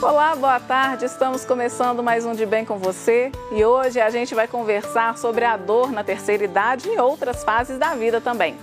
Olá, 0.00 0.36
boa 0.36 0.60
tarde. 0.60 1.06
Estamos 1.06 1.44
começando 1.44 2.04
mais 2.04 2.24
um 2.24 2.32
De 2.32 2.46
Bem 2.46 2.64
com 2.64 2.78
você 2.78 3.32
e 3.50 3.64
hoje 3.64 4.00
a 4.00 4.08
gente 4.10 4.32
vai 4.32 4.46
conversar 4.46 5.18
sobre 5.18 5.44
a 5.44 5.56
dor 5.56 5.90
na 5.90 6.04
terceira 6.04 6.44
idade 6.44 6.88
e 6.88 7.00
outras 7.00 7.42
fases 7.42 7.78
da 7.78 7.96
vida 7.96 8.20
também. 8.20 8.54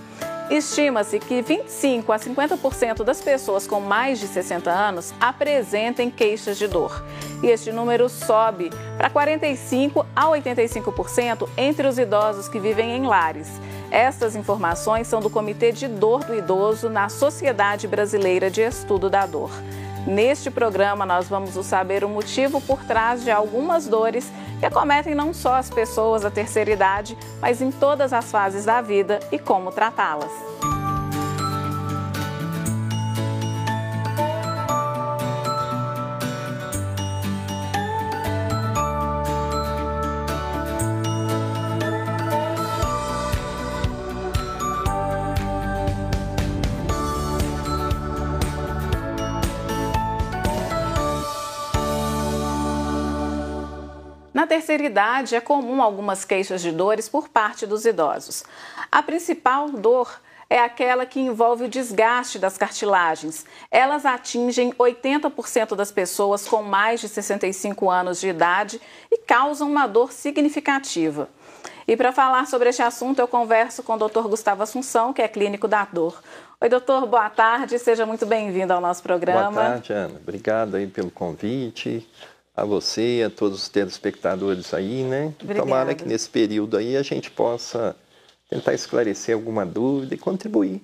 Estima-se 0.48 1.18
que 1.18 1.42
25 1.42 2.10
a 2.10 2.16
50% 2.16 3.04
das 3.04 3.20
pessoas 3.20 3.66
com 3.66 3.80
mais 3.80 4.18
de 4.18 4.26
60 4.26 4.70
anos 4.70 5.12
apresentem 5.20 6.10
queixas 6.10 6.56
de 6.56 6.66
dor. 6.66 7.04
E 7.42 7.48
este 7.48 7.70
número 7.70 8.08
sobe 8.08 8.70
para 8.96 9.10
45 9.10 10.06
a 10.16 10.24
85% 10.28 11.50
entre 11.54 11.86
os 11.86 11.98
idosos 11.98 12.48
que 12.48 12.58
vivem 12.58 12.96
em 12.96 13.06
lares. 13.06 13.60
Estas 13.90 14.34
informações 14.36 15.06
são 15.06 15.20
do 15.20 15.28
Comitê 15.28 15.70
de 15.70 15.86
Dor 15.86 16.24
do 16.24 16.34
Idoso 16.34 16.88
na 16.88 17.10
Sociedade 17.10 17.86
Brasileira 17.86 18.50
de 18.50 18.62
Estudo 18.62 19.10
da 19.10 19.26
Dor. 19.26 19.50
Neste 20.06 20.50
programa, 20.52 21.04
nós 21.04 21.28
vamos 21.28 21.50
saber 21.66 22.04
o 22.04 22.08
motivo 22.08 22.60
por 22.60 22.84
trás 22.84 23.24
de 23.24 23.30
algumas 23.30 23.88
dores 23.88 24.30
que 24.60 24.64
acometem 24.64 25.14
não 25.16 25.34
só 25.34 25.56
as 25.56 25.68
pessoas 25.68 26.22
da 26.22 26.30
terceira 26.30 26.70
idade, 26.70 27.18
mas 27.40 27.60
em 27.60 27.72
todas 27.72 28.12
as 28.12 28.30
fases 28.30 28.64
da 28.64 28.80
vida 28.80 29.18
e 29.32 29.38
como 29.38 29.72
tratá-las. 29.72 30.30
Na 54.46 54.50
terceira 54.50 54.84
idade, 54.84 55.34
é 55.34 55.40
comum 55.40 55.82
algumas 55.82 56.24
queixas 56.24 56.62
de 56.62 56.70
dores 56.70 57.08
por 57.08 57.28
parte 57.28 57.66
dos 57.66 57.84
idosos. 57.84 58.44
A 58.92 59.02
principal 59.02 59.68
dor 59.68 60.20
é 60.48 60.60
aquela 60.60 61.04
que 61.04 61.18
envolve 61.18 61.64
o 61.64 61.68
desgaste 61.68 62.38
das 62.38 62.56
cartilagens. 62.56 63.44
Elas 63.72 64.06
atingem 64.06 64.72
80% 64.74 65.74
das 65.74 65.90
pessoas 65.90 66.46
com 66.46 66.62
mais 66.62 67.00
de 67.00 67.08
65 67.08 67.90
anos 67.90 68.20
de 68.20 68.28
idade 68.28 68.80
e 69.10 69.18
causam 69.18 69.68
uma 69.68 69.88
dor 69.88 70.12
significativa. 70.12 71.28
E 71.88 71.96
para 71.96 72.12
falar 72.12 72.46
sobre 72.46 72.68
este 72.68 72.82
assunto, 72.82 73.18
eu 73.18 73.26
converso 73.26 73.82
com 73.82 73.94
o 73.94 74.08
Dr. 74.08 74.28
Gustavo 74.28 74.62
Assunção, 74.62 75.12
que 75.12 75.22
é 75.22 75.26
clínico 75.26 75.66
da 75.66 75.84
dor. 75.84 76.22
Oi, 76.60 76.68
doutor, 76.68 77.04
boa 77.04 77.28
tarde, 77.28 77.80
seja 77.80 78.06
muito 78.06 78.24
bem-vindo 78.24 78.72
ao 78.72 78.80
nosso 78.80 79.02
programa. 79.02 79.50
Boa 79.50 79.70
tarde, 79.70 79.92
Ana. 79.92 80.20
Obrigado 80.22 80.76
aí 80.76 80.86
pelo 80.86 81.10
convite 81.10 82.08
a 82.56 82.64
você, 82.64 83.22
a 83.26 83.30
todos 83.30 83.64
os 83.64 83.68
telespectadores 83.68 84.72
aí, 84.72 85.02
né? 85.02 85.34
Obrigada. 85.42 85.60
Tomara 85.60 85.94
que 85.94 86.06
nesse 86.06 86.30
período 86.30 86.76
aí 86.76 86.96
a 86.96 87.02
gente 87.02 87.30
possa 87.30 87.94
tentar 88.48 88.72
esclarecer 88.72 89.34
alguma 89.34 89.66
dúvida 89.66 90.14
e 90.14 90.18
contribuir 90.18 90.80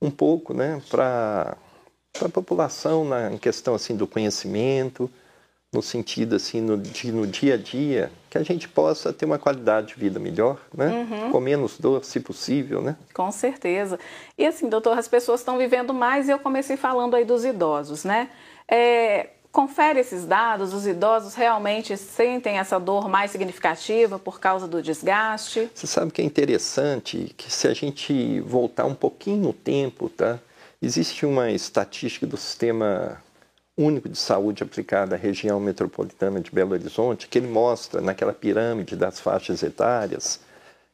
um 0.00 0.10
pouco, 0.10 0.54
né, 0.54 0.80
para 0.90 1.56
a 2.20 2.28
população 2.28 3.04
na 3.04 3.38
questão 3.38 3.74
assim 3.74 3.94
do 3.94 4.06
conhecimento, 4.06 5.08
no 5.72 5.82
sentido 5.82 6.36
assim 6.36 6.60
no, 6.60 6.76
de, 6.76 7.12
no 7.12 7.26
dia 7.26 7.54
a 7.54 7.56
dia, 7.56 8.10
que 8.28 8.36
a 8.36 8.42
gente 8.42 8.68
possa 8.68 9.12
ter 9.12 9.24
uma 9.24 9.38
qualidade 9.38 9.88
de 9.88 9.94
vida 9.94 10.18
melhor, 10.18 10.60
né? 10.74 11.06
Uhum. 11.10 11.30
Com 11.30 11.40
menos 11.40 11.78
dor, 11.78 12.04
se 12.04 12.20
possível, 12.20 12.82
né? 12.82 12.96
Com 13.14 13.30
certeza. 13.30 13.98
E 14.36 14.46
assim, 14.46 14.68
doutor, 14.68 14.98
as 14.98 15.08
pessoas 15.08 15.40
estão 15.40 15.56
vivendo 15.56 15.94
mais 15.94 16.28
e 16.28 16.30
eu 16.30 16.38
comecei 16.38 16.76
falando 16.76 17.14
aí 17.14 17.24
dos 17.24 17.44
idosos, 17.44 18.04
né? 18.04 18.28
É, 18.68 19.30
confere 19.52 20.00
esses 20.00 20.24
dados, 20.24 20.72
os 20.72 20.86
idosos 20.86 21.34
realmente 21.34 21.96
sentem 21.98 22.58
essa 22.58 22.80
dor 22.80 23.08
mais 23.08 23.30
significativa 23.30 24.18
por 24.18 24.40
causa 24.40 24.66
do 24.66 24.82
desgaste? 24.82 25.70
Você 25.74 25.86
sabe 25.86 26.10
que 26.10 26.22
é 26.22 26.24
interessante 26.24 27.34
que 27.36 27.52
se 27.52 27.68
a 27.68 27.74
gente 27.74 28.40
voltar 28.40 28.86
um 28.86 28.94
pouquinho 28.94 29.42
no 29.42 29.52
tempo, 29.52 30.08
tá? 30.08 30.40
Existe 30.80 31.26
uma 31.26 31.50
estatística 31.50 32.26
do 32.26 32.36
Sistema 32.36 33.22
Único 33.76 34.08
de 34.08 34.18
Saúde 34.18 34.62
aplicada 34.62 35.14
à 35.14 35.18
região 35.18 35.60
metropolitana 35.60 36.40
de 36.40 36.50
Belo 36.50 36.72
Horizonte, 36.72 37.28
que 37.28 37.38
ele 37.38 37.46
mostra 37.46 38.00
naquela 38.00 38.32
pirâmide 38.32 38.96
das 38.96 39.20
faixas 39.20 39.62
etárias 39.62 40.40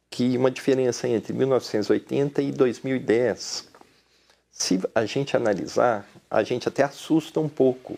que 0.09 0.37
uma 0.37 0.51
diferença 0.51 1.07
entre 1.07 1.33
1980 1.33 2.41
e 2.41 2.51
2010. 2.51 3.67
Se 4.51 4.81
a 4.93 5.05
gente 5.05 5.37
analisar, 5.37 6.05
a 6.29 6.43
gente 6.43 6.67
até 6.67 6.83
assusta 6.83 7.39
um 7.39 7.47
pouco, 7.47 7.97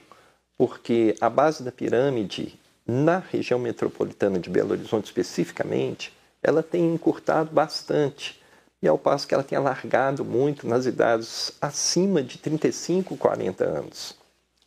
porque 0.62 1.16
a 1.20 1.28
base 1.28 1.64
da 1.64 1.72
pirâmide, 1.72 2.54
na 2.86 3.18
região 3.18 3.58
metropolitana 3.58 4.38
de 4.38 4.48
Belo 4.48 4.74
Horizonte 4.74 5.06
especificamente, 5.06 6.14
ela 6.44 6.62
tem 6.62 6.94
encurtado 6.94 7.50
bastante, 7.52 8.40
e 8.80 8.88
ao 8.88 8.96
passo 8.96 9.28
que 9.28 9.34
ela 9.34 9.42
tem 9.42 9.58
alargado 9.58 10.24
muito 10.24 10.68
nas 10.68 10.86
idades 10.86 11.52
acima 11.60 12.22
de 12.22 12.38
35, 12.38 13.18
40 13.18 13.66
anos. 13.66 14.16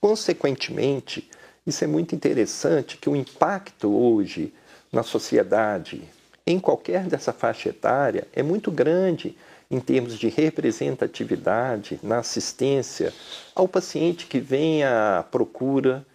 Consequentemente, 0.01 1.31
isso 1.65 1.85
é 1.85 1.87
muito 1.87 2.13
interessante 2.13 2.97
que 2.97 3.09
o 3.09 3.15
impacto 3.15 3.89
hoje 3.89 4.53
na 4.91 5.05
sociedade, 5.05 6.03
em 6.47 6.59
qualquer 6.59 7.07
dessa 7.07 7.33
faixa 7.33 7.71
etária, 7.71 8.27
é 8.33 8.43
muito 8.43 8.71
grande 8.71 9.37
em 9.71 9.81
termos 9.81 10.19
de 10.19 10.29
representatividade 10.29 11.99
na 12.03 12.19
assistência 12.19 13.13
ao 13.55 13.67
paciente 13.67 14.27
que 14.27 14.39
vem 14.39 14.85
à 14.85 15.25
procura 15.31 16.07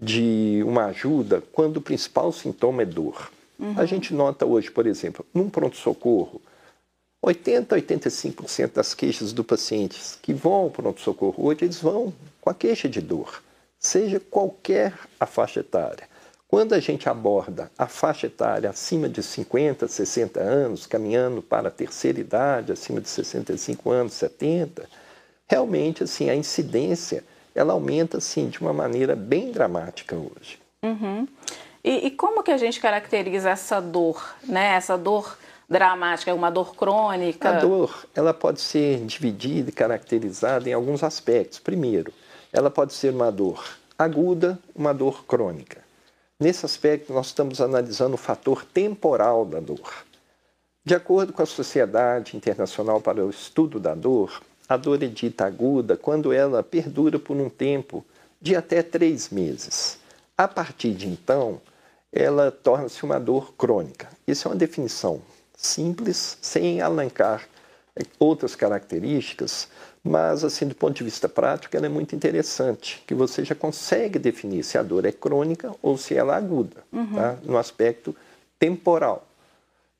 de 0.00 0.62
uma 0.64 0.86
ajuda 0.86 1.42
quando 1.52 1.78
o 1.78 1.82
principal 1.82 2.32
sintoma 2.32 2.82
é 2.82 2.84
dor. 2.84 3.30
Uhum. 3.58 3.74
A 3.76 3.84
gente 3.84 4.14
nota 4.14 4.46
hoje, 4.46 4.70
por 4.70 4.86
exemplo, 4.86 5.24
num 5.32 5.48
pronto-socorro, 5.48 6.40
80 7.20 7.74
a 7.74 7.80
85% 7.80 8.72
das 8.74 8.94
queixas 8.94 9.32
do 9.32 9.42
pacientes 9.42 10.16
que 10.22 10.32
vão 10.32 10.52
ao 10.52 10.70
pronto-socorro 10.70 11.46
hoje, 11.46 11.64
eles 11.64 11.80
vão 11.80 12.12
com 12.40 12.50
a 12.50 12.54
queixa 12.54 12.88
de 12.88 13.00
dor, 13.00 13.42
seja 13.78 14.20
qualquer 14.20 14.94
a 15.18 15.26
faixa 15.26 15.60
etária. 15.60 16.08
Quando 16.48 16.72
a 16.72 16.80
gente 16.80 17.10
aborda 17.10 17.70
a 17.76 17.86
faixa 17.86 18.26
etária 18.26 18.70
acima 18.70 19.06
de 19.06 19.22
50, 19.22 19.86
60 19.86 20.40
anos, 20.40 20.86
caminhando 20.86 21.42
para 21.42 21.68
a 21.68 21.70
terceira 21.70 22.18
idade, 22.18 22.72
acima 22.72 23.02
de 23.02 23.08
65 23.10 23.90
anos, 23.90 24.14
70, 24.14 24.88
realmente 25.46 26.04
assim 26.04 26.30
a 26.30 26.34
incidência 26.34 27.22
ela 27.54 27.74
aumenta 27.74 28.16
assim 28.16 28.48
de 28.48 28.60
uma 28.62 28.72
maneira 28.72 29.14
bem 29.14 29.52
dramática 29.52 30.16
hoje. 30.16 30.58
Uhum. 30.82 31.28
E, 31.84 32.06
e, 32.06 32.10
como 32.12 32.42
que 32.42 32.50
a 32.50 32.56
gente 32.56 32.80
caracteriza 32.80 33.50
essa 33.50 33.78
dor, 33.80 34.34
né? 34.44 34.74
Essa 34.74 34.96
dor 34.96 35.36
dramática, 35.68 36.34
uma 36.34 36.50
dor 36.50 36.74
crônica? 36.74 37.48
A 37.48 37.60
dor, 37.60 38.06
ela 38.14 38.32
pode 38.32 38.60
ser 38.60 39.04
dividida 39.04 39.68
e 39.68 39.72
caracterizada 39.72 40.68
em 40.68 40.72
alguns 40.72 41.02
aspectos. 41.02 41.58
Primeiro, 41.58 42.12
ela 42.52 42.70
pode 42.70 42.94
ser 42.94 43.12
uma 43.12 43.30
dor 43.30 43.62
aguda, 43.98 44.58
uma 44.74 44.94
dor 44.94 45.24
crônica. 45.24 45.87
Nesse 46.40 46.64
aspecto, 46.64 47.12
nós 47.12 47.26
estamos 47.26 47.60
analisando 47.60 48.14
o 48.14 48.18
fator 48.18 48.64
temporal 48.64 49.44
da 49.44 49.58
dor. 49.58 50.04
De 50.84 50.94
acordo 50.94 51.32
com 51.32 51.42
a 51.42 51.46
Sociedade 51.46 52.36
Internacional 52.36 53.00
para 53.00 53.26
o 53.26 53.30
Estudo 53.30 53.80
da 53.80 53.92
Dor, 53.92 54.40
a 54.68 54.76
dor 54.76 55.02
é 55.02 55.08
dita 55.08 55.44
aguda 55.44 55.96
quando 55.96 56.32
ela 56.32 56.62
perdura 56.62 57.18
por 57.18 57.36
um 57.36 57.50
tempo 57.50 58.06
de 58.40 58.54
até 58.54 58.84
três 58.84 59.30
meses. 59.30 59.98
A 60.36 60.46
partir 60.46 60.92
de 60.94 61.08
então, 61.08 61.60
ela 62.12 62.52
torna-se 62.52 63.02
uma 63.02 63.18
dor 63.18 63.52
crônica. 63.54 64.08
Isso 64.24 64.46
é 64.46 64.52
uma 64.52 64.56
definição 64.56 65.20
simples, 65.56 66.38
sem 66.40 66.80
alancar 66.80 67.48
outras 68.16 68.54
características, 68.54 69.66
mas 70.08 70.42
assim 70.42 70.66
do 70.66 70.74
ponto 70.74 70.96
de 70.96 71.04
vista 71.04 71.28
prático 71.28 71.76
ela 71.76 71.84
é 71.84 71.88
muito 71.88 72.16
interessante, 72.16 73.02
que 73.06 73.14
você 73.14 73.44
já 73.44 73.54
consegue 73.54 74.18
definir 74.18 74.64
se 74.64 74.78
a 74.78 74.82
dor 74.82 75.04
é 75.04 75.12
crônica 75.12 75.70
ou 75.82 75.98
se 75.98 76.14
ela 76.14 76.34
é 76.34 76.38
aguda, 76.38 76.78
uhum. 76.90 77.14
tá? 77.14 77.36
no 77.44 77.58
aspecto 77.58 78.16
temporal. 78.58 79.26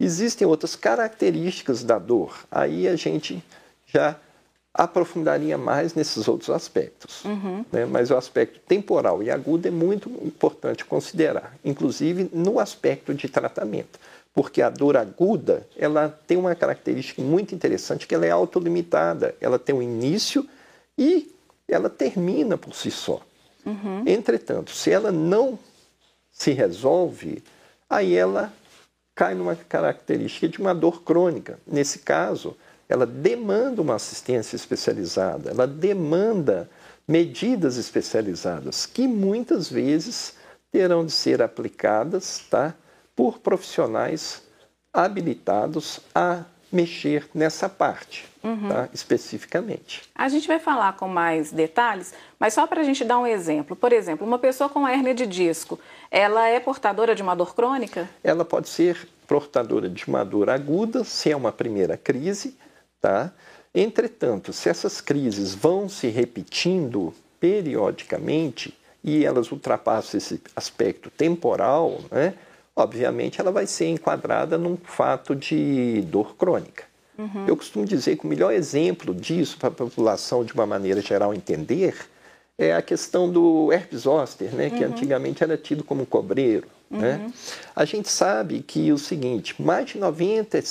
Existem 0.01 0.47
outras 0.47 0.75
características 0.75 1.85
da 1.85 1.99
dor, 1.99 2.47
aí 2.51 2.89
a 2.89 2.97
gente 2.97 3.45
já 3.87 4.17
aprofundaria 4.73 5.59
mais 5.59 5.93
nesses 5.93 6.27
outros 6.29 6.51
aspectos. 6.51 7.25
Uhum. 7.25 7.65
Né? 7.71 7.85
Mas 7.85 8.11
o 8.11 8.17
aspecto 8.17 8.61
temporal 8.61 9.23
e 9.23 9.31
agudo 9.31 9.67
é 9.67 9.71
muito 9.71 10.09
importante 10.25 10.85
considerar, 10.85 11.55
inclusive 11.65 12.31
no 12.33 12.59
aspecto 12.59 13.13
de 13.13 13.29
tratamento 13.29 13.99
porque 14.35 14.63
a 14.63 14.71
dor 14.71 14.97
aguda 14.97 15.67
ela 15.77 16.09
tem 16.27 16.37
uma 16.37 16.55
característica 16.55 17.21
muito 17.21 17.55
interessante 17.55 18.07
que 18.07 18.15
ela 18.15 18.27
é 18.27 18.31
autolimitada, 18.31 19.35
ela 19.41 19.59
tem 19.59 19.75
um 19.75 19.83
início 19.83 20.49
e 20.97 21.35
ela 21.67 21.91
termina 21.91 22.57
por 22.57 22.75
si 22.75 22.91
só. 22.91 23.21
Uhum. 23.67 24.05
Entretanto, 24.07 24.71
se 24.71 24.91
ela 24.91 25.13
não 25.13 25.59
se 26.31 26.53
resolve, 26.53 27.43
aí 27.91 28.15
ela 28.15 28.53
cai 29.15 29.35
numa 29.35 29.57
característica 29.57 30.49
de 30.49 30.59
uma 30.59 30.75
dor 30.75 31.03
crônica. 31.03 31.59
Nesse 31.67 31.99
caso, 31.99 32.57
ela 32.89 33.05
demanda 33.05 33.83
uma 33.83 33.97
assistência 33.97 34.57
especializada, 34.57 35.51
ela 35.51 35.67
demanda 35.67 36.71
medidas 37.07 37.77
especializadas 37.77 38.87
que 38.87 39.09
muitas 39.09 39.69
vezes 39.69 40.35
terão 40.71 41.05
de 41.05 41.13
ser 41.13 41.43
aplicadas 41.43 42.45
tá, 42.51 42.75
por 43.19 43.41
profissionais 43.41 44.45
habilitados 44.93 45.99
a 46.15 46.45
mexer 46.71 47.29
nessa 47.35 47.69
parte, 47.69 48.25
uhum. 48.45 48.69
tá, 48.69 48.89
especificamente. 48.95 50.03
A 50.15 50.29
gente 50.29 50.47
vai 50.47 50.61
falar 50.61 50.93
com 50.93 51.09
mais 51.09 51.51
detalhes, 51.51 52.15
mas 52.39 52.55
só 52.55 52.65
para 52.65 52.81
a 52.81 52.85
gente 52.85 53.03
dar 53.05 53.19
um 53.19 53.27
exemplo. 53.27 53.75
Por 53.75 53.93
exemplo, 53.93 54.25
uma 54.25 54.39
pessoa 54.39 54.69
com 54.71 54.87
hérnia 54.87 55.13
de 55.17 55.27
disco, 55.27 55.81
ela 56.13 56.47
é 56.47 56.61
portadora 56.61 57.13
de 57.13 57.21
uma 57.21 57.35
dor 57.35 57.57
crônica? 57.57 58.09
Ela 58.23 58.45
pode 58.45 58.69
ser 58.69 59.09
portadora 59.27 59.89
de 59.89 60.07
uma 60.07 60.25
dor 60.25 60.49
aguda, 60.49 61.03
se 61.03 61.33
é 61.33 61.35
uma 61.35 61.51
primeira 61.51 61.97
crise, 61.97 62.57
tá? 63.01 63.33
Entretanto, 63.75 64.53
se 64.53 64.69
essas 64.69 65.01
crises 65.01 65.57
vão 65.57 65.89
se 65.89 66.07
repetindo 66.07 67.13
periodicamente 67.41 68.79
e 69.03 69.25
elas 69.25 69.51
ultrapassam 69.51 70.19
esse 70.19 70.41
aspecto 70.55 71.11
temporal, 71.11 71.99
né? 72.13 72.35
Obviamente 72.79 73.41
ela 73.41 73.51
vai 73.51 73.67
ser 73.67 73.89
enquadrada 73.89 74.57
num 74.57 74.77
fato 74.77 75.35
de 75.35 76.03
dor 76.03 76.37
crônica. 76.37 76.85
Uhum. 77.19 77.47
Eu 77.47 77.57
costumo 77.57 77.85
dizer 77.85 78.17
que 78.17 78.25
o 78.25 78.29
melhor 78.29 78.53
exemplo 78.53 79.13
disso 79.13 79.59
para 79.59 79.69
a 79.69 79.73
população, 79.73 80.45
de 80.45 80.53
uma 80.55 80.65
maneira 80.65 81.01
geral, 81.01 81.35
entender 81.35 81.97
é 82.57 82.75
a 82.75 82.83
questão 82.83 83.31
do 83.31 83.73
herpes 83.73 84.01
zoster, 84.01 84.53
né, 84.53 84.69
que 84.69 84.85
uhum. 84.85 84.91
antigamente 84.91 85.45
era 85.45 85.57
tido 85.57 85.85
como 85.85 86.05
cobreiro. 86.05 86.67
Né? 86.91 87.21
Uhum. 87.23 87.33
A 87.75 87.85
gente 87.85 88.09
sabe 88.09 88.63
que 88.63 88.93
o 88.93 88.99
seguinte, 88.99 89.61
mais 89.61 89.87
de 89.87 89.99
90, 89.99 90.63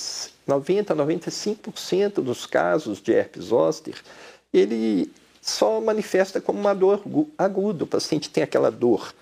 90 0.45 0.95
95% 0.95 2.13
dos 2.15 2.45
casos 2.45 3.01
de 3.01 3.13
herpes 3.13 3.45
zoster, 3.45 3.95
ele 4.54 5.12
só 5.42 5.80
manifesta 5.80 6.42
como 6.42 6.59
uma 6.59 6.74
dor 6.74 7.04
aguda. 7.38 7.83
O 7.83 7.88
paciente 7.88 8.30
tem 8.30 8.44
aquela 8.44 8.69
dor 8.69 9.13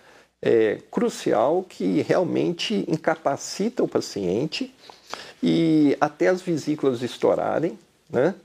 é, 0.46 0.78
crucial 0.92 1.66
que 1.68 2.04
realmente 2.04 2.86
incapacita 2.88 3.84
o 3.84 3.88
paciente 3.88 4.72
e 5.42 5.98
até 6.00 6.28
as 6.28 6.40
vesículas 6.40 7.02
estourarem, 7.02 7.80
né? 8.08 8.36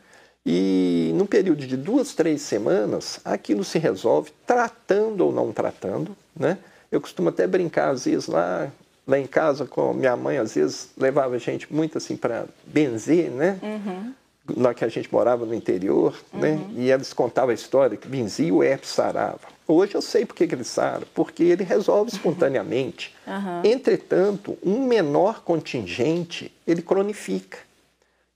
E 0.45 1.13
no 1.15 1.27
período 1.27 1.67
de 1.67 1.77
duas, 1.77 2.15
três 2.15 2.41
semanas, 2.41 3.21
aquilo 3.23 3.63
se 3.63 3.79
resolve 3.79 4.33
tratando 4.47 5.27
ou 5.27 5.31
não 5.31 5.53
tratando, 5.53 6.17
né? 6.35 6.57
Eu 6.91 7.03
costumo 7.03 7.29
até 7.29 7.47
brincar, 7.47 7.91
às 7.91 8.07
vezes, 8.07 8.27
lá, 8.27 8.73
lá 9.07 9.19
em 9.19 9.27
casa, 9.27 9.67
com 9.67 9.93
minha 9.93 10.17
mãe, 10.17 10.39
às 10.39 10.55
vezes, 10.55 10.89
levava 10.97 11.35
a 11.35 11.39
gente 11.39 11.73
muito 11.73 11.99
assim 11.99 12.17
para 12.17 12.47
benzer, 12.67 13.31
né? 13.31 13.59
Uhum 13.63 14.15
lá 14.57 14.75
que 14.75 14.85
a 14.85 14.89
gente 14.89 15.13
morava 15.13 15.45
no 15.45 15.55
interior, 15.55 16.13
né? 16.33 16.53
uhum. 16.53 16.59
né? 16.59 16.71
E 16.77 16.91
eles 16.91 17.13
contavam 17.13 17.51
a 17.51 17.55
história 17.55 17.97
que 17.97 18.09
benzia 18.09 18.53
o 18.53 18.65
herpes 18.65 18.91
sarava. 18.91 19.41
Hoje 19.71 19.95
eu 19.95 20.03
sei 20.03 20.27
por 20.27 20.35
que 20.35 20.45
ele 20.45 20.65
sara, 20.65 21.07
porque 21.15 21.43
ele 21.43 21.65
resolve 21.65 22.11
espontaneamente. 22.11 23.15
Uhum. 23.31 23.63
Entretanto, 23.65 24.59
um 24.61 24.85
menor 24.85 25.45
contingente, 25.45 26.53
ele 26.67 26.83
cronifica. 26.83 27.59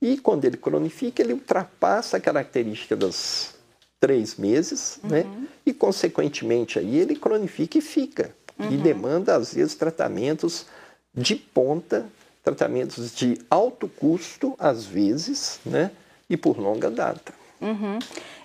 E 0.00 0.16
quando 0.16 0.44
ele 0.44 0.56
cronifica, 0.56 1.20
ele 1.20 1.32
ultrapassa 1.32 2.16
a 2.16 2.20
característica 2.20 2.94
dos 2.94 3.54
três 3.98 4.36
meses, 4.36 5.00
uhum. 5.02 5.10
né? 5.10 5.26
E, 5.66 5.72
consequentemente, 5.72 6.78
aí 6.78 6.96
ele 6.96 7.16
cronifica 7.16 7.76
e 7.76 7.80
fica. 7.80 8.30
E 8.56 8.62
uhum. 8.62 8.76
demanda, 8.82 9.34
às 9.34 9.54
vezes, 9.54 9.75
tratamentos 9.75 10.66
de 11.12 11.34
ponta, 11.34 12.06
tratamentos 12.44 13.12
de 13.12 13.40
alto 13.50 13.88
custo, 13.88 14.54
às 14.60 14.84
vezes, 14.84 15.58
né? 15.66 15.90
e 16.28 16.37
por 16.37 16.58
longa 16.58 16.90
data. 16.90 17.32
Uhum. 17.64 17.99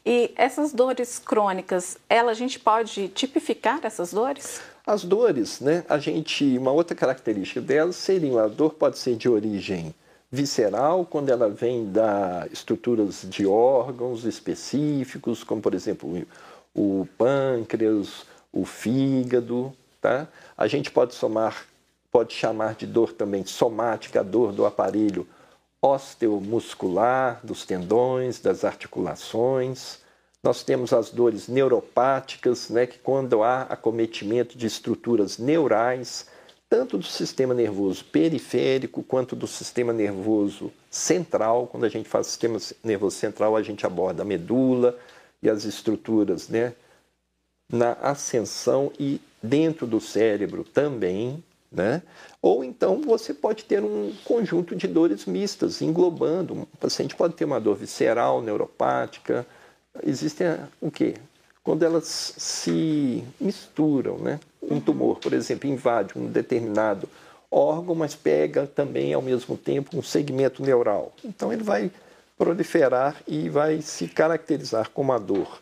E 0.05 0.31
essas 0.37 0.71
dores 0.71 1.19
crônicas, 1.19 1.97
ela 2.07 2.31
a 2.31 2.33
gente 2.33 2.57
pode 2.57 3.09
tipificar 3.09 3.81
essas 3.83 4.13
dores? 4.13 4.61
As 4.87 5.03
dores, 5.03 5.59
né? 5.59 5.83
A 5.89 5.97
gente, 5.97 6.57
uma 6.57 6.71
outra 6.71 6.95
característica 6.95 7.59
delas 7.59 7.97
seria 7.97 8.43
a 8.43 8.47
dor 8.47 8.73
pode 8.73 8.97
ser 8.97 9.17
de 9.17 9.27
origem 9.27 9.93
visceral, 10.31 11.05
quando 11.05 11.29
ela 11.29 11.49
vem 11.49 11.91
da 11.91 12.47
estruturas 12.51 13.25
de 13.27 13.45
órgãos 13.45 14.25
específicos, 14.25 15.43
como 15.43 15.61
por 15.61 15.73
exemplo 15.73 16.25
o 16.73 17.07
pâncreas, 17.17 18.25
o 18.53 18.63
fígado, 18.63 19.73
tá? 19.99 20.27
A 20.57 20.67
gente 20.67 20.91
pode 20.91 21.13
somar, 21.13 21.65
pode 22.11 22.33
chamar 22.33 22.75
de 22.75 22.85
dor 22.85 23.11
também 23.11 23.45
somática, 23.45 24.21
a 24.21 24.23
dor 24.23 24.53
do 24.53 24.65
aparelho 24.65 25.27
osteomuscular, 25.81 27.39
dos 27.43 27.65
tendões, 27.65 28.39
das 28.39 28.63
articulações. 28.63 29.99
Nós 30.43 30.63
temos 30.63 30.93
as 30.93 31.09
dores 31.09 31.47
neuropáticas, 31.47 32.69
né, 32.69 32.85
que 32.85 32.97
quando 32.99 33.43
há 33.43 33.63
acometimento 33.63 34.57
de 34.57 34.67
estruturas 34.67 35.37
neurais, 35.37 36.27
tanto 36.69 36.97
do 36.97 37.05
sistema 37.05 37.53
nervoso 37.53 38.05
periférico 38.05 39.01
quanto 39.01 39.35
do 39.35 39.47
sistema 39.47 39.91
nervoso 39.91 40.71
central. 40.89 41.67
Quando 41.67 41.85
a 41.85 41.89
gente 41.89 42.07
faz 42.07 42.27
sistema 42.27 42.59
nervoso 42.83 43.17
central, 43.17 43.55
a 43.55 43.63
gente 43.63 43.85
aborda 43.85 44.21
a 44.21 44.25
medula 44.25 44.97
e 45.41 45.49
as 45.49 45.65
estruturas 45.65 46.47
né, 46.47 46.73
na 47.71 47.93
ascensão 47.93 48.91
e 48.99 49.19
dentro 49.41 49.87
do 49.87 49.99
cérebro 49.99 50.63
também. 50.63 51.43
Né? 51.71 52.01
Ou 52.41 52.63
então 52.63 53.01
você 53.01 53.33
pode 53.33 53.63
ter 53.65 53.83
um 53.83 54.11
conjunto 54.25 54.75
de 54.75 54.87
dores 54.87 55.25
mistas, 55.25 55.81
englobando. 55.81 56.67
O 56.73 56.77
paciente 56.79 57.15
pode 57.15 57.35
ter 57.35 57.45
uma 57.45 57.59
dor 57.59 57.75
visceral, 57.75 58.41
neuropática. 58.41 59.45
Existem 60.03 60.47
o 60.81 60.89
quê? 60.89 61.15
Quando 61.63 61.83
elas 61.83 62.33
se 62.37 63.23
misturam, 63.39 64.17
né? 64.17 64.39
Um 64.61 64.75
uhum. 64.75 64.81
tumor, 64.81 65.19
por 65.19 65.33
exemplo, 65.33 65.69
invade 65.69 66.17
um 66.17 66.25
determinado 66.25 67.07
órgão, 67.51 67.95
mas 67.95 68.15
pega 68.15 68.67
também 68.67 69.13
ao 69.13 69.21
mesmo 69.21 69.57
tempo 69.57 69.97
um 69.97 70.01
segmento 70.01 70.63
neural. 70.63 71.13
Então 71.23 71.51
ele 71.51 71.63
vai 71.63 71.91
proliferar 72.37 73.21
e 73.27 73.49
vai 73.49 73.81
se 73.81 74.07
caracterizar 74.07 74.89
como 74.89 75.11
uma 75.11 75.19
dor 75.19 75.61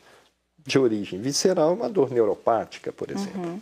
de 0.65 0.77
origem 0.77 1.19
visceral, 1.19 1.73
uma 1.73 1.89
dor 1.89 2.11
neuropática, 2.11 2.91
por 2.91 3.09
exemplo. 3.09 3.41
Uhum. 3.41 3.61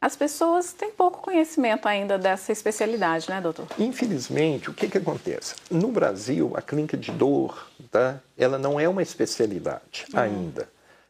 As 0.00 0.16
pessoas 0.16 0.72
têm 0.72 0.90
pouco 0.90 1.20
conhecimento 1.20 1.86
ainda 1.86 2.16
dessa 2.16 2.50
especialidade, 2.50 3.28
né, 3.28 3.38
doutor? 3.38 3.66
Infelizmente, 3.78 4.70
o 4.70 4.74
que, 4.74 4.88
que 4.88 4.96
acontece? 4.96 5.56
No 5.70 5.88
Brasil, 5.88 6.52
a 6.54 6.62
clínica 6.62 6.96
de 6.96 7.12
dor, 7.12 7.68
tá, 7.90 8.18
ela 8.38 8.58
não 8.58 8.80
é 8.80 8.88
uma 8.88 9.02
especialidade 9.02 10.06
uhum. 10.12 10.18
ainda. 10.18 10.68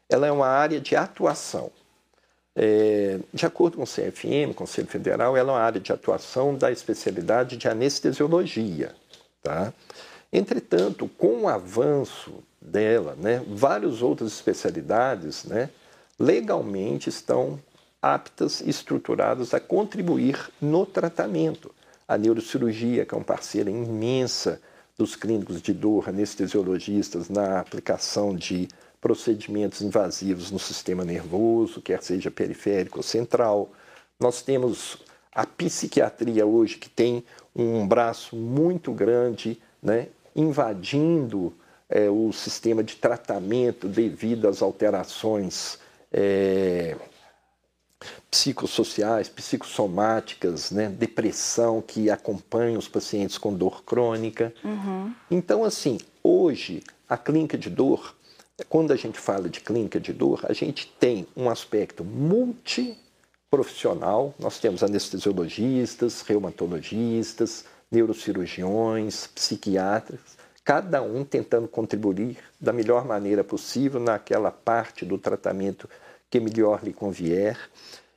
Ela 0.09 0.27
é 0.27 0.31
uma 0.31 0.47
área 0.47 0.81
de 0.81 0.93
atuação. 0.93 1.71
É, 2.53 3.17
de 3.33 3.45
acordo 3.45 3.77
com 3.77 3.83
o 3.83 3.87
CFM, 3.87 4.53
Conselho 4.53 4.89
Federal, 4.89 5.37
ela 5.37 5.51
é 5.51 5.55
uma 5.55 5.61
área 5.61 5.79
de 5.79 5.93
atuação 5.93 6.53
da 6.53 6.69
especialidade 6.69 7.55
de 7.55 7.69
anestesiologia. 7.69 8.93
Tá? 9.41 9.71
Entretanto, 10.33 11.09
com 11.17 11.43
o 11.43 11.47
avanço 11.47 12.43
dela, 12.61 13.15
né, 13.17 13.41
várias 13.47 14.01
outras 14.01 14.33
especialidades 14.33 15.45
né, 15.45 15.69
legalmente 16.19 17.07
estão 17.07 17.57
aptas 18.01 18.61
e 18.61 18.69
estruturadas 18.69 19.53
a 19.53 19.59
contribuir 19.59 20.49
no 20.59 20.85
tratamento. 20.85 21.73
A 22.07 22.17
neurocirurgia, 22.17 23.05
que 23.05 23.13
é 23.13 23.17
uma 23.17 23.23
parceira 23.23 23.69
imensa 23.69 24.61
dos 24.97 25.15
clínicos 25.15 25.61
de 25.61 25.73
dor, 25.73 26.09
anestesiologistas, 26.09 27.29
na 27.29 27.59
aplicação 27.59 28.35
de 28.35 28.67
procedimentos 28.99 29.81
invasivos 29.81 30.51
no 30.51 30.59
sistema 30.59 31.03
nervoso, 31.03 31.81
quer 31.81 32.03
seja 32.03 32.29
periférico 32.29 32.99
ou 32.99 33.03
central. 33.03 33.71
Nós 34.19 34.41
temos 34.41 34.97
a 35.33 35.45
psiquiatria 35.45 36.45
hoje, 36.45 36.77
que 36.77 36.89
tem 36.89 37.23
um 37.55 37.87
braço 37.87 38.35
muito 38.35 38.91
grande, 38.91 39.59
né, 39.81 40.07
invadindo 40.35 41.53
é, 41.89 42.09
o 42.09 42.31
sistema 42.31 42.83
de 42.83 42.95
tratamento 42.95 43.87
devido 43.87 44.47
às 44.47 44.61
alterações 44.61 45.79
é, 46.11 46.95
psicossociais, 48.29 49.29
psicossomáticas, 49.29 50.71
né? 50.71 50.89
depressão 50.89 51.81
que 51.81 52.09
acompanha 52.09 52.77
os 52.77 52.87
pacientes 52.87 53.37
com 53.37 53.53
dor 53.53 53.83
crônica. 53.83 54.53
Uhum. 54.63 55.13
Então, 55.29 55.63
assim, 55.63 55.99
hoje 56.23 56.83
a 57.07 57.17
clínica 57.17 57.57
de 57.57 57.69
dor, 57.69 58.15
quando 58.69 58.93
a 58.93 58.95
gente 58.95 59.19
fala 59.19 59.49
de 59.49 59.59
clínica 59.59 59.99
de 59.99 60.13
dor, 60.13 60.45
a 60.47 60.53
gente 60.53 60.87
tem 60.99 61.27
um 61.35 61.49
aspecto 61.49 62.03
multiprofissional. 62.03 64.33
Nós 64.39 64.59
temos 64.59 64.81
anestesiologistas, 64.81 66.21
reumatologistas, 66.21 67.65
neurocirurgiões, 67.91 69.27
psiquiatras, 69.27 70.19
cada 70.63 71.01
um 71.01 71.25
tentando 71.25 71.67
contribuir 71.67 72.37
da 72.59 72.71
melhor 72.71 73.05
maneira 73.05 73.43
possível 73.43 73.99
naquela 73.99 74.51
parte 74.51 75.03
do 75.03 75.17
tratamento 75.17 75.89
que 76.31 76.39
melhor 76.39 76.83
lhe 76.83 76.93
convier. 76.93 77.59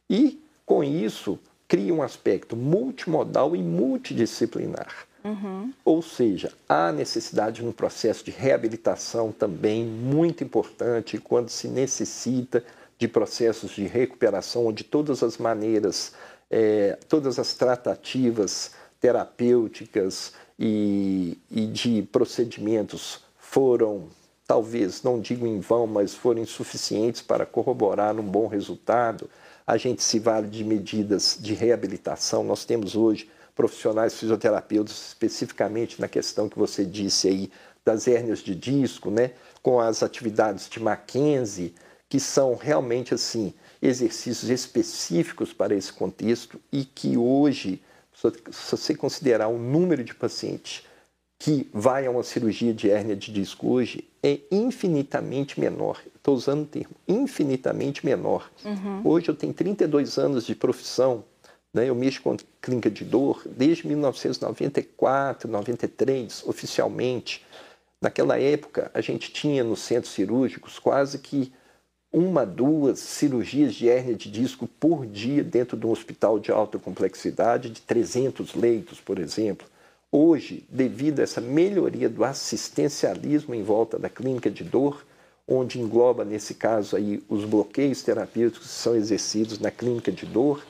E, 0.08 0.40
com 0.64 0.82
isso, 0.82 1.38
cria 1.68 1.92
um 1.92 2.02
aspecto 2.02 2.56
multimodal 2.56 3.54
e 3.54 3.62
multidisciplinar. 3.62 5.06
Uhum. 5.24 5.72
Ou 5.84 6.00
seja, 6.00 6.52
há 6.68 6.92
necessidade 6.92 7.62
no 7.62 7.72
processo 7.72 8.24
de 8.24 8.30
reabilitação 8.30 9.32
também 9.32 9.84
muito 9.84 10.44
importante 10.44 11.18
quando 11.18 11.48
se 11.48 11.66
necessita 11.66 12.64
de 12.98 13.08
processos 13.08 13.72
de 13.72 13.86
recuperação 13.86 14.66
onde 14.66 14.84
todas 14.84 15.22
as 15.22 15.36
maneiras, 15.36 16.12
é, 16.50 16.98
todas 17.08 17.38
as 17.38 17.54
tratativas 17.54 18.72
terapêuticas 19.00 20.32
e, 20.58 21.36
e 21.50 21.66
de 21.66 22.02
procedimentos 22.10 23.20
foram, 23.36 24.08
talvez, 24.46 25.02
não 25.02 25.20
digo 25.20 25.46
em 25.46 25.60
vão, 25.60 25.86
mas 25.86 26.14
foram 26.14 26.42
insuficientes 26.42 27.22
para 27.22 27.46
corroborar 27.46 28.18
um 28.18 28.22
bom 28.22 28.46
resultado. 28.46 29.28
A 29.66 29.76
gente 29.76 30.02
se 30.02 30.18
vale 30.18 30.48
de 30.48 30.62
medidas 30.62 31.38
de 31.40 31.54
reabilitação. 31.54 32.44
Nós 32.44 32.64
temos 32.64 32.94
hoje 32.94 33.30
profissionais 33.54 34.14
fisioterapeutas, 34.14 35.08
especificamente 35.08 36.00
na 36.00 36.08
questão 36.08 36.48
que 36.48 36.58
você 36.58 36.84
disse 36.84 37.28
aí 37.28 37.50
das 37.84 38.08
hérnias 38.08 38.40
de 38.40 38.54
disco, 38.54 39.10
né, 39.10 39.32
com 39.62 39.78
as 39.78 40.02
atividades 40.02 40.68
de 40.68 40.80
Mackenzie, 40.80 41.74
que 42.08 42.18
são 42.18 42.54
realmente 42.54 43.14
assim 43.14 43.52
exercícios 43.80 44.50
específicos 44.50 45.52
para 45.52 45.74
esse 45.74 45.92
contexto 45.92 46.60
e 46.72 46.84
que 46.84 47.16
hoje, 47.16 47.82
se 48.12 48.70
você 48.70 48.94
considerar 48.94 49.48
o 49.48 49.58
número 49.58 50.02
de 50.02 50.14
pacientes 50.14 50.84
que 51.38 51.68
vai 51.72 52.06
a 52.06 52.10
uma 52.10 52.22
cirurgia 52.22 52.72
de 52.72 52.90
hérnia 52.90 53.16
de 53.16 53.32
disco 53.32 53.68
hoje, 53.68 54.08
é 54.22 54.40
infinitamente 54.50 55.60
menor. 55.60 56.00
Estou 56.14 56.34
usando 56.34 56.62
o 56.62 56.66
termo 56.66 56.94
infinitamente 57.06 58.04
menor. 58.04 58.50
Uhum. 58.64 59.02
Hoje 59.04 59.28
eu 59.28 59.34
tenho 59.34 59.52
32 59.52 60.16
anos 60.18 60.46
de 60.46 60.54
profissão 60.54 61.24
né? 61.74 61.88
Eu 61.88 61.94
mexo 61.96 62.22
com 62.22 62.36
clínica 62.62 62.88
de 62.88 63.04
dor 63.04 63.42
desde 63.44 63.86
1994, 63.88 65.50
93, 65.50 66.44
oficialmente. 66.46 67.44
Naquela 68.00 68.38
época, 68.38 68.90
a 68.94 69.00
gente 69.00 69.32
tinha 69.32 69.64
nos 69.64 69.80
centros 69.80 70.14
cirúrgicos 70.14 70.78
quase 70.78 71.18
que 71.18 71.52
uma, 72.12 72.46
duas 72.46 73.00
cirurgias 73.00 73.74
de 73.74 73.88
hérnia 73.88 74.14
de 74.14 74.30
disco 74.30 74.68
por 74.78 75.04
dia 75.04 75.42
dentro 75.42 75.76
de 75.76 75.84
um 75.84 75.90
hospital 75.90 76.38
de 76.38 76.52
alta 76.52 76.78
complexidade, 76.78 77.70
de 77.70 77.80
300 77.80 78.54
leitos, 78.54 79.00
por 79.00 79.18
exemplo. 79.18 79.66
Hoje, 80.16 80.64
devido 80.68 81.18
a 81.18 81.22
essa 81.24 81.40
melhoria 81.40 82.08
do 82.08 82.24
assistencialismo 82.24 83.52
em 83.52 83.64
volta 83.64 83.98
da 83.98 84.08
clínica 84.08 84.48
de 84.48 84.62
dor, 84.62 85.04
onde 85.44 85.80
engloba, 85.80 86.24
nesse 86.24 86.54
caso 86.54 86.94
aí, 86.94 87.20
os 87.28 87.44
bloqueios 87.44 88.00
terapêuticos 88.00 88.68
que 88.68 88.74
são 88.74 88.94
exercidos 88.94 89.58
na 89.58 89.72
clínica 89.72 90.12
de 90.12 90.24
dor, 90.24 90.64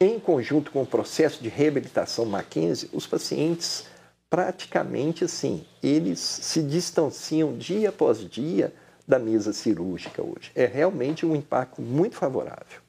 em 0.00 0.18
conjunto 0.18 0.70
com 0.70 0.80
o 0.80 0.86
processo 0.86 1.42
de 1.42 1.50
reabilitação 1.50 2.24
Mackenzie, 2.24 2.88
os 2.94 3.06
pacientes 3.06 3.84
praticamente 4.30 5.24
assim, 5.24 5.62
eles 5.82 6.18
se 6.18 6.62
distanciam 6.62 7.58
dia 7.58 7.90
após 7.90 8.26
dia 8.26 8.72
da 9.06 9.18
mesa 9.18 9.52
cirúrgica 9.52 10.22
hoje. 10.22 10.52
É 10.54 10.64
realmente 10.64 11.26
um 11.26 11.36
impacto 11.36 11.82
muito 11.82 12.16
favorável. 12.16 12.80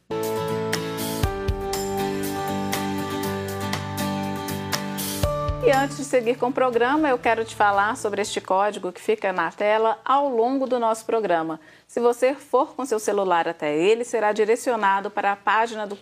E 5.63 5.71
antes 5.71 5.97
de 5.97 6.03
seguir 6.03 6.39
com 6.39 6.47
o 6.47 6.51
programa, 6.51 7.07
eu 7.07 7.19
quero 7.19 7.45
te 7.45 7.55
falar 7.55 7.95
sobre 7.95 8.19
este 8.19 8.41
código 8.41 8.91
que 8.91 8.99
fica 8.99 9.31
na 9.31 9.51
tela 9.51 9.99
ao 10.03 10.27
longo 10.27 10.65
do 10.65 10.79
nosso 10.79 11.05
programa. 11.05 11.59
Se 11.87 11.99
você 11.99 12.33
for 12.33 12.73
com 12.73 12.83
seu 12.83 12.99
celular 12.99 13.47
até 13.47 13.77
ele, 13.77 14.03
será 14.03 14.31
direcionado 14.31 15.11
para 15.11 15.31
a 15.31 15.35
página 15.35 15.85
do 15.85 15.95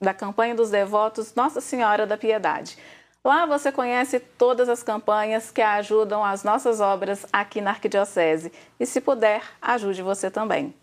da 0.00 0.14
campanha 0.14 0.54
dos 0.54 0.70
devotos 0.70 1.34
Nossa 1.34 1.60
Senhora 1.60 2.06
da 2.06 2.16
Piedade. 2.16 2.78
Lá 3.22 3.44
você 3.44 3.70
conhece 3.70 4.18
todas 4.18 4.68
as 4.68 4.82
campanhas 4.82 5.50
que 5.50 5.62
ajudam 5.62 6.24
as 6.24 6.42
nossas 6.42 6.80
obras 6.80 7.24
aqui 7.30 7.60
na 7.60 7.70
Arquidiocese. 7.70 8.50
E 8.80 8.86
se 8.86 9.00
puder, 9.00 9.42
ajude 9.60 10.02
você 10.02 10.30
também. 10.30 10.74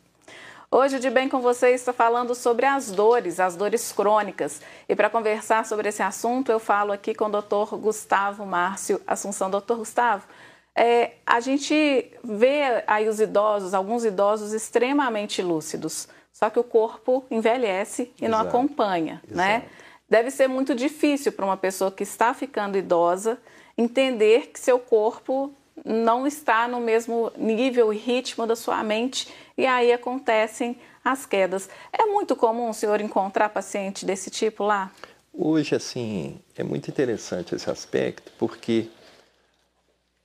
Hoje, 0.71 0.99
de 0.99 1.09
bem 1.09 1.27
com 1.27 1.41
você, 1.41 1.71
está 1.71 1.91
falando 1.91 2.35
sobre 2.35 2.63
as 2.63 2.91
dores, 2.91 3.39
as 3.39 3.55
dores 3.55 3.91
crônicas. 3.91 4.61
E 4.87 4.95
para 4.95 5.09
conversar 5.09 5.65
sobre 5.65 5.89
esse 5.89 6.03
assunto, 6.03 6.51
eu 6.51 6.59
falo 6.59 6.91
aqui 6.91 7.15
com 7.15 7.25
o 7.25 7.29
doutor 7.29 7.75
Gustavo 7.75 8.45
Márcio 8.45 9.01
Assunção. 9.07 9.49
Doutor 9.49 9.77
Gustavo, 9.77 10.27
é, 10.75 11.13
a 11.25 11.39
gente 11.39 12.11
vê 12.23 12.83
aí 12.85 13.09
os 13.09 13.19
idosos, 13.19 13.73
alguns 13.73 14.05
idosos 14.05 14.53
extremamente 14.53 15.41
lúcidos. 15.41 16.07
Só 16.31 16.51
que 16.51 16.59
o 16.59 16.63
corpo 16.63 17.25
envelhece 17.31 18.13
e 18.21 18.25
Exato. 18.25 18.29
não 18.29 18.39
acompanha, 18.47 19.23
Exato. 19.23 19.35
né? 19.35 19.63
Deve 20.07 20.29
ser 20.29 20.47
muito 20.47 20.75
difícil 20.75 21.31
para 21.31 21.45
uma 21.45 21.57
pessoa 21.57 21.91
que 21.91 22.03
está 22.03 22.31
ficando 22.35 22.77
idosa 22.77 23.39
entender 23.75 24.51
que 24.53 24.59
seu 24.59 24.77
corpo 24.77 25.51
não 25.85 26.27
está 26.27 26.67
no 26.67 26.79
mesmo 26.79 27.31
nível 27.37 27.93
e 27.93 27.97
ritmo 27.97 28.45
da 28.45 28.55
sua 28.55 28.83
mente 28.83 29.27
e 29.59 29.65
aí 29.65 29.91
acontecem 29.91 30.77
as 31.03 31.25
quedas. 31.25 31.69
É 31.91 32.05
muito 32.05 32.35
comum 32.35 32.69
o 32.69 32.73
senhor 32.73 33.01
encontrar 33.01 33.49
paciente 33.49 34.05
desse 34.05 34.29
tipo 34.29 34.63
lá? 34.63 34.91
Hoje, 35.33 35.75
assim, 35.75 36.39
é 36.57 36.63
muito 36.63 36.89
interessante 36.89 37.53
esse 37.53 37.69
aspecto, 37.69 38.31
porque 38.37 38.87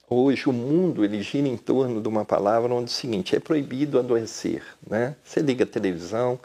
Hoje 0.08 0.50
o 0.50 0.52
mundo 0.52 1.02
ele 1.02 1.22
gira 1.22 1.48
em 1.48 1.56
torno 1.56 2.00
de 2.00 2.06
uma 2.06 2.26
palavra 2.26 2.72
onde 2.74 2.84
é 2.84 2.92
o 2.92 2.96
seguinte, 2.96 3.34
é 3.34 3.40
proibido 3.40 3.98
adoecer, 3.98 4.62
né? 4.86 5.16
Você 5.24 5.40
liga 5.40 5.64
a 5.64 5.66
televisão, 5.66 6.38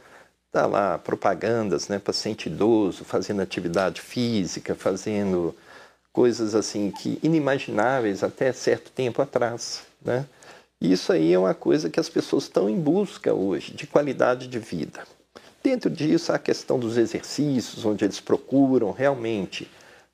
tá 0.50 0.65
lá 0.65 0.98
propagandas, 0.98 1.89
né, 1.89 2.00
paciente 2.00 2.48
idoso 2.48 3.03
fazendo 3.03 3.41
atividade 3.41 4.00
física, 4.00 4.74
fazendo 4.75 5.53
coisas 6.13 6.55
assim 6.55 6.89
que 6.89 7.19
inimagináveis 7.22 8.24
até 8.24 8.53
certo 8.53 8.89
tempo 8.91 9.22
atrás, 9.22 9.84
né? 10.01 10.25
Isso 10.81 11.12
aí 11.12 11.33
é 11.33 11.39
uma 11.39 11.53
coisa 11.53 11.89
que 11.89 12.00
as 12.00 12.07
pessoas 12.07 12.43
estão 12.43 12.69
em 12.69 12.79
busca 12.79 13.33
hoje, 13.33 13.74
de 13.74 13.86
qualidade 13.86 14.48
de 14.48 14.59
vida. 14.59 15.03
Dentro 15.62 15.89
disso, 15.89 16.31
há 16.31 16.36
a 16.36 16.39
questão 16.39 16.79
dos 16.79 16.98
exercícios, 16.98 17.83
onde 17.83 18.05
eles 18.05 18.21
procuram 18.21 18.91
realmente 18.91 19.69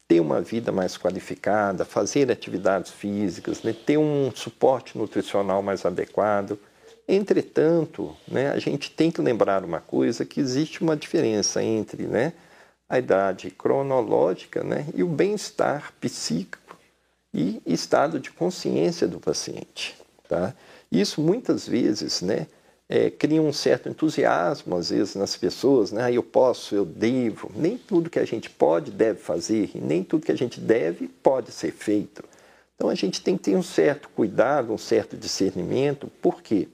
ter 0.07 0.19
uma 0.19 0.41
vida 0.41 0.71
mais 0.71 0.97
qualificada, 0.97 1.85
fazer 1.85 2.31
atividades 2.31 2.91
físicas, 2.91 3.61
né, 3.61 3.73
ter 3.73 3.97
um 3.97 4.31
suporte 4.33 4.97
nutricional 4.97 5.61
mais 5.61 5.85
adequado. 5.85 6.57
Entretanto, 7.07 8.15
né, 8.27 8.49
a 8.49 8.57
gente 8.57 8.89
tem 8.89 9.11
que 9.11 9.21
lembrar 9.21 9.63
uma 9.63 9.79
coisa, 9.79 10.25
que 10.25 10.39
existe 10.39 10.81
uma 10.81 10.97
diferença 10.97 11.63
entre 11.63 12.07
né, 12.07 12.33
a 12.89 12.97
idade 12.97 13.51
cronológica 13.51 14.63
né, 14.63 14.87
e 14.95 15.03
o 15.03 15.07
bem-estar 15.07 15.93
psíquico 16.01 16.75
e 17.31 17.61
estado 17.65 18.19
de 18.19 18.31
consciência 18.31 19.07
do 19.07 19.19
paciente. 19.19 19.95
Tá? 20.27 20.53
Isso 20.91 21.21
muitas 21.21 21.67
vezes 21.67 22.21
né, 22.21 22.47
é, 22.87 23.09
cria 23.09 23.41
um 23.41 23.51
certo 23.51 23.89
entusiasmo, 23.89 24.75
às 24.75 24.89
vezes, 24.89 25.15
nas 25.15 25.35
pessoas, 25.35 25.91
né? 25.91 26.03
Ah, 26.03 26.11
eu 26.11 26.23
posso, 26.23 26.75
eu 26.75 26.85
devo. 26.85 27.51
Nem 27.55 27.77
tudo 27.77 28.09
que 28.09 28.19
a 28.19 28.25
gente 28.25 28.49
pode, 28.49 28.91
deve 28.91 29.19
fazer, 29.19 29.71
e 29.73 29.79
nem 29.79 30.03
tudo 30.03 30.25
que 30.25 30.31
a 30.31 30.37
gente 30.37 30.59
deve, 30.59 31.07
pode 31.07 31.51
ser 31.51 31.71
feito. 31.71 32.23
Então, 32.75 32.89
a 32.89 32.95
gente 32.95 33.21
tem 33.21 33.37
que 33.37 33.43
ter 33.43 33.55
um 33.55 33.63
certo 33.63 34.09
cuidado, 34.09 34.71
um 34.71 34.77
certo 34.77 35.17
discernimento, 35.17 36.11
porque 36.21 36.67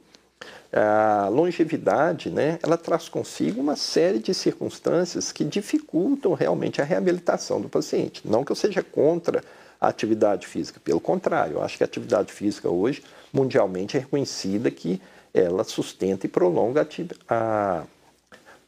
a 0.73 1.27
longevidade, 1.29 2.29
né, 2.29 2.57
ela 2.63 2.77
traz 2.77 3.07
consigo 3.07 3.61
uma 3.61 3.75
série 3.75 4.19
de 4.19 4.33
circunstâncias 4.33 5.31
que 5.31 5.43
dificultam 5.43 6.33
realmente 6.33 6.81
a 6.81 6.85
reabilitação 6.85 7.61
do 7.61 7.69
paciente. 7.69 8.21
Não 8.25 8.43
que 8.43 8.51
eu 8.51 8.55
seja 8.55 8.81
contra 8.81 9.43
a 9.79 9.87
atividade 9.87 10.47
física, 10.47 10.79
pelo 10.83 10.99
contrário, 10.99 11.57
eu 11.57 11.63
acho 11.63 11.77
que 11.77 11.83
a 11.83 11.85
atividade 11.85 12.31
física 12.31 12.69
hoje, 12.69 13.03
mundialmente, 13.31 13.97
é 13.97 13.99
reconhecida 13.99 14.69
que 14.69 15.01
ela 15.33 15.63
sustenta 15.63 16.25
e 16.25 16.29
prolonga 16.29 16.87
a, 17.29 17.83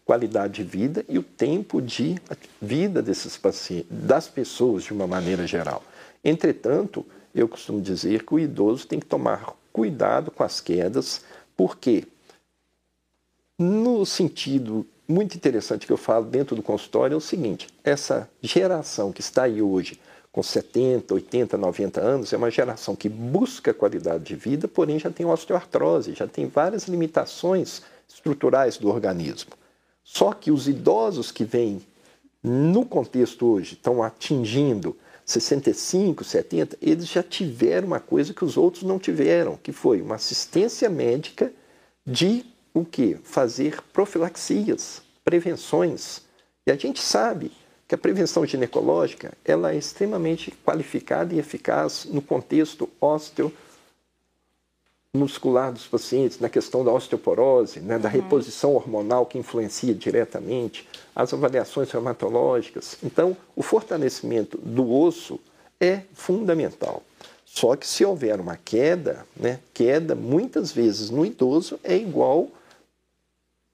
qualidade 0.06 0.54
de 0.56 0.64
vida 0.64 1.06
e 1.08 1.18
o 1.18 1.24
tempo 1.24 1.82
de 1.82 2.20
vida 2.62 3.02
desses 3.02 3.38
pacientes, 3.38 3.88
das 3.90 4.28
pessoas 4.28 4.84
de 4.84 4.92
uma 4.92 5.08
maneira 5.08 5.48
geral. 5.48 5.84
Entretanto, 6.24 7.06
eu 7.34 7.48
costumo 7.48 7.82
dizer 7.82 8.26
que 8.26 8.34
o 8.34 8.40
idoso 8.40 8.88
tem 8.88 9.00
que 9.00 9.06
tomar 9.06 9.56
cuidado 9.72 10.30
com 10.30 10.44
as 10.44 10.60
quedas, 10.60 11.24
porque 11.56 12.06
no 13.58 14.06
sentido 14.06 14.86
muito 15.08 15.36
interessante 15.36 15.86
que 15.86 15.94
eu 15.94 15.98
falo 15.98 16.26
dentro 16.26 16.56
do 16.56 16.62
consultório 16.62 17.14
é 17.14 17.18
o 17.18 17.22
seguinte: 17.22 17.68
essa 17.84 18.30
geração 18.42 19.12
que 19.12 19.22
está 19.22 19.44
aí 19.44 19.62
hoje 19.62 20.00
com 20.34 20.42
70, 20.42 21.14
80, 21.14 21.58
90 21.58 22.02
anos, 22.02 22.34
é 22.34 22.38
uma 22.38 22.50
geração 22.50 22.96
que 22.96 23.08
busca 23.08 23.72
qualidade 23.72 24.24
de 24.24 24.36
vida, 24.36 24.68
porém 24.68 24.98
já 24.98 25.12
tem 25.12 25.28
osteoartrose, 25.28 26.16
já 26.16 26.28
tem 26.28 26.48
várias 26.48 26.86
limitações 26.86 27.84
estruturais 28.10 28.76
do 28.78 28.90
organismo. 28.90 29.52
Só 30.04 30.34
que 30.34 30.50
os 30.50 30.68
idosos 30.68 31.32
que 31.32 31.44
vêm 31.44 31.84
no 32.42 32.84
contexto 32.84 33.46
hoje 33.46 33.76
estão 33.76 34.02
atingindo 34.02 34.98
65, 35.24 36.24
70, 36.24 36.80
eles 36.82 37.08
já 37.08 37.22
tiveram 37.22 37.88
uma 37.88 38.00
coisa 38.00 38.34
que 38.34 38.44
os 38.44 38.58
outros 38.58 38.82
não 38.82 38.98
tiveram, 38.98 39.56
que 39.56 39.72
foi 39.72 40.02
uma 40.02 40.16
assistência 40.16 40.90
médica 40.90 41.54
de 42.04 42.44
o 42.74 42.84
que? 42.84 43.20
Fazer 43.24 43.84
profilaxias, 43.94 45.04
prevenções. 45.24 46.22
E 46.66 46.72
a 46.72 46.76
gente 46.76 47.00
sabe 47.00 47.52
que 47.94 47.96
a 47.96 48.00
prevenção 48.00 48.44
ginecológica 48.44 49.34
ela 49.46 49.72
é 49.72 49.78
extremamente 49.78 50.50
qualificada 50.66 51.36
e 51.36 51.38
eficaz 51.38 52.06
no 52.06 52.24
contexto 52.24 52.90
osteomuscular 53.00 55.72
dos 55.72 55.86
pacientes, 55.86 56.40
na 56.40 56.50
questão 56.50 56.84
da 56.84 56.92
osteoporose, 56.92 57.82
né, 57.82 58.00
da 58.00 58.10
uhum. 58.10 58.16
reposição 58.16 58.74
hormonal 58.74 59.28
que 59.28 59.38
influencia 59.38 59.94
diretamente, 59.94 60.90
as 61.16 61.32
avaliações 61.36 61.92
reumatológicas. 61.92 62.98
Então, 63.04 63.38
o 63.56 63.62
fortalecimento 63.62 64.58
do 64.58 64.92
osso 64.92 65.40
é 65.80 66.02
fundamental. 66.16 67.04
Só 67.46 67.76
que 67.76 67.88
se 67.88 68.04
houver 68.04 68.40
uma 68.40 68.58
queda, 68.58 69.24
né, 69.38 69.60
queda 69.72 70.16
muitas 70.16 70.72
vezes 70.72 71.12
no 71.12 71.24
idoso 71.24 71.80
é 71.84 71.96
igual 71.96 72.50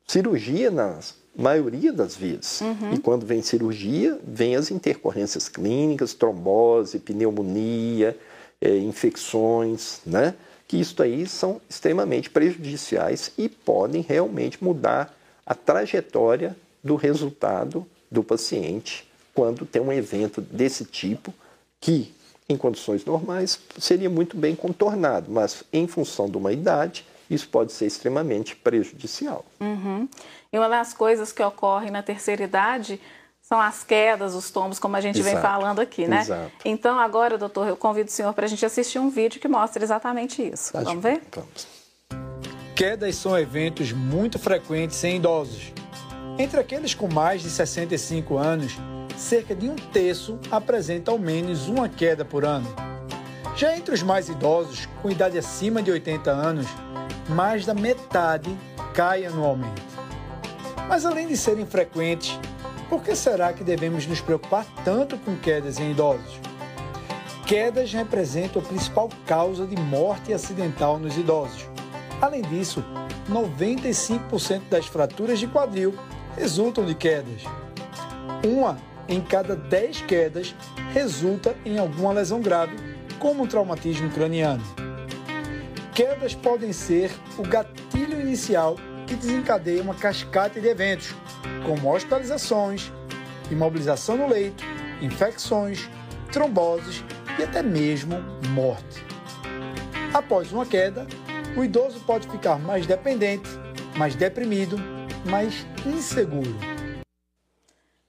cirurgia 0.05 0.69
na 0.69 0.99
maioria 1.39 1.93
das 1.93 2.15
vezes. 2.15 2.61
Uhum. 2.61 2.93
E 2.93 2.99
quando 2.99 3.25
vem 3.25 3.41
cirurgia, 3.41 4.19
vem 4.27 4.55
as 4.55 4.69
intercorrências 4.69 5.47
clínicas, 5.47 6.13
trombose, 6.13 6.99
pneumonia, 6.99 8.17
é, 8.61 8.77
infecções, 8.77 10.01
né? 10.05 10.35
Que 10.67 10.77
isso 10.77 11.01
aí 11.01 11.25
são 11.25 11.59
extremamente 11.69 12.29
prejudiciais 12.29 13.31
e 13.37 13.47
podem 13.47 14.01
realmente 14.01 14.63
mudar 14.63 15.15
a 15.45 15.55
trajetória 15.55 16.55
do 16.83 16.95
resultado 16.95 17.87
do 18.11 18.23
paciente 18.23 19.07
quando 19.33 19.65
tem 19.65 19.81
um 19.81 19.91
evento 19.91 20.41
desse 20.41 20.85
tipo 20.85 21.33
que 21.79 22.13
em 22.47 22.57
condições 22.57 23.05
normais 23.05 23.59
seria 23.77 24.09
muito 24.09 24.35
bem 24.35 24.55
contornado, 24.55 25.31
mas 25.31 25.63
em 25.71 25.87
função 25.87 26.29
de 26.29 26.35
uma 26.35 26.51
idade, 26.51 27.05
isso 27.29 27.47
pode 27.49 27.71
ser 27.71 27.85
extremamente 27.85 28.55
prejudicial. 28.55 29.45
Uhum. 29.59 30.07
E 30.51 30.57
uma 30.57 30.67
das 30.67 30.93
coisas 30.93 31.31
que 31.31 31.43
ocorre 31.43 31.91
na 31.91 32.01
terceira 32.01 32.43
idade 32.43 32.99
são 33.41 33.59
as 33.59 33.83
quedas, 33.83 34.35
os 34.35 34.51
tombos, 34.51 34.77
como 34.77 34.95
a 34.95 35.01
gente 35.01 35.19
Exato. 35.19 35.35
vem 35.35 35.41
falando 35.41 35.79
aqui, 35.79 36.07
né? 36.07 36.21
Exato. 36.21 36.51
Então, 36.63 36.99
agora, 36.99 37.37
doutor, 37.37 37.67
eu 37.67 37.75
convido 37.75 38.09
o 38.09 38.11
senhor 38.11 38.33
para 38.33 38.45
a 38.45 38.47
gente 38.47 38.63
assistir 38.65 38.99
um 38.99 39.09
vídeo 39.09 39.41
que 39.41 39.47
mostra 39.47 39.83
exatamente 39.83 40.41
isso. 40.41 40.71
Tá 40.71 40.81
Vamos 40.81 41.01
ver? 41.01 41.21
Vamos. 41.31 41.67
Quedas 42.75 43.15
são 43.15 43.37
eventos 43.37 43.91
muito 43.91 44.37
frequentes 44.37 45.03
em 45.03 45.17
idosos. 45.17 45.73
Entre 46.37 46.59
aqueles 46.59 46.93
com 46.93 47.11
mais 47.11 47.41
de 47.41 47.49
65 47.49 48.37
anos, 48.37 48.77
cerca 49.17 49.53
de 49.53 49.67
um 49.67 49.75
terço 49.75 50.39
apresenta 50.49 51.11
ao 51.11 51.19
menos 51.19 51.67
uma 51.67 51.89
queda 51.89 52.23
por 52.23 52.45
ano. 52.45 52.67
Já 53.55 53.75
entre 53.75 53.93
os 53.93 54.01
mais 54.01 54.29
idosos, 54.29 54.87
com 55.01 55.09
idade 55.11 55.37
acima 55.37 55.81
de 55.81 55.91
80 55.91 56.31
anos, 56.31 56.67
mais 57.29 57.65
da 57.65 57.73
metade 57.73 58.49
cai 58.93 59.25
anualmente. 59.25 59.81
Mas 60.87 61.05
além 61.05 61.27
de 61.27 61.37
serem 61.37 61.65
frequentes, 61.65 62.39
por 62.89 63.03
que 63.03 63.15
será 63.15 63.53
que 63.53 63.63
devemos 63.63 64.07
nos 64.07 64.19
preocupar 64.19 64.65
tanto 64.83 65.17
com 65.19 65.35
quedas 65.37 65.77
em 65.77 65.91
idosos? 65.91 66.39
Quedas 67.45 67.93
representam 67.93 68.61
a 68.61 68.65
principal 68.65 69.09
causa 69.25 69.65
de 69.65 69.79
morte 69.79 70.33
acidental 70.33 70.97
nos 70.97 71.17
idosos. 71.17 71.69
Além 72.21 72.41
disso, 72.41 72.83
95% 73.29 74.61
das 74.69 74.87
fraturas 74.87 75.39
de 75.39 75.47
quadril 75.47 75.93
resultam 76.35 76.85
de 76.85 76.95
quedas. 76.95 77.43
Uma 78.45 78.77
em 79.07 79.21
cada 79.21 79.55
10 79.55 80.01
quedas 80.01 80.55
resulta 80.93 81.55
em 81.65 81.77
alguma 81.79 82.13
lesão 82.13 82.41
grave, 82.41 82.75
como 83.19 83.43
um 83.43 83.47
traumatismo 83.47 84.09
craniano. 84.09 84.63
Quedas 85.99 86.33
podem 86.33 86.71
ser 86.71 87.11
o 87.37 87.43
gatilho 87.43 88.21
inicial 88.21 88.77
que 89.05 89.17
desencadeia 89.17 89.83
uma 89.83 89.93
cascata 89.93 90.57
de 90.61 90.65
eventos, 90.65 91.13
como 91.65 91.93
hospitalizações, 91.93 92.89
imobilização 93.51 94.15
no 94.15 94.29
leito, 94.29 94.63
infecções, 95.01 95.89
tromboses 96.31 97.03
e 97.37 97.43
até 97.43 97.61
mesmo 97.61 98.15
morte. 98.51 99.03
Após 100.13 100.53
uma 100.53 100.65
queda, 100.65 101.05
o 101.57 101.65
idoso 101.65 101.99
pode 102.07 102.29
ficar 102.29 102.57
mais 102.57 102.87
dependente, 102.87 103.49
mais 103.97 104.15
deprimido, 104.15 104.77
mais 105.25 105.67
inseguro. 105.85 106.55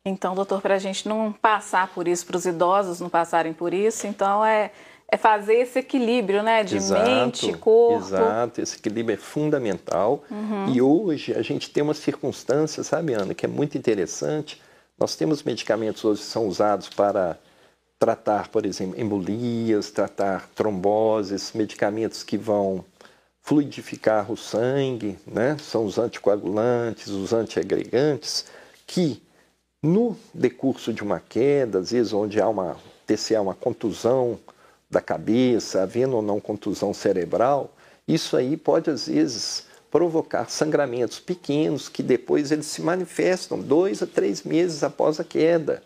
Então, 0.04 0.36
doutor, 0.36 0.62
para 0.62 0.76
a 0.76 0.78
gente 0.78 1.08
não 1.08 1.32
passar 1.32 1.88
por 1.88 2.06
isso, 2.06 2.24
para 2.24 2.36
os 2.36 2.46
idosos 2.46 3.00
não 3.00 3.08
passarem 3.08 3.52
por 3.52 3.74
isso, 3.74 4.06
então 4.06 4.44
é, 4.46 4.70
é 5.10 5.16
fazer 5.16 5.54
esse 5.54 5.78
equilíbrio, 5.78 6.42
né, 6.42 6.62
de 6.62 6.76
exato, 6.76 7.10
mente, 7.10 7.52
corpo. 7.54 8.06
Exato, 8.06 8.60
esse 8.60 8.76
equilíbrio 8.76 9.14
é 9.14 9.16
fundamental. 9.16 10.22
Uhum. 10.30 10.72
E 10.72 10.80
hoje 10.80 11.34
a 11.34 11.42
gente 11.42 11.70
tem 11.70 11.82
uma 11.82 11.94
circunstância, 11.94 12.82
sabe, 12.84 13.14
Ana, 13.14 13.34
que 13.34 13.44
é 13.44 13.48
muito 13.48 13.76
interessante. 13.76 14.60
Nós 14.96 15.16
temos 15.16 15.42
medicamentos 15.42 16.04
hoje 16.04 16.20
que 16.20 16.26
são 16.26 16.46
usados 16.46 16.88
para 16.88 17.36
tratar, 17.98 18.48
por 18.48 18.64
exemplo, 18.64 19.00
embolias, 19.00 19.90
tratar 19.90 20.48
tromboses, 20.54 21.52
medicamentos 21.52 22.22
que 22.22 22.38
vão 22.38 22.84
fluidificar 23.42 24.30
o 24.30 24.36
sangue, 24.36 25.18
né? 25.26 25.56
São 25.60 25.84
os 25.84 25.98
anticoagulantes, 25.98 27.08
os 27.08 27.32
antiagregantes, 27.32 28.46
que 28.86 29.20
no 29.82 30.16
decurso 30.32 30.92
de 30.92 31.02
uma 31.02 31.18
queda, 31.18 31.78
às 31.78 31.90
vezes 31.90 32.12
onde 32.12 32.40
há 32.40 32.48
uma 32.48 32.76
TCA, 33.06 33.40
uma 33.40 33.54
contusão 33.54 34.38
da 34.90 35.00
cabeça, 35.00 35.82
havendo 35.82 36.16
ou 36.16 36.22
não 36.22 36.40
contusão 36.40 36.92
cerebral, 36.92 37.74
isso 38.08 38.36
aí 38.36 38.56
pode 38.56 38.90
às 38.90 39.06
vezes 39.06 39.66
provocar 39.90 40.48
sangramentos 40.48 41.18
pequenos 41.18 41.88
que 41.88 42.02
depois 42.02 42.50
eles 42.50 42.66
se 42.66 42.82
manifestam 42.82 43.58
dois 43.58 44.02
a 44.02 44.06
três 44.06 44.42
meses 44.42 44.82
após 44.82 45.20
a 45.20 45.24
queda, 45.24 45.82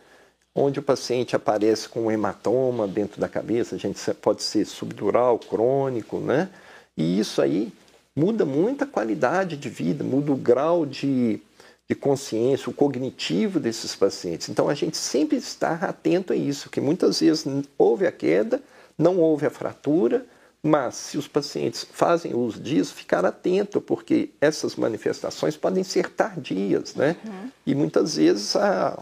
onde 0.55 0.79
o 0.79 0.83
paciente 0.83 1.35
aparece 1.35 1.89
com 1.89 2.07
um 2.07 2.11
hematoma 2.11 2.87
dentro 2.87 3.21
da 3.21 3.29
cabeça, 3.29 3.75
a 3.75 3.79
gente 3.79 3.99
pode 4.15 4.43
ser 4.43 4.65
subdural, 4.65 5.39
crônico, 5.39 6.19
né? 6.19 6.49
E 6.97 7.19
isso 7.19 7.43
aí 7.43 7.73
muda 8.15 8.45
muito 8.45 8.85
a 8.85 8.87
qualidade 8.87 9.57
de 9.57 9.69
vida, 9.69 10.05
muda 10.05 10.33
o 10.33 10.37
grau 10.37 10.87
de 10.87 11.41
de 11.89 11.95
consciência, 11.95 12.71
o 12.71 12.73
cognitivo 12.73 13.61
desses 13.61 13.95
pacientes. 13.95 14.49
Então 14.49 14.69
a 14.69 14.75
gente 14.75 14.97
sempre 14.97 15.37
está 15.37 15.75
atento 15.75 16.33
a 16.33 16.37
isso, 16.37 16.71
que 16.71 16.81
muitas 16.81 17.21
vezes 17.21 17.45
houve 17.77 18.07
a 18.07 18.13
queda, 18.13 18.63
não 18.99 19.19
houve 19.19 19.47
a 19.47 19.51
fratura, 19.51 20.25
mas 20.63 20.95
se 20.95 21.19
os 21.19 21.29
pacientes 21.29 21.87
fazem 21.93 22.35
uso 22.35 22.59
disso, 22.59 22.95
ficar 22.95 23.25
atento, 23.25 23.81
porque 23.81 24.31
essas 24.41 24.77
manifestações 24.77 25.57
podem 25.57 25.85
ser 25.85 26.09
tardias, 26.09 26.95
né? 26.95 27.17
Uhum. 27.25 27.51
E 27.67 27.75
muitas 27.75 28.17
vezes 28.17 28.57
a, 28.57 28.99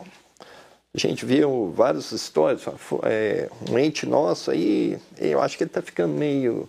a 0.92 0.98
gente 0.98 1.24
vê 1.24 1.42
várias 1.72 2.10
histórias, 2.10 2.62
é, 3.04 3.48
um 3.70 3.78
ente 3.78 4.06
nosso 4.06 4.50
aí, 4.50 4.98
eu 5.18 5.40
acho 5.40 5.56
que 5.56 5.62
ele 5.62 5.70
está 5.70 5.80
ficando 5.80 6.14
meio, 6.14 6.68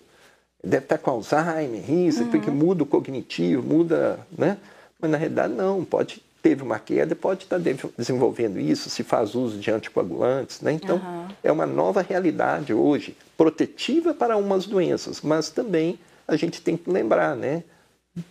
deve 0.63 0.86
estar 0.86 0.99
tá 0.99 1.03
com 1.03 1.09
Alzheimer, 1.09 1.91
isso, 1.91 2.23
uhum. 2.23 2.29
porque 2.29 2.51
muda 2.51 2.83
o 2.83 2.86
cognitivo, 2.86 3.63
muda, 3.63 4.19
né? 4.38 4.57
Mas 4.99 5.09
na 5.09 5.17
realidade 5.17 5.53
não, 5.53 5.83
pode 5.83 6.21
teve 6.43 6.62
uma 6.62 6.77
queda, 6.77 7.15
pode 7.15 7.45
estar 7.45 7.58
desenvolvendo 7.97 8.60
isso, 8.60 8.89
se 8.89 9.01
faz 9.01 9.34
uso 9.34 9.58
de 9.58 9.71
anticoagulantes, 9.71 10.60
né? 10.60 10.73
Então, 10.73 10.97
uhum. 10.97 11.27
é 11.41 11.49
uma 11.49 11.65
nova 11.65 12.01
realidade 12.01 12.73
hoje, 12.73 13.15
protetiva 13.38 14.13
para 14.13 14.36
umas 14.36 14.65
doenças, 14.65 15.21
mas 15.21 15.49
também 15.49 15.97
a 16.27 16.36
gente 16.36 16.62
tem 16.62 16.75
que 16.75 16.91
lembrar, 16.91 17.34
né? 17.34 17.63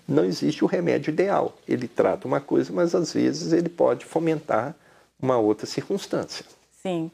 Não 0.06 0.26
existe 0.26 0.62
o 0.62 0.66
remédio 0.66 1.10
ideal. 1.10 1.56
Ele 1.66 1.88
trata 1.88 2.28
uma 2.28 2.38
coisa, 2.38 2.70
mas 2.70 2.94
às 2.94 3.14
vezes 3.14 3.50
ele 3.52 3.70
pode 3.70 4.04
fomentar 4.04 4.76
uma 5.20 5.38
outra 5.38 5.66
circunstância. 5.66 6.44
Sim. 6.82 7.10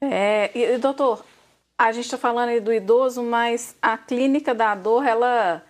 É, 0.00 0.50
e, 0.54 0.78
doutor, 0.78 1.24
a 1.76 1.92
gente 1.92 2.06
está 2.06 2.16
falando 2.16 2.48
aí 2.48 2.60
do 2.60 2.72
idoso, 2.72 3.22
mas 3.22 3.76
a 3.82 3.98
clínica 3.98 4.54
da 4.54 4.74
dor, 4.74 5.06
ela 5.06 5.62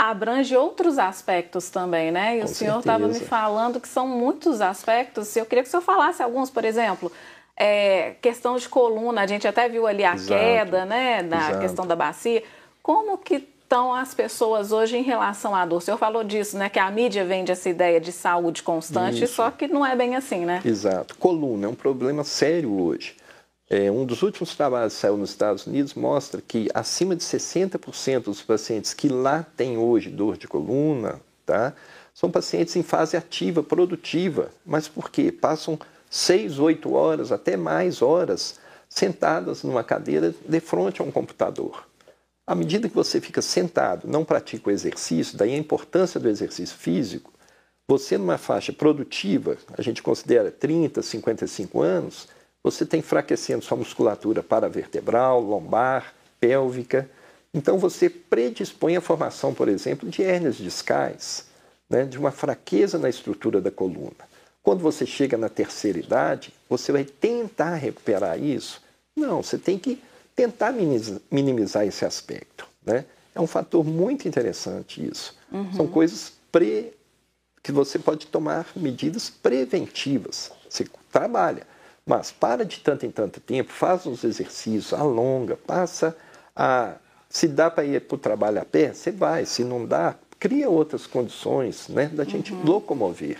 abrange 0.00 0.56
outros 0.56 0.98
aspectos 0.98 1.68
também, 1.68 2.10
né? 2.10 2.38
E 2.38 2.40
Com 2.40 2.46
o 2.46 2.48
senhor 2.48 2.78
estava 2.78 3.06
me 3.06 3.20
falando 3.20 3.78
que 3.78 3.86
são 3.88 4.08
muitos 4.08 4.62
aspectos. 4.62 5.36
Eu 5.36 5.44
queria 5.44 5.62
que 5.62 5.68
o 5.68 5.70
senhor 5.70 5.82
falasse 5.82 6.22
alguns, 6.22 6.48
por 6.48 6.64
exemplo, 6.64 7.12
é, 7.54 8.14
questão 8.22 8.56
de 8.56 8.66
coluna, 8.66 9.20
a 9.20 9.26
gente 9.26 9.46
até 9.46 9.68
viu 9.68 9.86
ali 9.86 10.02
a 10.02 10.14
Exato. 10.14 10.40
queda, 10.40 10.84
né? 10.86 11.22
Da 11.22 11.36
Exato. 11.36 11.58
questão 11.58 11.86
da 11.86 11.94
bacia. 11.94 12.42
Como 12.82 13.18
que 13.18 13.46
estão 13.62 13.94
as 13.94 14.14
pessoas 14.14 14.72
hoje 14.72 14.96
em 14.96 15.02
relação 15.02 15.54
à 15.54 15.66
dor? 15.66 15.76
O 15.76 15.80
senhor 15.82 15.98
falou 15.98 16.24
disso, 16.24 16.56
né? 16.56 16.70
Que 16.70 16.78
a 16.78 16.90
mídia 16.90 17.22
vende 17.22 17.52
essa 17.52 17.68
ideia 17.68 18.00
de 18.00 18.10
saúde 18.10 18.62
constante, 18.62 19.24
Isso. 19.24 19.34
só 19.34 19.50
que 19.50 19.68
não 19.68 19.84
é 19.84 19.94
bem 19.94 20.16
assim, 20.16 20.46
né? 20.46 20.62
Exato. 20.64 21.14
Coluna 21.18 21.66
é 21.66 21.68
um 21.68 21.74
problema 21.74 22.24
sério 22.24 22.72
hoje. 22.80 23.14
É, 23.72 23.88
um 23.88 24.04
dos 24.04 24.22
últimos 24.22 24.56
trabalhos 24.56 24.94
que 24.94 24.98
saiu 24.98 25.16
nos 25.16 25.30
Estados 25.30 25.64
Unidos 25.64 25.94
mostra 25.94 26.42
que 26.42 26.68
acima 26.74 27.14
de 27.14 27.22
60% 27.22 28.24
dos 28.24 28.42
pacientes 28.42 28.92
que 28.92 29.08
lá 29.08 29.46
têm 29.56 29.78
hoje 29.78 30.10
dor 30.10 30.36
de 30.36 30.48
coluna, 30.48 31.20
tá, 31.46 31.72
são 32.12 32.32
pacientes 32.32 32.74
em 32.74 32.82
fase 32.82 33.16
ativa, 33.16 33.62
produtiva. 33.62 34.50
Mas 34.66 34.88
por 34.88 35.08
quê? 35.08 35.30
Passam 35.30 35.78
6, 36.10 36.58
8 36.58 36.92
horas, 36.92 37.30
até 37.30 37.56
mais 37.56 38.02
horas, 38.02 38.58
sentadas 38.88 39.62
numa 39.62 39.84
cadeira 39.84 40.34
de 40.48 40.60
frente 40.60 41.00
a 41.00 41.04
um 41.04 41.12
computador. 41.12 41.86
À 42.44 42.56
medida 42.56 42.88
que 42.88 42.94
você 42.96 43.20
fica 43.20 43.40
sentado, 43.40 44.08
não 44.08 44.24
pratica 44.24 44.68
o 44.68 44.72
exercício, 44.72 45.38
daí 45.38 45.54
a 45.54 45.56
importância 45.56 46.18
do 46.18 46.28
exercício 46.28 46.76
físico, 46.76 47.32
Você 47.88 48.16
numa 48.18 48.38
faixa 48.38 48.72
produtiva, 48.72 49.56
a 49.76 49.82
gente 49.82 50.02
considera 50.02 50.50
30, 50.50 51.02
55 51.02 51.82
anos, 51.82 52.28
você 52.62 52.84
está 52.84 52.96
enfraquecendo 52.96 53.64
sua 53.64 53.76
musculatura 53.76 54.42
paravertebral, 54.42 55.40
lombar, 55.40 56.14
pélvica. 56.38 57.08
Então 57.52 57.78
você 57.78 58.08
predispõe 58.08 58.96
a 58.96 59.00
formação, 59.00 59.54
por 59.54 59.68
exemplo, 59.68 60.08
de 60.08 60.22
hérnias 60.22 60.56
discais, 60.56 61.46
né, 61.88 62.04
de 62.04 62.18
uma 62.18 62.30
fraqueza 62.30 62.98
na 62.98 63.08
estrutura 63.08 63.60
da 63.60 63.70
coluna. 63.70 64.28
Quando 64.62 64.80
você 64.80 65.06
chega 65.06 65.36
na 65.36 65.48
terceira 65.48 65.98
idade, 65.98 66.52
você 66.68 66.92
vai 66.92 67.04
tentar 67.04 67.74
recuperar 67.76 68.38
isso? 68.38 68.82
Não, 69.16 69.42
você 69.42 69.58
tem 69.58 69.78
que 69.78 70.00
tentar 70.36 70.72
minimizar 71.30 71.86
esse 71.86 72.04
aspecto. 72.04 72.68
Né? 72.84 73.04
É 73.34 73.40
um 73.40 73.46
fator 73.46 73.84
muito 73.84 74.28
interessante 74.28 75.04
isso. 75.06 75.36
Uhum. 75.50 75.72
São 75.72 75.86
coisas 75.86 76.32
pre... 76.52 76.92
que 77.62 77.72
você 77.72 77.98
pode 77.98 78.26
tomar 78.26 78.66
medidas 78.76 79.30
preventivas. 79.30 80.52
Você 80.68 80.86
trabalha, 81.10 81.66
mas 82.06 82.30
para 82.32 82.64
de 82.64 82.80
tanto 82.80 83.06
em 83.06 83.10
tanto 83.10 83.40
tempo, 83.40 83.72
faz 83.72 84.06
uns 84.06 84.24
exercícios, 84.24 84.92
alonga, 84.92 85.56
passa 85.56 86.16
a. 86.54 86.94
Se 87.28 87.46
dá 87.46 87.70
para 87.70 87.84
ir 87.84 88.00
para 88.00 88.14
o 88.16 88.18
trabalho 88.18 88.60
a 88.60 88.64
pé, 88.64 88.92
você 88.92 89.12
vai. 89.12 89.46
Se 89.46 89.62
não 89.62 89.86
dá, 89.86 90.16
cria 90.40 90.68
outras 90.68 91.06
condições 91.06 91.88
né, 91.88 92.06
da 92.06 92.24
gente 92.24 92.52
uhum. 92.52 92.64
locomover. 92.64 93.38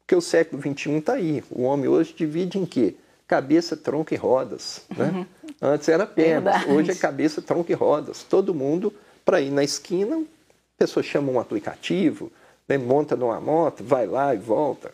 Porque 0.00 0.14
o 0.14 0.20
século 0.20 0.60
XXI 0.60 0.90
está 0.98 1.14
aí. 1.14 1.42
O 1.50 1.62
homem 1.62 1.88
hoje 1.88 2.12
divide 2.14 2.58
em 2.58 2.66
quê? 2.66 2.96
Cabeça, 3.26 3.76
tronco 3.76 4.12
e 4.12 4.16
rodas. 4.16 4.82
Né? 4.94 5.10
Uhum. 5.14 5.26
Antes 5.62 5.88
era 5.88 6.04
pernas, 6.04 6.66
hoje 6.66 6.90
é 6.90 6.94
cabeça, 6.94 7.40
tronco 7.40 7.70
e 7.70 7.74
rodas. 7.74 8.22
Todo 8.24 8.54
mundo, 8.54 8.92
para 9.24 9.40
ir 9.40 9.50
na 9.50 9.64
esquina, 9.64 10.16
a 10.16 10.78
pessoa 10.78 11.02
chama 11.02 11.30
um 11.30 11.38
aplicativo, 11.38 12.30
né, 12.68 12.76
monta 12.76 13.16
numa 13.16 13.40
moto, 13.40 13.82
vai 13.84 14.06
lá 14.06 14.34
e 14.34 14.38
volta. 14.38 14.92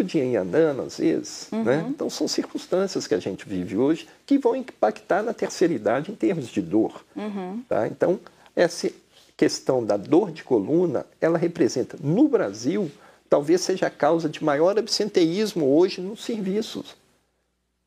Podia 0.00 0.24
ir 0.24 0.34
andando 0.34 0.80
às 0.80 0.96
vezes. 0.96 1.46
Uhum. 1.52 1.62
Né? 1.62 1.86
Então 1.86 2.08
são 2.08 2.26
circunstâncias 2.26 3.06
que 3.06 3.14
a 3.14 3.18
gente 3.18 3.46
vive 3.46 3.76
hoje 3.76 4.08
que 4.24 4.38
vão 4.38 4.56
impactar 4.56 5.22
na 5.22 5.34
terceira 5.34 5.74
idade 5.74 6.10
em 6.10 6.14
termos 6.14 6.48
de 6.48 6.62
dor. 6.62 7.04
Uhum. 7.14 7.62
Tá? 7.68 7.86
Então, 7.86 8.18
essa 8.56 8.90
questão 9.36 9.84
da 9.84 9.98
dor 9.98 10.32
de 10.32 10.42
coluna, 10.42 11.04
ela 11.20 11.36
representa, 11.36 11.98
no 12.02 12.26
Brasil, 12.28 12.90
talvez 13.28 13.60
seja 13.60 13.88
a 13.88 13.90
causa 13.90 14.26
de 14.26 14.42
maior 14.42 14.78
absenteísmo 14.78 15.76
hoje 15.76 16.00
nos 16.00 16.24
serviços. 16.24 16.96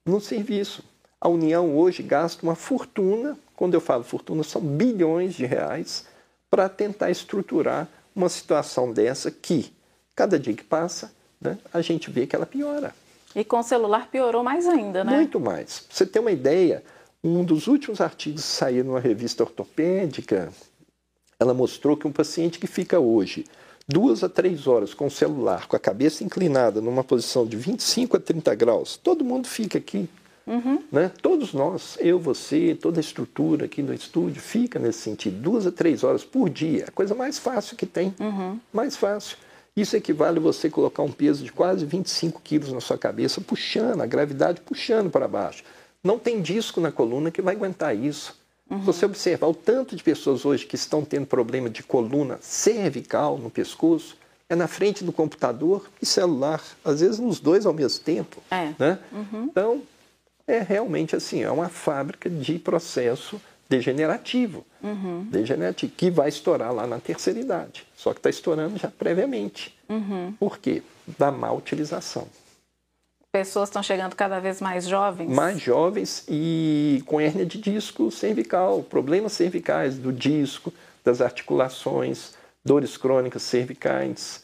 No 0.06 0.22
serviço. 0.22 0.84
A 1.20 1.28
União 1.28 1.76
hoje 1.76 2.04
gasta 2.04 2.44
uma 2.44 2.54
fortuna, 2.54 3.36
quando 3.56 3.74
eu 3.74 3.82
falo 3.82 4.04
fortuna, 4.04 4.44
são 4.44 4.62
bilhões 4.62 5.34
de 5.34 5.48
reais, 5.48 6.06
para 6.48 6.70
tentar 6.70 7.10
estruturar 7.10 7.90
uma 8.16 8.30
situação 8.30 8.94
dessa 8.94 9.32
que, 9.32 9.74
cada 10.16 10.38
dia 10.38 10.54
que 10.54 10.64
passa, 10.64 11.12
né, 11.44 11.58
a 11.74 11.82
gente 11.82 12.10
vê 12.10 12.26
que 12.26 12.36
ela 12.36 12.46
piora. 12.46 12.94
E 13.36 13.44
com 13.44 13.60
o 13.60 13.64
celular 13.64 14.08
piorou 14.10 14.44
mais 14.44 14.68
ainda, 14.68 15.04
né? 15.04 15.16
Muito 15.16 15.40
mais. 15.40 15.80
Pra 15.80 15.96
você 15.96 16.06
ter 16.06 16.20
uma 16.20 16.32
ideia, 16.32 16.84
um 17.24 17.44
dos 17.44 17.68
últimos 17.68 18.00
artigos 18.00 18.44
que 18.44 18.48
saiu 18.48 18.84
numa 18.84 19.00
revista 19.00 19.44
ortopédica, 19.44 20.52
ela 21.40 21.54
mostrou 21.54 21.98
que 21.98 22.08
um 22.08 22.12
paciente 22.12 22.60
que 22.60 22.68
fica 22.68 23.00
hoje 23.00 23.46
duas 23.88 24.24
a 24.24 24.30
três 24.30 24.68
horas 24.68 24.94
com 24.94 25.08
o 25.08 25.12
celular, 25.12 25.68
com 25.68 25.76
a 25.76 25.80
cabeça 25.80 26.24
inclinada 26.24 26.80
numa 26.80 27.04
posição 27.04 27.46
de 27.46 27.58
25 27.58 28.18
a 28.18 28.20
30 28.20 28.56
graus, 28.56 28.98
todo 28.98 29.26
mundo 29.26 29.48
fica 29.48 29.78
aqui. 29.78 30.10
Uhum. 30.46 30.84
Né? 30.92 31.10
Todos 31.22 31.54
nós, 31.54 31.98
eu, 32.02 32.20
você, 32.20 32.78
toda 32.80 33.00
a 33.00 33.02
estrutura 33.02 33.66
aqui 33.66 33.82
no 33.82 33.94
estúdio 33.94 34.42
fica 34.42 34.78
nesse 34.78 35.00
sentido, 35.00 35.40
duas 35.40 35.66
a 35.66 35.72
três 35.72 36.04
horas 36.04 36.24
por 36.24 36.50
dia, 36.50 36.86
a 36.88 36.92
coisa 36.92 37.16
mais 37.16 37.40
fácil 37.40 37.78
que 37.78 37.86
tem, 37.86 38.14
uhum. 38.20 38.60
mais 38.72 38.96
fácil. 38.96 39.38
Isso 39.76 39.98
equivale 39.98 40.38
a 40.38 40.42
você 40.42 40.70
colocar 40.70 41.02
um 41.02 41.12
peso 41.12 41.44
de 41.44 41.52
quase 41.52 41.86
25 41.86 42.42
quilos 42.42 42.72
na 42.72 42.80
sua 42.80 42.98
cabeça, 42.98 43.42
puxando, 43.42 44.02
a 44.02 44.06
gravidade 44.06 44.62
puxando 44.62 45.10
para 45.10 45.28
baixo. 45.28 45.64
Não 46.04 46.20
tem 46.20 46.42
disco 46.42 46.80
na 46.80 46.92
coluna 46.92 47.32
que 47.32 47.42
vai 47.42 47.56
aguentar 47.56 47.96
isso. 47.96 48.38
Uhum. 48.70 48.80
Você 48.82 49.06
observar 49.06 49.48
o 49.48 49.54
tanto 49.54 49.96
de 49.96 50.04
pessoas 50.04 50.46
hoje 50.46 50.66
que 50.66 50.76
estão 50.76 51.04
tendo 51.04 51.26
problema 51.26 51.70
de 51.70 51.82
coluna 51.82 52.38
cervical 52.42 53.38
no 53.38 53.50
pescoço, 53.50 54.16
é 54.48 54.56
na 54.56 54.68
frente 54.68 55.04
do 55.04 55.12
computador 55.12 55.90
e 56.02 56.06
celular, 56.06 56.62
às 56.86 57.00
vezes 57.00 57.20
nos 57.20 57.40
dois 57.40 57.66
ao 57.66 57.74
mesmo 57.74 58.04
tempo. 58.04 58.44
É. 58.52 58.74
Né? 58.78 59.00
Uhum. 59.12 59.44
Então, 59.50 59.82
é 60.46 60.60
realmente 60.60 61.16
assim, 61.16 61.42
é 61.42 61.50
uma 61.50 61.70
fábrica 61.70 62.30
de 62.30 62.60
processo 62.60 63.42
degenerativo, 63.78 64.66
uhum. 64.84 65.28
degenerativo, 65.32 65.92
que 65.96 66.12
vai 66.12 66.30
estourar 66.30 66.72
lá 66.74 66.86
na 66.86 67.00
terceira 67.00 67.40
idade. 67.40 67.86
Só 67.96 68.14
que 68.14 68.20
está 68.20 68.30
estourando 68.30 68.78
já 68.78 68.90
previamente. 68.90 69.76
Uhum. 69.90 70.34
Por 70.40 70.60
quê? 70.60 70.84
Da 71.18 71.32
má 71.32 71.52
utilização 71.52 72.28
pessoas 73.32 73.68
estão 73.68 73.82
chegando 73.82 74.16
cada 74.16 74.40
vez 74.40 74.62
mais 74.62 74.88
jovens? 74.88 75.28
Mais 75.28 75.60
jovens 75.60 76.24
e 76.30 77.02
com 77.08 77.20
hérnia 77.20 77.44
de 77.44 77.58
disco 77.58 78.12
cervical, 78.12 78.84
problemas 78.84 79.34
cervicais 79.34 79.98
do 79.98 80.14
disco, 80.14 80.72
das 81.04 81.20
articulações, 81.20 82.36
dores 82.64 82.96
crônicas 82.96 83.42
cervicais. 83.42 84.44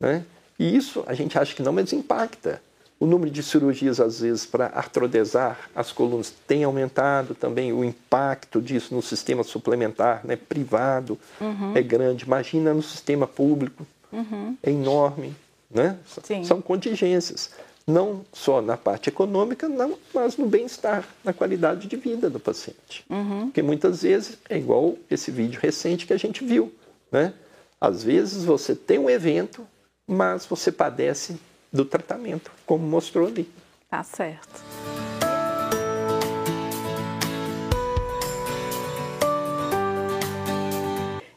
Né? 0.00 0.24
E 0.58 0.74
isso 0.74 1.04
a 1.06 1.12
gente 1.12 1.38
acha 1.38 1.54
que 1.54 1.62
não, 1.62 1.70
mas 1.70 1.92
impacta. 1.92 2.62
O 3.00 3.06
número 3.06 3.30
de 3.30 3.42
cirurgias, 3.42 3.98
às 3.98 4.20
vezes, 4.20 4.44
para 4.44 4.66
artrodesar 4.66 5.70
as 5.74 5.90
colunas 5.90 6.30
tem 6.46 6.64
aumentado 6.64 7.34
também. 7.34 7.72
O 7.72 7.82
impacto 7.82 8.60
disso 8.60 8.94
no 8.94 9.00
sistema 9.00 9.42
suplementar 9.42 10.20
né, 10.22 10.36
privado 10.36 11.18
uhum. 11.40 11.74
é 11.74 11.80
grande. 11.80 12.26
Imagina 12.26 12.74
no 12.74 12.82
sistema 12.82 13.26
público, 13.26 13.86
uhum. 14.12 14.54
é 14.62 14.70
enorme. 14.70 15.34
Né? 15.70 15.96
São 16.44 16.60
contingências 16.60 17.50
não 17.86 18.24
só 18.32 18.60
na 18.60 18.76
parte 18.76 19.08
econômica, 19.08 19.68
não, 19.68 19.98
mas 20.14 20.36
no 20.36 20.46
bem-estar, 20.46 21.04
na 21.24 21.32
qualidade 21.32 21.88
de 21.88 21.96
vida 21.96 22.28
do 22.28 22.38
paciente. 22.38 23.04
Uhum. 23.08 23.46
Porque 23.46 23.62
muitas 23.62 24.02
vezes 24.02 24.38
é 24.48 24.58
igual 24.58 24.96
esse 25.10 25.30
vídeo 25.30 25.58
recente 25.60 26.06
que 26.06 26.12
a 26.12 26.18
gente 26.18 26.44
viu. 26.44 26.72
Né? 27.10 27.32
Às 27.80 28.04
vezes 28.04 28.44
você 28.44 28.74
tem 28.74 28.98
um 28.98 29.08
evento, 29.08 29.66
mas 30.06 30.44
você 30.44 30.70
padece 30.70 31.40
do 31.72 31.84
tratamento, 31.84 32.50
como 32.66 32.86
mostrou 32.86 33.26
ali. 33.26 33.50
Tá 33.88 34.02
certo. 34.02 34.62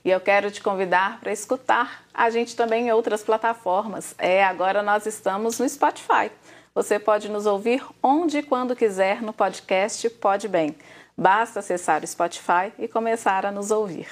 E 0.05 0.09
eu 0.09 0.19
quero 0.19 0.51
te 0.51 0.61
convidar 0.61 1.19
para 1.21 1.31
escutar 1.31 2.03
a 2.13 2.29
gente 2.29 2.55
também 2.55 2.87
em 2.87 2.91
outras 2.91 3.23
plataformas. 3.23 4.13
É, 4.17 4.43
agora 4.43 4.83
nós 4.83 5.05
estamos 5.05 5.59
no 5.59 5.69
Spotify. 5.69 6.29
Você 6.75 6.99
pode 6.99 7.29
nos 7.29 7.45
ouvir 7.45 7.85
onde 8.01 8.39
e 8.39 8.43
quando 8.43 8.75
quiser 8.75 9.21
no 9.21 9.31
podcast 9.31 10.09
Pode 10.09 10.47
Bem. 10.47 10.75
Basta 11.15 11.59
acessar 11.59 12.03
o 12.03 12.07
Spotify 12.07 12.73
e 12.77 12.87
começar 12.87 13.45
a 13.45 13.51
nos 13.51 13.71
ouvir. 13.71 14.07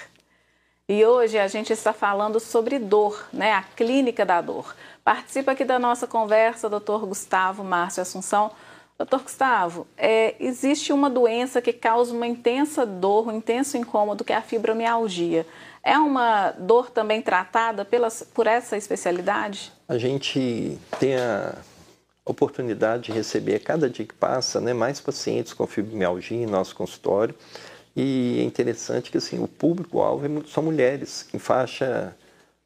E 0.92 1.06
hoje 1.06 1.40
a 1.40 1.48
gente 1.48 1.72
está 1.72 1.94
falando 1.94 2.38
sobre 2.38 2.78
dor, 2.78 3.26
né? 3.32 3.54
A 3.54 3.64
clínica 3.64 4.26
da 4.26 4.42
dor. 4.42 4.76
Participa 5.06 5.54
aqui 5.54 5.64
da 5.64 5.80
nossa 5.80 6.06
conversa, 6.06 6.70
doutor 6.70 7.06
Gustavo 7.06 7.64
Márcio 7.64 8.02
Assunção. 8.02 8.52
Doutor 8.98 9.22
Gustavo, 9.22 9.88
é, 9.98 10.36
existe 10.38 10.92
uma 10.92 11.10
doença 11.10 11.62
que 11.62 11.72
causa 11.72 12.14
uma 12.14 12.28
intensa 12.28 12.86
dor, 12.86 13.30
um 13.30 13.38
intenso 13.38 13.78
incômodo, 13.78 14.26
que 14.26 14.34
é 14.34 14.36
a 14.36 14.42
fibromialgia. 14.42 15.48
É 15.82 15.98
uma 15.98 16.52
dor 16.52 16.90
também 16.92 17.22
tratada 17.22 17.86
pelas, 17.86 18.22
por 18.34 18.46
essa 18.46 18.76
especialidade? 18.76 19.72
A 19.88 19.98
gente 19.98 20.78
tem 21.00 21.16
a 21.16 21.56
oportunidade 22.26 23.04
de 23.04 23.12
receber, 23.14 23.56
a 23.56 23.60
cada 23.62 23.90
dia 23.90 24.06
que 24.06 24.14
passa, 24.14 24.60
né, 24.60 24.74
mais 24.74 25.00
pacientes 25.00 25.54
com 25.54 25.66
fibromialgia 25.66 26.44
em 26.44 26.46
nosso 26.46 26.76
consultório. 26.76 27.34
E 27.96 28.40
é 28.40 28.44
interessante 28.44 29.12
que 29.12 29.18
assim, 29.18 29.44
o 29.44 29.48
público-alvo 29.48 30.26
é 30.26 30.30
são 30.48 30.64
mulheres 30.64 31.28
em 31.34 31.40
faixa 31.40 32.16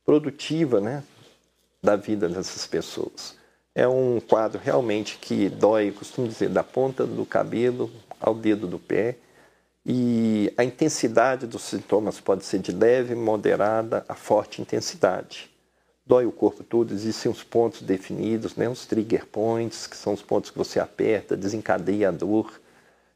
produtiva 0.05 0.79
né, 0.79 1.03
da 1.81 1.95
vida 1.95 2.29
dessas 2.29 2.67
pessoas. 2.67 3.35
É 3.73 3.87
um 3.87 4.21
quadro 4.21 4.61
realmente 4.63 5.17
que 5.17 5.49
dói, 5.49 5.91
costumo 5.91 6.27
dizer, 6.27 6.49
da 6.49 6.63
ponta 6.63 7.05
do 7.05 7.25
cabelo 7.25 7.91
ao 8.19 8.33
dedo 8.33 8.67
do 8.67 8.79
pé. 8.79 9.17
E 9.85 10.51
a 10.57 10.63
intensidade 10.63 11.45
dos 11.45 11.63
sintomas 11.63 12.19
pode 12.19 12.45
ser 12.45 12.59
de 12.59 12.71
leve, 12.71 13.13
moderada 13.13 14.05
a 14.07 14.15
forte 14.15 14.61
intensidade. 14.61 15.49
Dói 16.05 16.25
o 16.25 16.31
corpo 16.31 16.63
todo, 16.63 16.93
existem 16.93 17.31
os 17.31 17.43
pontos 17.43 17.81
definidos, 17.81 18.55
né? 18.55 18.69
os 18.69 18.85
trigger 18.85 19.25
points, 19.25 19.87
que 19.87 19.97
são 19.97 20.13
os 20.13 20.21
pontos 20.21 20.51
que 20.51 20.57
você 20.57 20.79
aperta, 20.79 21.35
desencadeia 21.35 22.09
a 22.09 22.11
dor. 22.11 22.61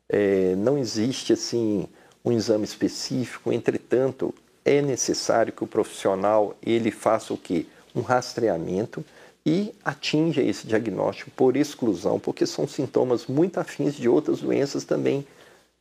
É, 0.07 0.55
não 0.55 0.77
existe 0.77 1.33
assim 1.33 1.87
um 2.23 2.31
exame 2.31 2.65
específico, 2.65 3.51
entretanto, 3.51 4.33
é 4.65 4.81
necessário 4.81 5.53
que 5.53 5.63
o 5.63 5.67
profissional 5.67 6.55
ele 6.61 6.91
faça 6.91 7.33
o 7.33 7.37
quê? 7.37 7.65
Um 7.95 8.01
rastreamento 8.01 9.03
e 9.45 9.73
atinja 9.83 10.41
esse 10.41 10.67
diagnóstico 10.67 11.31
por 11.31 11.55
exclusão, 11.55 12.19
porque 12.19 12.45
são 12.45 12.67
sintomas 12.67 13.25
muito 13.25 13.59
afins 13.59 13.95
de 13.95 14.07
outras 14.07 14.41
doenças 14.41 14.83
também 14.83 15.25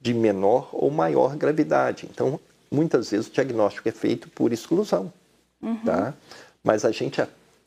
de 0.00 0.14
menor 0.14 0.70
ou 0.72 0.90
maior 0.90 1.36
gravidade. 1.36 2.08
Então, 2.10 2.38
muitas 2.70 3.10
vezes 3.10 3.26
o 3.26 3.32
diagnóstico 3.32 3.88
é 3.88 3.92
feito 3.92 4.28
por 4.30 4.52
exclusão, 4.52 5.12
uhum. 5.60 5.76
tá? 5.84 6.14
Mas 6.62 6.84
a 6.84 6.92
gente 6.92 7.20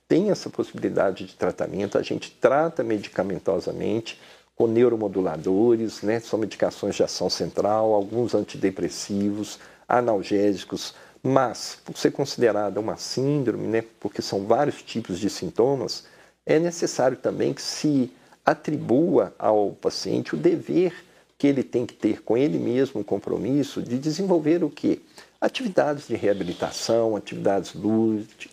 tem 0.08 0.30
essa 0.30 0.50
possibilidade 0.50 1.26
de 1.26 1.36
tratamento, 1.36 1.98
a 1.98 2.02
gente 2.02 2.32
trata 2.32 2.84
medicamentosamente 2.84 4.20
com 4.62 4.68
neuromoduladores, 4.68 6.04
né? 6.04 6.20
são 6.20 6.38
medicações 6.38 6.94
de 6.94 7.02
ação 7.02 7.32
central, 7.32 7.96
alguns 7.96 8.36
antidepressivos, 8.36 9.58
analgésicos, 9.90 10.94
mas 11.24 11.80
por 11.84 11.98
ser 11.98 12.12
considerada 12.12 12.80
uma 12.80 12.96
síndrome, 12.96 13.66
né? 13.66 13.84
porque 14.00 14.22
são 14.22 14.46
vários 14.46 14.84
tipos 14.84 15.18
de 15.18 15.32
sintomas, 15.32 16.06
é 16.46 16.60
necessário 16.60 17.18
também 17.18 17.54
que 17.54 17.62
se 17.62 18.14
atribua 18.46 19.34
ao 19.40 19.72
paciente 19.72 20.36
o 20.36 20.38
dever 20.38 20.94
que 21.40 21.48
ele 21.48 21.64
tem 21.64 21.84
que 21.84 21.96
ter 21.96 22.22
com 22.22 22.38
ele 22.38 22.60
mesmo, 22.60 23.02
um 23.02 23.04
compromisso 23.04 23.82
de 23.82 23.98
desenvolver 23.98 24.64
o 24.64 24.70
que? 24.70 25.02
Atividades 25.42 26.08
de 26.08 26.16
reabilitação, 26.16 27.16
atividades 27.16 27.74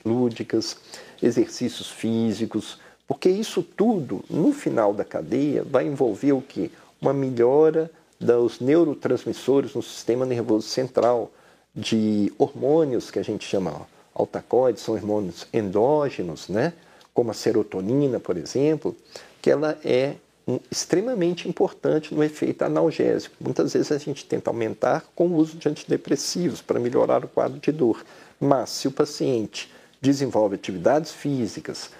lúdicas, 0.02 0.78
exercícios 1.22 1.90
físicos, 1.90 2.78
porque 3.08 3.30
isso 3.30 3.62
tudo, 3.62 4.22
no 4.28 4.52
final 4.52 4.92
da 4.92 5.04
cadeia, 5.04 5.64
vai 5.64 5.86
envolver 5.86 6.32
o 6.32 6.42
que? 6.42 6.70
Uma 7.00 7.14
melhora 7.14 7.90
dos 8.20 8.60
neurotransmissores 8.60 9.74
no 9.74 9.82
sistema 9.82 10.26
nervoso 10.26 10.68
central, 10.68 11.32
de 11.74 12.32
hormônios 12.36 13.10
que 13.10 13.18
a 13.18 13.22
gente 13.22 13.46
chama 13.46 13.86
altacoides, 14.12 14.82
são 14.82 14.94
hormônios 14.94 15.46
endógenos, 15.52 16.48
né? 16.48 16.74
como 17.14 17.30
a 17.30 17.34
serotonina, 17.34 18.20
por 18.20 18.36
exemplo, 18.36 18.94
que 19.40 19.50
ela 19.50 19.78
é 19.84 20.14
um, 20.46 20.60
extremamente 20.70 21.48
importante 21.48 22.14
no 22.14 22.22
efeito 22.22 22.62
analgésico. 22.62 23.34
Muitas 23.40 23.72
vezes 23.72 23.90
a 23.90 23.98
gente 23.98 24.24
tenta 24.24 24.50
aumentar 24.50 25.04
com 25.14 25.26
o 25.26 25.36
uso 25.36 25.56
de 25.56 25.68
antidepressivos 25.68 26.60
para 26.60 26.78
melhorar 26.78 27.24
o 27.24 27.28
quadro 27.28 27.58
de 27.58 27.72
dor. 27.72 28.04
Mas 28.38 28.70
se 28.70 28.86
o 28.86 28.92
paciente 28.92 29.68
desenvolve 30.00 30.54
atividades 30.54 31.10
físicas, 31.10 31.90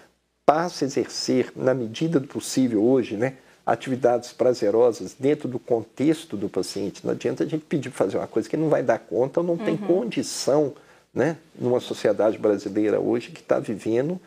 passa 0.49 0.83
a 0.83 0.87
exercer, 0.87 1.53
na 1.55 1.75
medida 1.75 2.19
do 2.19 2.27
possível 2.27 2.83
hoje, 2.83 3.19
né, 3.19 3.35
atividades 3.67 4.33
prazerosas 4.33 5.15
dentro 5.21 5.47
do 5.47 5.59
contexto 5.59 6.39
do 6.39 6.49
paciente. 6.49 7.05
Não 7.05 7.13
adianta 7.13 7.45
a 7.45 7.47
gente 7.47 7.67
pedir 7.67 7.91
para 7.91 7.99
fazer 7.99 8.17
uma 8.17 8.27
coisa 8.27 8.49
que 8.49 8.57
não 8.57 8.71
vai 8.71 8.83
dar 8.83 8.99
conta 8.99 9.41
ou 9.41 9.47
não 9.47 9.57
uhum. 9.57 9.65
tem 9.67 9.77
condição, 9.77 10.73
né, 11.13 11.37
numa 11.55 11.81
sociedade 11.81 12.39
brasileira 12.39 12.99
hoje 12.99 13.31
que 13.31 13.43
está 13.43 13.59
vivendo 13.59 14.19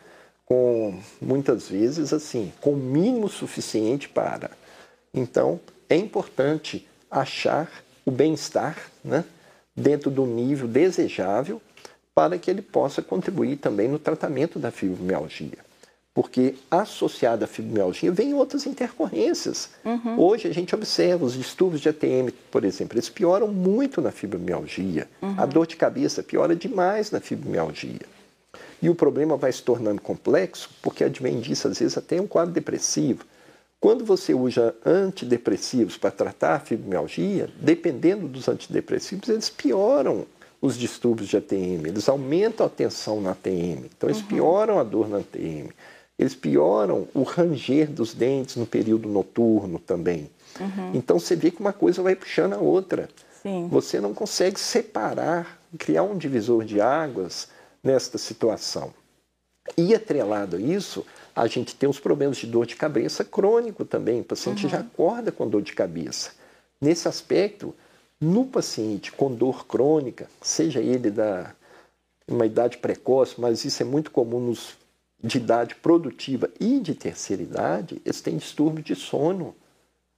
com 0.46 0.96
muitas 1.20 1.68
vezes 1.68 2.12
assim, 2.12 2.52
com 2.60 2.74
o 2.74 2.76
mínimo 2.76 3.28
suficiente 3.28 4.08
para. 4.08 4.52
Então, 5.12 5.58
é 5.88 5.96
importante 5.96 6.86
achar 7.10 7.68
o 8.06 8.12
bem-estar, 8.12 8.78
né, 9.04 9.24
dentro 9.74 10.08
do 10.08 10.24
nível 10.24 10.68
desejável 10.68 11.60
para 12.14 12.38
que 12.38 12.48
ele 12.48 12.62
possa 12.62 13.02
contribuir 13.02 13.56
também 13.56 13.88
no 13.88 13.98
tratamento 13.98 14.60
da 14.60 14.70
fibromialgia. 14.70 15.61
Porque 16.14 16.56
associada 16.70 17.46
à 17.46 17.48
fibromialgia 17.48 18.12
vem 18.12 18.34
outras 18.34 18.66
intercorrências. 18.66 19.70
Uhum. 19.82 20.20
Hoje 20.20 20.46
a 20.46 20.52
gente 20.52 20.74
observa 20.74 21.24
os 21.24 21.32
distúrbios 21.32 21.80
de 21.80 21.88
ATM, 21.88 22.30
por 22.50 22.64
exemplo, 22.64 22.96
eles 22.96 23.08
pioram 23.08 23.48
muito 23.48 24.02
na 24.02 24.10
fibromialgia. 24.10 25.08
Uhum. 25.22 25.34
A 25.38 25.46
dor 25.46 25.66
de 25.66 25.76
cabeça 25.76 26.22
piora 26.22 26.54
demais 26.54 27.10
na 27.10 27.18
fibromialgia. 27.18 28.06
E 28.82 28.90
o 28.90 28.94
problema 28.94 29.36
vai 29.36 29.52
se 29.52 29.62
tornando 29.62 30.02
complexo 30.02 30.68
porque 30.82 31.04
advém 31.04 31.40
disso, 31.40 31.68
às 31.68 31.78
vezes, 31.78 31.96
até 31.96 32.20
um 32.20 32.26
quadro 32.26 32.52
depressivo. 32.52 33.24
Quando 33.80 34.04
você 34.04 34.34
usa 34.34 34.74
antidepressivos 34.84 35.96
para 35.96 36.10
tratar 36.10 36.56
a 36.56 36.60
fibromialgia, 36.60 37.48
dependendo 37.60 38.28
dos 38.28 38.48
antidepressivos, 38.48 39.28
eles 39.28 39.48
pioram 39.48 40.26
os 40.60 40.78
distúrbios 40.78 41.28
de 41.28 41.36
ATM, 41.36 41.86
eles 41.86 42.08
aumentam 42.08 42.64
a 42.64 42.68
tensão 42.68 43.20
na 43.20 43.32
ATM, 43.32 43.86
então 43.86 44.08
eles 44.08 44.20
uhum. 44.20 44.28
pioram 44.28 44.78
a 44.78 44.84
dor 44.84 45.08
na 45.08 45.18
ATM, 45.18 45.70
eles 46.18 46.34
pioram 46.34 47.08
o 47.14 47.22
ranger 47.22 47.90
dos 47.90 48.14
dentes 48.14 48.56
no 48.56 48.66
período 48.66 49.08
noturno 49.08 49.78
também. 49.78 50.30
Uhum. 50.60 50.92
Então 50.94 51.18
você 51.18 51.34
vê 51.34 51.50
que 51.50 51.60
uma 51.60 51.72
coisa 51.72 52.02
vai 52.02 52.14
puxando 52.14 52.52
a 52.52 52.58
outra. 52.58 53.08
Sim. 53.42 53.68
Você 53.68 54.00
não 54.00 54.14
consegue 54.14 54.60
separar, 54.60 55.58
criar 55.78 56.02
um 56.04 56.16
divisor 56.16 56.64
de 56.64 56.80
águas 56.80 57.48
nesta 57.82 58.18
situação. 58.18 58.92
E 59.76 59.94
atrelado 59.94 60.56
a 60.56 60.60
isso, 60.60 61.04
a 61.34 61.46
gente 61.46 61.74
tem 61.74 61.88
os 61.88 61.98
problemas 61.98 62.36
de 62.36 62.46
dor 62.46 62.66
de 62.66 62.76
cabeça 62.76 63.24
crônico 63.24 63.84
também. 63.84 64.20
O 64.20 64.24
paciente 64.24 64.64
uhum. 64.64 64.70
já 64.70 64.80
acorda 64.80 65.32
com 65.32 65.48
dor 65.48 65.62
de 65.62 65.72
cabeça. 65.72 66.32
Nesse 66.80 67.08
aspecto, 67.08 67.74
no 68.20 68.44
paciente 68.44 69.10
com 69.10 69.32
dor 69.32 69.66
crônica, 69.66 70.28
seja 70.40 70.80
ele 70.80 71.10
da 71.10 71.54
uma 72.28 72.46
idade 72.46 72.78
precoce, 72.78 73.34
mas 73.38 73.64
isso 73.64 73.82
é 73.82 73.84
muito 73.84 74.10
comum 74.10 74.40
nos 74.40 74.76
de 75.22 75.38
idade 75.38 75.74
produtiva 75.76 76.50
e 76.58 76.80
de 76.80 76.94
terceira 76.94 77.42
idade, 77.42 78.02
eles 78.04 78.20
têm 78.20 78.36
distúrbio 78.36 78.82
de 78.82 78.96
sono. 78.96 79.54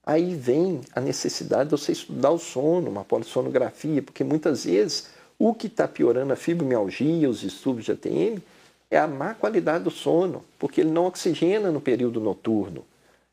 Aí 0.05 0.35
vem 0.35 0.81
a 0.95 1.01
necessidade 1.01 1.65
de 1.65 1.71
você 1.73 1.93
estudar 1.93 2.31
o 2.31 2.39
sono, 2.39 2.91
uma 2.91 3.05
polissonografia, 3.05 4.03
porque 4.03 4.25
muitas 4.25 4.65
vezes 4.65 5.09
o 5.39 5.55
que 5.55 5.67
está 5.67 5.87
piorando 5.87 6.33
a 6.33 6.37
fibromialgia, 6.37 7.29
os 7.29 7.41
distúrbios 7.41 7.87
de 7.87 7.93
ATM, 7.93 8.43
é 8.91 8.99
a 8.99 9.07
má 9.07 9.35
qualidade 9.35 9.85
do 9.85 9.91
sono, 9.91 10.45
porque 10.59 10.81
ele 10.81 10.91
não 10.91 11.07
oxigena 11.07 11.71
no 11.71 11.81
período 11.81 12.21
noturno. 12.21 12.85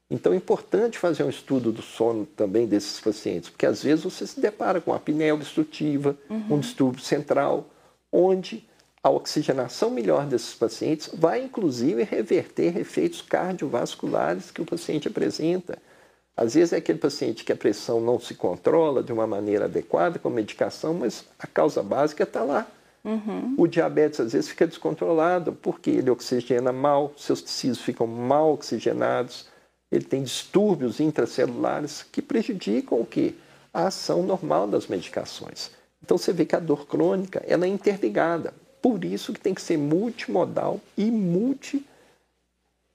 Então 0.10 0.34
é 0.34 0.36
importante 0.36 0.98
fazer 0.98 1.24
um 1.24 1.30
estudo 1.30 1.72
do 1.72 1.82
sono 1.82 2.26
também 2.26 2.68
desses 2.68 3.00
pacientes, 3.00 3.50
porque 3.50 3.66
às 3.66 3.82
vezes 3.82 4.04
você 4.04 4.28
se 4.28 4.42
depara 4.42 4.82
com 4.82 4.94
apneia 4.94 5.34
obstrutiva, 5.34 6.18
uhum. 6.30 6.56
um 6.56 6.60
distúrbio 6.60 7.02
central, 7.02 7.70
onde 8.12 8.66
a 9.04 9.10
oxigenação 9.10 9.90
melhor 9.90 10.26
desses 10.26 10.54
pacientes 10.54 11.10
vai 11.14 11.44
inclusive 11.44 12.04
reverter 12.04 12.78
efeitos 12.78 13.22
cardiovasculares 13.22 14.52
que 14.52 14.62
o 14.62 14.66
paciente 14.66 15.08
apresenta. 15.08 15.78
Às 16.38 16.54
vezes 16.54 16.74
é 16.74 16.78
aquele 16.78 17.00
paciente 17.00 17.44
que 17.44 17.52
a 17.52 17.56
pressão 17.56 18.00
não 18.00 18.20
se 18.20 18.36
controla 18.36 19.04
de 19.04 19.12
uma 19.12 19.28
maneira 19.28 19.66
adequada 19.66 20.20
com 20.20 20.30
medicação, 20.30 20.94
mas 20.94 21.26
a 21.38 21.48
causa 21.48 21.82
básica 21.82 22.24
está 22.24 22.44
lá. 22.44 22.68
Uhum. 23.04 23.56
O 23.58 23.68
diabetes 23.68 24.20
às 24.20 24.34
vezes 24.34 24.50
fica 24.50 24.68
descontrolado 24.68 25.54
porque 25.54 25.90
ele 25.90 26.12
oxigena 26.12 26.72
mal, 26.72 27.12
seus 27.18 27.42
tecidos 27.42 27.82
ficam 27.82 28.06
mal 28.06 28.54
oxigenados, 28.54 29.48
ele 29.92 30.06
tem 30.06 30.24
distúrbios 30.24 31.00
intracelulares 31.00 32.06
que 32.12 32.22
prejudicam 32.22 33.00
o 33.00 33.06
quê? 33.06 33.34
A 33.74 33.88
ação 33.88 34.22
normal 34.24 34.68
das 34.68 34.88
medicações. 34.88 35.72
Então 36.04 36.18
você 36.18 36.32
vê 36.32 36.46
que 36.46 36.56
a 36.56 36.60
dor 36.60 36.86
crônica 36.86 37.44
ela 37.48 37.66
é 37.66 37.70
interligada. 37.70 38.54
Por 38.82 39.06
isso 39.06 39.32
que 39.34 39.40
tem 39.40 39.54
que 39.54 39.62
ser 39.62 39.78
multimodal 39.78 40.80
e 40.98 41.12
multi 41.12 41.86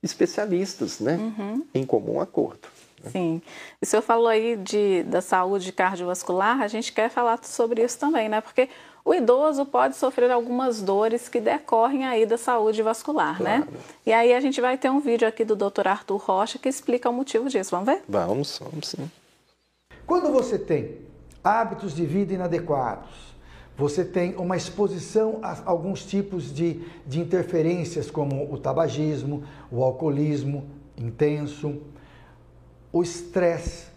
especialistas, 0.03 1.01
né? 1.01 1.17
Uhum. 1.17 1.65
Em 1.75 1.85
comum 1.85 2.21
acordo. 2.21 2.69
Né? 3.03 3.11
Sim. 3.11 3.43
E 3.81 3.85
o 3.85 3.87
senhor 3.87 4.03
falou 4.03 4.29
aí 4.29 4.57
de, 4.57 5.03
da 5.05 5.21
saúde 5.21 5.73
cardiovascular, 5.73 6.61
a 6.61 6.69
gente 6.69 6.93
quer 6.93 7.11
falar 7.11 7.39
sobre 7.45 7.83
isso 7.83 7.99
também, 7.99 8.29
né? 8.29 8.41
Porque 8.41 8.69
o 9.05 9.15
idoso 9.15 9.65
pode 9.65 9.97
sofrer 9.97 10.31
algumas 10.31 10.83
dores 10.83 11.29
que 11.29 11.41
decorrem 11.41 12.05
aí 12.05 12.27
da 12.27 12.37
saúde 12.37 12.83
vascular, 12.83 13.41
né? 13.41 13.59
claro. 13.59 13.71
né? 13.71 13.79
E 14.05 14.13
aí 14.13 14.35
a 14.35 14.41
gente 14.41 14.61
vai 14.61 14.77
ter 14.77 14.91
um 14.91 14.99
vídeo 14.99 15.29
aqui 15.29 15.45
do 15.45 15.55
Dr. 15.55 15.87
Arthur 15.87 16.17
Rocha 16.17 16.59
que 16.59 16.69
explica 16.69 17.09
o 17.09 17.13
motivo 17.13 17.49
disso. 17.49 17.71
Vamos 17.71 17.87
ver? 17.87 18.03
Vamos, 18.09 18.59
vamos 18.59 18.89
sim. 18.89 19.11
Quando 20.05 20.33
você 20.33 20.59
tem 20.59 20.99
hábitos 21.43 21.95
de 21.95 22.05
vida 22.05 22.35
inadequados, 22.35 23.26
você 23.77 24.05
tem 24.05 24.35
uma 24.37 24.57
exposição 24.57 25.39
a 25.43 25.59
alguns 25.67 26.05
tipos 26.05 26.53
de, 26.53 26.81
de 27.07 27.21
interferências, 27.21 28.11
como 28.11 28.53
o 28.53 28.57
tabagismo, 28.57 29.45
o 29.71 29.83
alcoolismo 29.85 30.65
intenso, 30.97 31.83
o 32.91 33.03
estresse, 33.03 33.89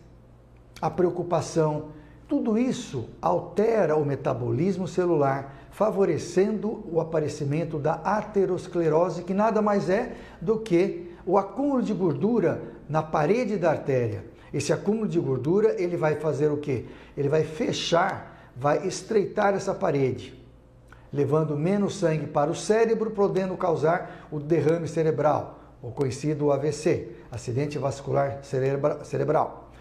a 0.81 0.89
preocupação, 0.89 1.89
tudo 2.27 2.57
isso 2.57 3.09
altera 3.21 3.95
o 3.95 4.05
metabolismo 4.05 4.87
celular, 4.87 5.55
favorecendo 5.71 6.83
o 6.91 6.99
aparecimento 6.99 7.79
da 7.79 7.93
aterosclerose, 7.93 9.23
que 9.23 9.33
nada 9.33 9.61
mais 9.61 9.89
é 9.89 10.13
do 10.41 10.59
que 10.59 11.11
o 11.25 11.37
acúmulo 11.37 11.81
de 11.81 11.93
gordura 11.93 12.61
na 12.87 13.01
parede 13.01 13.57
da 13.57 13.71
artéria. 13.71 14.25
Esse 14.53 14.73
acúmulo 14.73 15.07
de 15.07 15.19
gordura, 15.19 15.81
ele 15.81 15.95
vai 15.95 16.15
fazer 16.15 16.51
o 16.51 16.57
quê? 16.57 16.85
Ele 17.15 17.29
vai 17.29 17.43
fechar, 17.43 18.28
vai 18.59 18.85
estreitar 18.85 19.53
essa 19.53 19.73
parede, 19.73 20.33
levando 21.13 21.55
menos 21.55 21.95
sangue 21.95 22.27
para 22.27 22.51
o 22.51 22.55
cérebro, 22.55 23.11
podendo 23.11 23.55
causar 23.55 24.27
o 24.29 24.37
derrame 24.37 24.87
cerebral, 24.87 25.57
o 25.81 25.91
conhecido 25.91 26.51
AVC, 26.51 27.15
acidente 27.31 27.77
vascular 27.77 28.41
cerebral. 28.43 29.71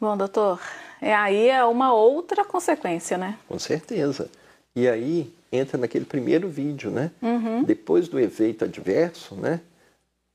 Bom, 0.00 0.16
doutor, 0.16 0.60
é, 1.02 1.12
aí 1.12 1.48
é 1.48 1.64
uma 1.64 1.92
outra 1.92 2.44
consequência, 2.44 3.18
né? 3.18 3.36
Com 3.48 3.58
certeza. 3.58 4.30
E 4.76 4.88
aí 4.88 5.34
entra 5.50 5.76
naquele 5.76 6.04
primeiro 6.04 6.48
vídeo, 6.48 6.88
né? 6.90 7.10
Uhum. 7.20 7.64
Depois 7.64 8.08
do 8.08 8.20
efeito 8.20 8.64
adverso, 8.64 9.34
né? 9.34 9.60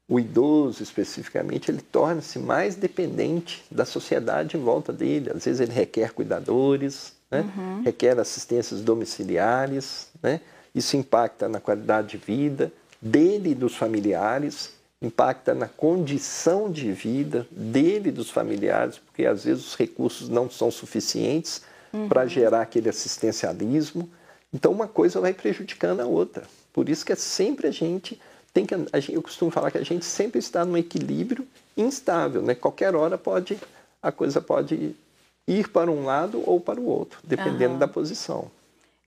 O 0.08 0.20
idoso, 0.20 0.84
especificamente, 0.84 1.72
ele 1.72 1.82
torna-se 1.82 2.38
mais 2.38 2.76
dependente 2.76 3.63
da 3.72 3.86
sociedade 3.86 4.56
em 4.56 4.60
volta 4.60 4.94
dele. 4.94 5.32
Às 5.34 5.46
vezes 5.46 5.60
ele 5.60 5.74
requer 5.74 6.12
cuidadores, 6.12 7.13
né? 7.32 7.41
Uhum. 7.41 7.82
requer 7.84 8.20
assistências 8.20 8.82
domiciliares, 8.82 10.10
né? 10.22 10.41
Isso 10.74 10.96
impacta 10.96 11.50
na 11.50 11.60
qualidade 11.60 12.10
de 12.10 12.18
vida, 12.18 12.72
dele 13.02 13.52
e 13.52 13.56
dos 13.56 13.76
familiares, 13.76 14.72
impacta 15.02 15.54
na 15.54 15.68
condição 15.68 16.72
de 16.72 16.91
vida 16.91 17.48
dele 17.52 18.10
e 18.10 18.12
dos 18.12 18.30
familiares, 18.30 18.98
porque 18.98 19.26
às 19.26 19.46
vezes 19.46 19.65
os 19.65 19.76
recursos 19.76 20.30
não 20.30 20.50
são 20.50 20.70
suficientes 20.70 21.62
uhum. 21.94 22.08
para 22.08 22.26
gerar 22.26 22.62
aquele 22.62 22.89
assistencialismo. 22.89 24.10
Então 24.54 24.72
uma 24.72 24.88
coisa 24.88 25.20
vai 25.20 25.34
prejudicando 25.34 26.02
a 26.02 26.06
outra. 26.06 26.44
Por 26.74 26.89
isso 26.89 27.06
que 27.06 27.13
é 27.13 27.15
sempre 27.15 27.68
a 27.68 27.72
gente 27.72 28.20
tem 28.56 28.65
que 28.65 28.74
eu 29.12 29.22
costumo 29.22 29.52
falar 29.52 29.70
que 29.70 29.78
a 29.78 29.84
gente 29.84 30.06
sempre 30.06 30.39
está 30.39 30.63
num 30.63 30.78
equilíbrio 30.78 31.46
instável, 31.76 32.41
né? 32.41 32.56
Qualquer 32.56 32.96
hora 32.96 33.18
pode 33.18 33.60
a 34.02 34.13
coisa 34.13 34.39
pode 34.39 34.96
ir 35.46 35.70
para 35.70 35.91
um 35.91 36.06
lado 36.06 36.41
ou 36.46 36.62
para 36.62 36.80
o 36.80 36.86
outro, 36.86 37.20
dependendo 37.22 37.74
uhum. 37.74 37.80
da 37.80 37.88
posição. 37.88 38.50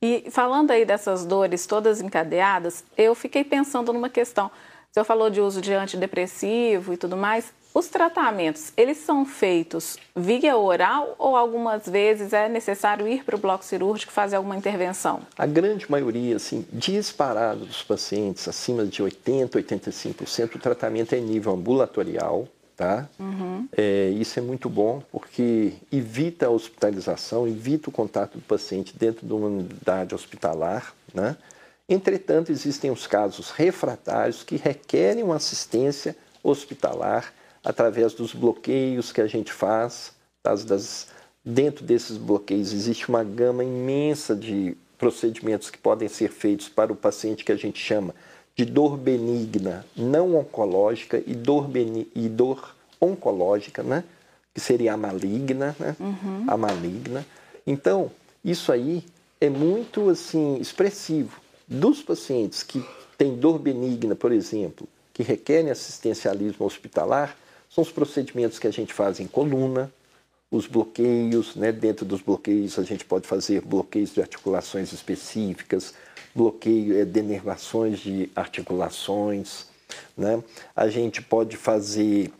E 0.02 0.26
falando 0.30 0.70
aí 0.70 0.84
dessas 0.84 1.24
dores 1.24 1.66
todas 1.66 2.00
encadeadas, 2.02 2.84
eu 2.96 3.14
fiquei 3.14 3.42
pensando 3.42 3.90
numa 3.90 4.10
questão. 4.10 4.50
O 4.90 4.94
senhor 4.94 5.04
falou 5.04 5.28
de 5.28 5.40
uso 5.40 5.60
de 5.60 5.72
antidepressivo 5.74 6.94
e 6.94 6.96
tudo 6.96 7.16
mais. 7.16 7.52
Os 7.74 7.88
tratamentos, 7.88 8.72
eles 8.74 8.96
são 8.96 9.26
feitos 9.26 9.98
via 10.16 10.56
oral 10.56 11.14
ou 11.18 11.36
algumas 11.36 11.86
vezes 11.86 12.32
é 12.32 12.48
necessário 12.48 13.06
ir 13.06 13.22
para 13.22 13.36
o 13.36 13.38
bloco 13.38 13.64
cirúrgico 13.64 14.10
fazer 14.10 14.36
alguma 14.36 14.56
intervenção? 14.56 15.20
A 15.36 15.46
grande 15.46 15.88
maioria, 15.90 16.36
assim, 16.36 16.66
disparado 16.72 17.66
dos 17.66 17.82
pacientes 17.82 18.48
acima 18.48 18.86
de 18.86 19.02
80, 19.02 19.60
85%, 19.60 20.56
o 20.56 20.58
tratamento 20.58 21.12
é 21.12 21.18
em 21.18 21.22
nível 21.22 21.52
ambulatorial, 21.52 22.48
tá? 22.74 23.06
Uhum. 23.20 23.68
É, 23.76 24.08
isso 24.08 24.38
é 24.38 24.42
muito 24.42 24.70
bom 24.70 25.02
porque 25.12 25.74
evita 25.92 26.46
a 26.46 26.50
hospitalização, 26.50 27.46
evita 27.46 27.90
o 27.90 27.92
contato 27.92 28.38
do 28.38 28.42
paciente 28.42 28.96
dentro 28.96 29.26
de 29.26 29.32
uma 29.32 29.48
unidade 29.48 30.14
hospitalar, 30.14 30.94
né? 31.12 31.36
Entretanto, 31.88 32.52
existem 32.52 32.90
os 32.90 33.06
casos 33.06 33.50
refratários 33.50 34.42
que 34.42 34.56
requerem 34.56 35.22
uma 35.22 35.36
assistência 35.36 36.16
hospitalar 36.42 37.32
através 37.64 38.12
dos 38.12 38.34
bloqueios 38.34 39.10
que 39.10 39.20
a 39.20 39.26
gente 39.26 39.52
faz. 39.52 40.12
Das, 40.42 40.64
das, 40.64 41.08
dentro 41.44 41.84
desses 41.84 42.16
bloqueios 42.16 42.72
existe 42.72 43.08
uma 43.08 43.24
gama 43.24 43.64
imensa 43.64 44.36
de 44.36 44.76
procedimentos 44.98 45.70
que 45.70 45.78
podem 45.78 46.08
ser 46.08 46.30
feitos 46.30 46.68
para 46.68 46.92
o 46.92 46.96
paciente 46.96 47.44
que 47.44 47.52
a 47.52 47.56
gente 47.56 47.78
chama 47.80 48.14
de 48.54 48.64
dor 48.64 48.96
benigna 48.96 49.86
não 49.96 50.36
oncológica 50.36 51.22
e 51.24 51.32
dor, 51.34 51.70
e 51.76 52.28
dor 52.28 52.74
oncológica, 53.00 53.82
né? 53.82 54.02
que 54.52 54.60
seria 54.60 54.94
a 54.94 54.96
maligna, 54.96 55.76
né? 55.78 55.94
Uhum. 56.00 56.44
a 56.48 56.56
maligna. 56.56 57.24
Então, 57.64 58.10
isso 58.44 58.72
aí 58.72 59.04
é 59.40 59.48
muito 59.48 60.10
assim 60.10 60.56
expressivo. 60.56 61.40
Dos 61.68 62.00
pacientes 62.00 62.62
que 62.62 62.82
têm 63.18 63.36
dor 63.36 63.58
benigna, 63.58 64.14
por 64.14 64.32
exemplo, 64.32 64.88
que 65.12 65.22
requerem 65.22 65.70
assistencialismo 65.70 66.64
hospitalar, 66.64 67.36
são 67.68 67.82
os 67.82 67.92
procedimentos 67.92 68.58
que 68.58 68.66
a 68.66 68.70
gente 68.70 68.94
faz 68.94 69.20
em 69.20 69.26
coluna, 69.26 69.92
os 70.50 70.66
bloqueios, 70.66 71.54
né? 71.54 71.70
dentro 71.70 72.06
dos 72.06 72.22
bloqueios 72.22 72.78
a 72.78 72.82
gente 72.82 73.04
pode 73.04 73.26
fazer 73.26 73.60
bloqueios 73.60 74.14
de 74.14 74.20
articulações 74.22 74.94
específicas, 74.94 75.92
bloqueio, 76.34 76.98
é, 76.98 77.04
denervações 77.04 77.98
de 77.98 78.30
articulações. 78.34 79.66
Né? 80.16 80.42
A 80.74 80.88
gente 80.88 81.20
pode 81.20 81.58
fazer, 81.58 82.32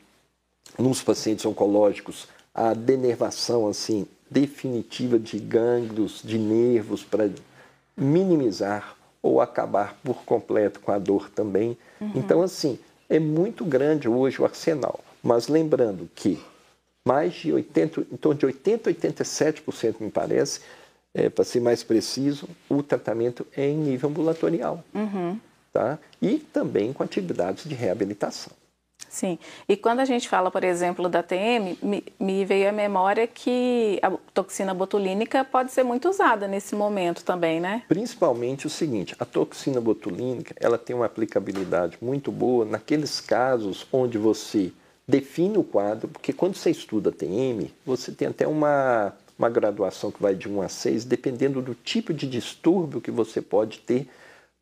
nos 0.78 1.02
pacientes 1.02 1.44
oncológicos, 1.44 2.28
a 2.54 2.72
denervação 2.72 3.68
assim, 3.68 4.06
definitiva 4.30 5.18
de 5.18 5.38
gânglios, 5.38 6.22
de 6.24 6.38
nervos, 6.38 7.04
para 7.04 7.30
minimizar 7.94 8.96
ou 9.22 9.40
acabar 9.40 9.98
por 10.02 10.24
completo 10.24 10.80
com 10.80 10.92
a 10.92 10.98
dor 10.98 11.30
também. 11.30 11.76
Uhum. 12.00 12.12
Então, 12.14 12.42
assim, 12.42 12.78
é 13.08 13.18
muito 13.18 13.64
grande 13.64 14.08
hoje 14.08 14.40
o 14.40 14.44
arsenal. 14.44 15.00
Mas 15.22 15.48
lembrando 15.48 16.08
que 16.14 16.40
mais 17.04 17.34
de 17.34 17.52
80, 17.52 18.00
em 18.12 18.16
torno 18.16 18.38
de 18.38 18.46
80, 18.46 18.92
87%, 18.92 19.96
me 20.00 20.10
parece, 20.10 20.60
é, 21.14 21.28
para 21.28 21.44
ser 21.44 21.60
mais 21.60 21.82
preciso, 21.82 22.48
o 22.68 22.82
tratamento 22.82 23.46
é 23.56 23.66
em 23.66 23.76
nível 23.76 24.10
ambulatorial. 24.10 24.84
Uhum. 24.94 25.38
Tá? 25.72 25.98
E 26.20 26.38
também 26.38 26.92
com 26.92 27.02
atividades 27.02 27.64
de 27.64 27.74
reabilitação. 27.74 28.52
Sim. 29.08 29.38
E 29.68 29.76
quando 29.76 30.00
a 30.00 30.04
gente 30.04 30.28
fala, 30.28 30.50
por 30.50 30.62
exemplo, 30.62 31.08
da 31.08 31.22
TM, 31.22 31.78
me, 31.82 32.04
me, 32.18 32.44
veio 32.44 32.68
à 32.68 32.72
memória 32.72 33.26
que 33.26 33.98
a 34.02 34.10
toxina 34.32 34.74
botulínica 34.74 35.44
pode 35.44 35.72
ser 35.72 35.82
muito 35.82 36.08
usada 36.08 36.46
nesse 36.46 36.74
momento 36.74 37.24
também, 37.24 37.60
né? 37.60 37.82
Principalmente 37.88 38.66
o 38.66 38.70
seguinte, 38.70 39.14
a 39.18 39.24
toxina 39.24 39.80
botulínica, 39.80 40.54
ela 40.60 40.78
tem 40.78 40.94
uma 40.94 41.06
aplicabilidade 41.06 41.98
muito 42.00 42.30
boa 42.30 42.64
naqueles 42.64 43.20
casos 43.20 43.86
onde 43.92 44.18
você 44.18 44.72
define 45.06 45.56
o 45.56 45.64
quadro, 45.64 46.08
porque 46.08 46.32
quando 46.32 46.54
você 46.54 46.70
estuda 46.70 47.10
TM, 47.10 47.72
você 47.84 48.12
tem 48.12 48.28
até 48.28 48.46
uma 48.46 49.14
uma 49.38 49.48
graduação 49.48 50.10
que 50.10 50.20
vai 50.20 50.34
de 50.34 50.48
1 50.48 50.62
a 50.62 50.68
6, 50.68 51.04
dependendo 51.04 51.62
do 51.62 51.72
tipo 51.72 52.12
de 52.12 52.26
distúrbio 52.26 53.00
que 53.00 53.10
você 53.10 53.40
pode 53.40 53.78
ter 53.78 54.08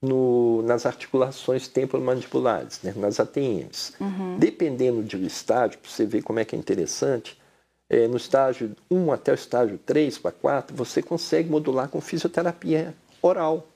no, 0.03 0.63
nas 0.63 0.87
articulações 0.87 1.69
temporomandibular,res 1.69 2.83
né, 2.83 2.93
nas 2.97 3.19
ATMs. 3.19 3.95
Uhum. 4.01 4.39
Dependendo 4.39 5.03
do 5.03 5.27
estágio, 5.27 5.79
para 5.79 5.91
você 5.91 6.05
ver 6.05 6.23
como 6.23 6.39
é 6.39 6.45
que 6.45 6.55
é 6.55 6.59
interessante, 6.59 7.39
é, 7.89 8.07
no 8.09 8.17
estágio 8.17 8.75
1 8.91 9.13
até 9.13 9.33
o 9.33 9.35
estágio 9.35 9.79
3 9.79 10.19
para 10.19 10.33
4, 10.33 10.77
você 10.77 11.03
consegue 11.03 11.49
modular 11.49 11.89
com 11.89 12.01
fisioterapia 12.01 12.95
oral. 13.23 13.67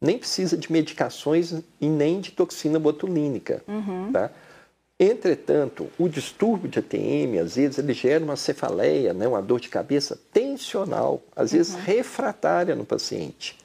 Nem 0.00 0.18
precisa 0.18 0.56
de 0.56 0.72
medicações 0.72 1.52
e 1.80 1.88
nem 1.88 2.20
de 2.20 2.30
toxina 2.30 2.78
botulínica. 2.78 3.62
Uhum. 3.68 4.10
Tá? 4.12 4.30
Entretanto, 4.98 5.88
o 5.98 6.08
distúrbio 6.08 6.68
de 6.68 6.78
ATM, 6.78 7.38
às 7.42 7.56
vezes, 7.56 7.78
ele 7.78 7.94
gera 7.94 8.22
uma 8.22 8.36
cefaleia, 8.36 9.14
né, 9.14 9.26
uma 9.26 9.40
dor 9.40 9.58
de 9.58 9.70
cabeça 9.70 10.18
tensional, 10.30 11.22
às 11.34 11.52
vezes 11.52 11.74
uhum. 11.74 11.80
refratária 11.80 12.74
no 12.74 12.84
paciente, 12.84 13.58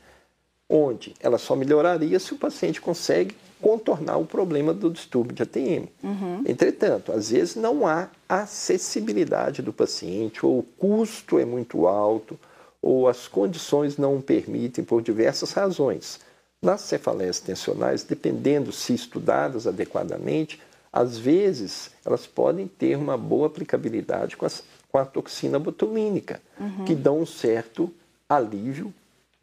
onde 0.69 1.13
ela 1.19 1.37
só 1.37 1.55
melhoraria 1.55 2.19
se 2.19 2.33
o 2.33 2.37
paciente 2.37 2.81
consegue 2.81 3.35
contornar 3.61 4.17
o 4.17 4.25
problema 4.25 4.73
do 4.73 4.89
distúrbio 4.89 5.35
de 5.35 5.43
ATM. 5.43 5.87
Uhum. 6.03 6.43
Entretanto, 6.45 7.11
às 7.11 7.29
vezes 7.29 7.55
não 7.55 7.87
há 7.87 8.09
acessibilidade 8.27 9.61
do 9.61 9.73
paciente, 9.73 10.45
ou 10.45 10.59
o 10.59 10.63
custo 10.63 11.39
é 11.39 11.45
muito 11.45 11.87
alto, 11.87 12.37
ou 12.81 13.07
as 13.07 13.27
condições 13.27 13.97
não 13.97 14.21
permitem 14.21 14.83
por 14.83 15.01
diversas 15.01 15.51
razões. 15.51 16.19
Nas 16.61 16.81
cefaleias 16.81 17.39
tensionais, 17.39 18.03
dependendo 18.03 18.71
se 18.71 18.93
estudadas 18.93 19.65
adequadamente, 19.65 20.61
às 20.91 21.17
vezes 21.17 21.91
elas 22.05 22.25
podem 22.25 22.67
ter 22.67 22.95
uma 22.95 23.17
boa 23.17 23.47
aplicabilidade 23.47 24.37
com 24.37 24.45
a, 24.45 24.49
com 24.91 24.97
a 24.97 25.05
toxina 25.05 25.59
botulínica, 25.59 26.41
uhum. 26.59 26.85
que 26.85 26.95
dão 26.95 27.19
um 27.19 27.25
certo 27.25 27.91
alívio 28.29 28.93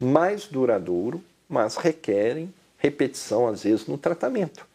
mais 0.03 0.45
duradouro, 0.45 1.23
mas 1.47 1.75
requerem 1.75 2.53
repetição, 2.77 3.47
às 3.47 3.63
vezes, 3.63 3.87
no 3.87 3.97
tratamento. 3.97 4.65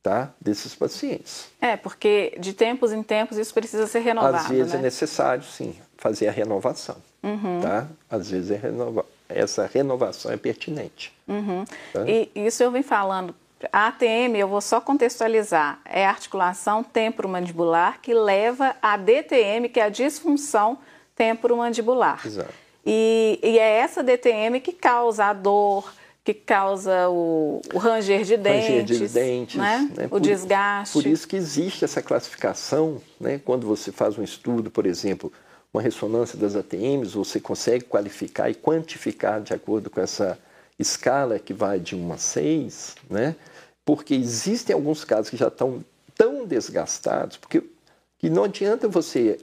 Tá? 0.00 0.30
desses 0.40 0.74
pacientes. 0.74 1.48
É, 1.60 1.76
porque 1.76 2.34
de 2.38 2.54
tempos 2.54 2.92
em 2.92 3.02
tempos 3.02 3.36
isso 3.36 3.52
precisa 3.52 3.86
ser 3.86 3.98
renovado. 3.98 4.36
Às 4.36 4.48
vezes 4.48 4.72
né? 4.72 4.78
é 4.78 4.82
necessário, 4.82 5.42
sim, 5.42 5.76
fazer 5.98 6.28
a 6.28 6.30
renovação. 6.30 6.96
Uhum. 7.22 7.60
Tá? 7.60 7.86
Às 8.08 8.30
vezes 8.30 8.50
é 8.52 8.56
renova... 8.56 9.04
essa 9.28 9.66
renovação 9.66 10.32
é 10.32 10.36
pertinente. 10.38 11.12
Uhum. 11.26 11.64
Tá? 11.92 12.08
E 12.08 12.30
isso 12.34 12.62
eu 12.62 12.70
venho 12.70 12.84
falando 12.84 13.34
a 13.72 13.88
ATM, 13.88 14.36
eu 14.36 14.48
vou 14.48 14.60
só 14.60 14.80
contextualizar, 14.80 15.80
é 15.84 16.06
a 16.06 16.10
articulação 16.10 16.84
temporomandibular 16.84 18.00
que 18.00 18.14
leva 18.14 18.76
a 18.80 18.96
DTM, 18.96 19.68
que 19.68 19.80
é 19.80 19.84
a 19.84 19.88
disfunção 19.88 20.78
temporomandibular. 21.16 22.20
Exato. 22.24 22.54
E, 22.90 23.38
e 23.42 23.58
é 23.58 23.80
essa 23.80 24.02
DTM 24.02 24.60
que 24.60 24.72
causa 24.72 25.26
a 25.26 25.34
dor, 25.34 25.92
que 26.24 26.32
causa 26.32 27.10
o, 27.10 27.60
o 27.74 27.76
ranger 27.76 28.24
de 28.24 28.38
dentes, 28.38 28.68
ranger 28.70 28.84
de 28.84 29.08
dentes 29.08 29.56
né? 29.56 29.90
Né? 29.94 30.06
o 30.06 30.08
por, 30.08 30.20
desgaste. 30.20 30.94
Por 30.94 31.06
isso 31.06 31.28
que 31.28 31.36
existe 31.36 31.84
essa 31.84 32.00
classificação, 32.00 32.98
né? 33.20 33.38
quando 33.44 33.66
você 33.66 33.92
faz 33.92 34.16
um 34.16 34.22
estudo, 34.22 34.70
por 34.70 34.86
exemplo, 34.86 35.30
uma 35.70 35.82
ressonância 35.82 36.38
das 36.38 36.56
ATMs, 36.56 37.12
você 37.12 37.38
consegue 37.38 37.84
qualificar 37.84 38.48
e 38.48 38.54
quantificar 38.54 39.42
de 39.42 39.52
acordo 39.52 39.90
com 39.90 40.00
essa 40.00 40.38
escala 40.78 41.38
que 41.38 41.52
vai 41.52 41.78
de 41.78 41.94
1 41.94 42.10
a 42.10 42.16
6, 42.16 42.94
né? 43.10 43.36
porque 43.84 44.14
existem 44.14 44.72
alguns 44.72 45.04
casos 45.04 45.28
que 45.28 45.36
já 45.36 45.48
estão 45.48 45.84
tão 46.16 46.46
desgastados, 46.46 47.36
porque 47.36 47.62
que 48.18 48.30
não 48.30 48.44
adianta 48.44 48.88
você 48.88 49.38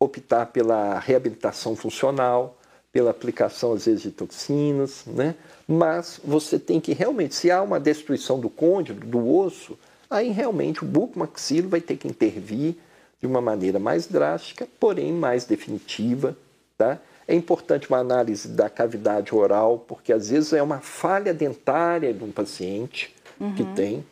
optar 0.00 0.46
pela 0.46 0.98
reabilitação 0.98 1.76
funcional, 1.76 2.56
pela 2.96 3.10
aplicação 3.10 3.74
às 3.74 3.84
vezes 3.84 4.00
de 4.00 4.10
toxinas, 4.10 5.04
né? 5.06 5.34
Mas 5.68 6.18
você 6.24 6.58
tem 6.58 6.80
que 6.80 6.94
realmente, 6.94 7.34
se 7.34 7.50
há 7.50 7.60
uma 7.60 7.78
destruição 7.78 8.40
do 8.40 8.48
côndilo, 8.48 8.98
do 9.00 9.36
osso, 9.36 9.78
aí 10.08 10.30
realmente 10.30 10.82
o 10.82 10.86
bucomaxilo 10.86 11.68
vai 11.68 11.82
ter 11.82 11.98
que 11.98 12.08
intervir 12.08 12.74
de 13.20 13.26
uma 13.26 13.42
maneira 13.42 13.78
mais 13.78 14.06
drástica, 14.06 14.66
porém 14.80 15.12
mais 15.12 15.44
definitiva, 15.44 16.34
tá? 16.78 16.98
É 17.28 17.34
importante 17.34 17.86
uma 17.90 17.98
análise 17.98 18.48
da 18.48 18.70
cavidade 18.70 19.34
oral, 19.34 19.84
porque 19.86 20.10
às 20.10 20.30
vezes 20.30 20.54
é 20.54 20.62
uma 20.62 20.78
falha 20.78 21.34
dentária 21.34 22.14
de 22.14 22.24
um 22.24 22.32
paciente, 22.32 23.14
uhum. 23.38 23.54
que 23.54 23.64
tem. 23.74 24.02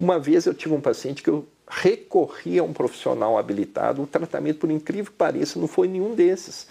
Uma 0.00 0.18
vez 0.18 0.46
eu 0.46 0.54
tive 0.54 0.74
um 0.74 0.80
paciente 0.80 1.22
que 1.22 1.30
eu 1.30 1.46
recorri 1.68 2.58
a 2.58 2.64
um 2.64 2.72
profissional 2.72 3.38
habilitado, 3.38 4.02
o 4.02 4.06
tratamento, 4.06 4.58
por 4.58 4.70
incrível 4.72 5.12
que 5.12 5.16
pareça, 5.16 5.60
não 5.60 5.68
foi 5.68 5.86
nenhum 5.86 6.12
desses. 6.12 6.66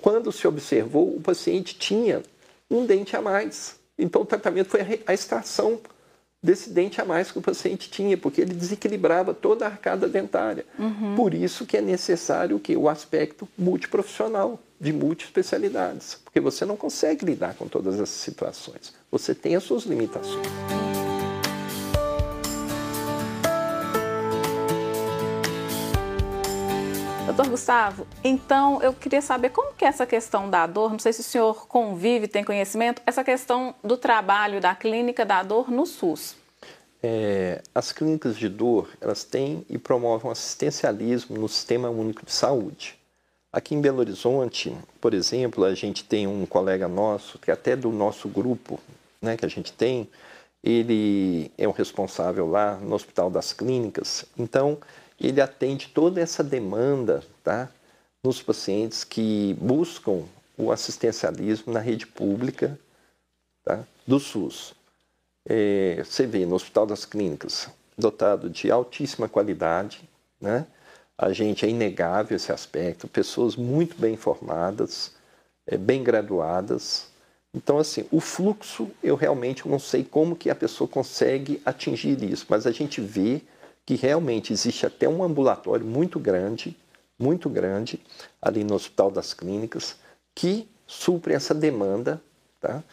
Quando 0.00 0.30
se 0.32 0.46
observou, 0.46 1.16
o 1.16 1.20
paciente 1.20 1.76
tinha 1.76 2.22
um 2.70 2.84
dente 2.84 3.16
a 3.16 3.22
mais. 3.22 3.76
Então, 3.98 4.22
o 4.22 4.26
tratamento 4.26 4.68
foi 4.68 4.80
a 5.06 5.14
extração 5.14 5.80
desse 6.42 6.70
dente 6.70 7.00
a 7.00 7.04
mais 7.04 7.32
que 7.32 7.38
o 7.38 7.42
paciente 7.42 7.90
tinha, 7.90 8.16
porque 8.16 8.40
ele 8.40 8.54
desequilibrava 8.54 9.34
toda 9.34 9.64
a 9.64 9.68
arcada 9.68 10.08
dentária. 10.08 10.64
Uhum. 10.78 11.16
Por 11.16 11.34
isso 11.34 11.66
que 11.66 11.76
é 11.76 11.80
necessário 11.80 12.58
que 12.60 12.76
o 12.76 12.88
aspecto 12.88 13.48
multiprofissional, 13.58 14.60
de 14.80 14.92
multiespecialidades, 14.92 16.20
porque 16.22 16.38
você 16.38 16.64
não 16.64 16.76
consegue 16.76 17.26
lidar 17.26 17.54
com 17.54 17.66
todas 17.66 17.94
essas 17.94 18.10
situações. 18.10 18.94
Você 19.10 19.34
tem 19.34 19.56
as 19.56 19.64
suas 19.64 19.82
limitações. 19.82 20.46
Doutor 27.38 27.52
Gustavo, 27.52 28.04
então 28.24 28.82
eu 28.82 28.92
queria 28.92 29.22
saber 29.22 29.50
como 29.50 29.72
que 29.72 29.84
é 29.84 29.88
essa 29.88 30.04
questão 30.04 30.50
da 30.50 30.66
dor, 30.66 30.90
não 30.90 30.98
sei 30.98 31.12
se 31.12 31.20
o 31.20 31.22
senhor 31.22 31.68
convive, 31.68 32.26
tem 32.26 32.42
conhecimento, 32.42 33.00
essa 33.06 33.22
questão 33.22 33.76
do 33.84 33.96
trabalho 33.96 34.60
da 34.60 34.74
clínica 34.74 35.24
da 35.24 35.44
dor 35.44 35.70
no 35.70 35.86
SUS. 35.86 36.34
É, 37.00 37.62
as 37.72 37.92
clínicas 37.92 38.36
de 38.36 38.48
dor, 38.48 38.90
elas 39.00 39.22
têm 39.22 39.64
e 39.70 39.78
promovem 39.78 40.28
assistencialismo 40.32 41.38
no 41.38 41.48
Sistema 41.48 41.88
Único 41.88 42.26
de 42.26 42.32
Saúde. 42.32 42.98
Aqui 43.52 43.72
em 43.72 43.80
Belo 43.80 44.00
Horizonte, 44.00 44.76
por 45.00 45.14
exemplo, 45.14 45.62
a 45.62 45.76
gente 45.76 46.02
tem 46.02 46.26
um 46.26 46.44
colega 46.44 46.88
nosso, 46.88 47.38
que 47.38 47.52
até 47.52 47.76
do 47.76 47.92
nosso 47.92 48.28
grupo, 48.28 48.80
né, 49.22 49.36
que 49.36 49.46
a 49.46 49.48
gente 49.48 49.72
tem, 49.72 50.08
ele 50.60 51.52
é 51.56 51.68
o 51.68 51.70
responsável 51.70 52.50
lá 52.50 52.74
no 52.78 52.96
Hospital 52.96 53.30
das 53.30 53.52
Clínicas. 53.52 54.24
Então, 54.36 54.76
ele 55.26 55.40
atende 55.40 55.88
toda 55.88 56.20
essa 56.20 56.44
demanda 56.44 57.22
tá, 57.42 57.68
nos 58.22 58.42
pacientes 58.42 59.04
que 59.04 59.54
buscam 59.60 60.24
o 60.56 60.70
assistencialismo 60.70 61.72
na 61.72 61.80
rede 61.80 62.06
pública 62.06 62.78
tá, 63.64 63.84
do 64.06 64.18
SUS. 64.18 64.74
É, 65.48 66.02
você 66.04 66.26
vê 66.26 66.44
no 66.44 66.54
Hospital 66.54 66.86
das 66.86 67.04
Clínicas, 67.04 67.68
dotado 67.96 68.50
de 68.50 68.70
altíssima 68.70 69.28
qualidade, 69.28 70.08
né? 70.40 70.66
a 71.18 71.32
gente 71.32 71.66
é 71.66 71.68
inegável 71.68 72.36
esse 72.36 72.52
aspecto, 72.52 73.08
pessoas 73.08 73.56
muito 73.56 74.00
bem 74.00 74.16
formadas, 74.16 75.12
é, 75.66 75.76
bem 75.76 76.04
graduadas. 76.04 77.08
Então, 77.52 77.78
assim, 77.78 78.06
o 78.12 78.20
fluxo, 78.20 78.88
eu 79.02 79.16
realmente 79.16 79.66
não 79.66 79.80
sei 79.80 80.04
como 80.04 80.36
que 80.36 80.48
a 80.48 80.54
pessoa 80.54 80.86
consegue 80.86 81.60
atingir 81.64 82.22
isso, 82.22 82.46
mas 82.48 82.66
a 82.66 82.70
gente 82.70 83.00
vê 83.00 83.42
que 83.88 83.94
realmente 83.94 84.52
existe 84.52 84.84
até 84.84 85.08
um 85.08 85.24
ambulatório 85.24 85.82
muito 85.82 86.20
grande, 86.20 86.76
muito 87.18 87.48
grande, 87.48 87.98
ali 88.40 88.62
no 88.62 88.74
Hospital 88.74 89.10
das 89.10 89.32
Clínicas, 89.32 89.96
que 90.34 90.68
supre 90.86 91.32
essa 91.32 91.54
demanda, 91.54 92.20
tá? 92.60 92.84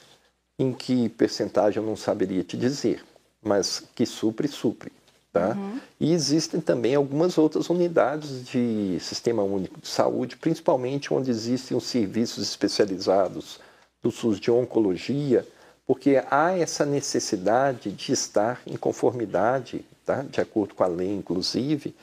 em 0.58 0.72
que 0.72 1.10
percentagem 1.10 1.84
eu 1.84 1.86
não 1.86 1.98
saberia 1.98 2.46
te 2.46 2.56
dizer, 2.56 3.04
mas 3.44 3.84
que 3.94 4.06
supre, 4.06 4.48
supre. 4.48 4.90
Tá? 5.34 5.50
Uhum. 5.50 5.82
E 6.00 6.14
existem 6.14 6.62
também 6.62 6.96
algumas 6.96 7.38
outras 7.38 7.70
unidades 7.70 8.46
de 8.48 8.98
Sistema 9.02 9.44
Único 9.44 9.82
de 9.82 9.90
Saúde, 9.90 10.38
principalmente 10.38 11.14
onde 11.14 11.30
existem 11.30 11.76
os 11.76 11.84
serviços 11.84 12.42
especializados 12.42 13.60
do 14.02 14.12
SUS 14.12 14.40
de 14.40 14.50
oncologia, 14.50 15.46
porque 15.86 16.24
há 16.32 16.58
essa 16.58 16.86
necessidade 16.86 17.92
de 17.92 18.14
estar 18.14 18.62
em 18.66 18.78
conformidade 18.78 19.84
tá? 20.06 20.24
de 20.24 20.40
acordo 20.40 20.76
com 20.76 20.84
a 20.84 20.88
lei, 20.88 21.14
inclusive, 21.14 21.96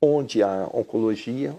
onde 0.00 0.42
a 0.42 0.68
oncologia, 0.72 1.54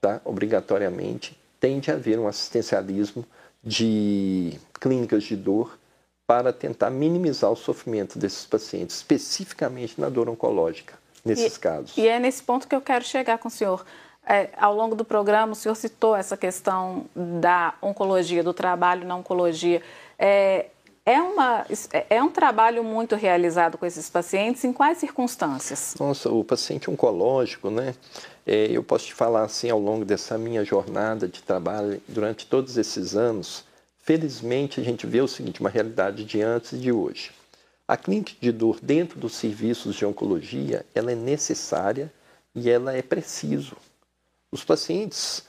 tá? 0.00 0.20
obrigatoriamente, 0.24 1.38
tem 1.60 1.78
de 1.78 1.90
haver 1.90 2.18
um 2.18 2.26
assistencialismo 2.26 3.24
de 3.62 4.58
clínicas 4.80 5.24
de 5.24 5.36
dor 5.36 5.78
para 6.26 6.52
tentar 6.52 6.90
minimizar 6.90 7.50
o 7.50 7.56
sofrimento 7.56 8.18
desses 8.18 8.44
pacientes, 8.44 8.96
especificamente 8.96 10.00
na 10.00 10.08
dor 10.08 10.28
oncológica, 10.28 10.94
nesses 11.24 11.56
e, 11.56 11.60
casos. 11.60 11.96
E 11.96 12.08
é 12.08 12.18
nesse 12.18 12.42
ponto 12.42 12.66
que 12.66 12.74
eu 12.74 12.80
quero 12.80 13.04
chegar 13.04 13.38
com 13.38 13.48
o 13.48 13.50
senhor. 13.50 13.84
É, 14.28 14.50
ao 14.56 14.74
longo 14.74 14.96
do 14.96 15.04
programa, 15.04 15.52
o 15.52 15.54
senhor 15.54 15.76
citou 15.76 16.16
essa 16.16 16.36
questão 16.36 17.06
da 17.14 17.74
oncologia, 17.80 18.42
do 18.42 18.52
trabalho 18.52 19.06
na 19.06 19.14
oncologia. 19.14 19.80
É, 20.18 20.66
é, 21.06 21.22
uma, 21.22 21.64
é 22.10 22.20
um 22.20 22.28
trabalho 22.28 22.82
muito 22.82 23.14
realizado 23.14 23.78
com 23.78 23.86
esses 23.86 24.10
pacientes, 24.10 24.64
em 24.64 24.72
quais 24.72 24.98
circunstâncias? 24.98 25.94
Nossa, 26.00 26.28
o 26.28 26.42
paciente 26.42 26.90
oncológico, 26.90 27.70
né? 27.70 27.94
É, 28.44 28.66
eu 28.66 28.82
posso 28.82 29.06
te 29.06 29.14
falar 29.14 29.44
assim, 29.44 29.70
ao 29.70 29.78
longo 29.78 30.04
dessa 30.04 30.36
minha 30.36 30.64
jornada 30.64 31.28
de 31.28 31.40
trabalho, 31.42 32.02
durante 32.08 32.44
todos 32.46 32.76
esses 32.76 33.14
anos, 33.14 33.64
felizmente 34.00 34.80
a 34.80 34.82
gente 34.82 35.06
vê 35.06 35.20
o 35.20 35.28
seguinte, 35.28 35.60
uma 35.60 35.70
realidade 35.70 36.24
de 36.24 36.42
antes 36.42 36.72
e 36.72 36.76
de 36.76 36.90
hoje. 36.90 37.30
A 37.86 37.96
clínica 37.96 38.32
de 38.40 38.50
dor 38.50 38.80
dentro 38.82 39.20
dos 39.20 39.36
serviços 39.36 39.94
de 39.94 40.04
oncologia, 40.04 40.84
ela 40.92 41.12
é 41.12 41.14
necessária 41.14 42.12
e 42.52 42.68
ela 42.68 42.92
é 42.92 43.02
preciso. 43.02 43.76
Os 44.50 44.64
pacientes 44.64 45.44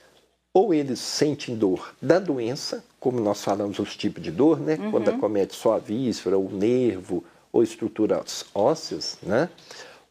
ou 0.58 0.74
eles 0.74 1.00
sentem 1.00 1.56
dor 1.56 1.94
da 2.02 2.18
doença, 2.18 2.84
como 3.00 3.20
nós 3.20 3.44
falamos 3.44 3.78
os 3.78 3.96
tipos 3.96 4.24
de 4.24 4.32
dor, 4.32 4.60
né? 4.60 4.76
Uhum. 4.80 4.90
Quando 4.90 5.10
acomete 5.10 5.56
só 5.56 5.76
a 5.76 5.78
víscera, 5.78 6.36
o 6.36 6.50
nervo 6.50 7.24
ou 7.54 7.62
estruturas 7.62 8.44
ósseas, 8.56 9.20
né? 9.22 9.50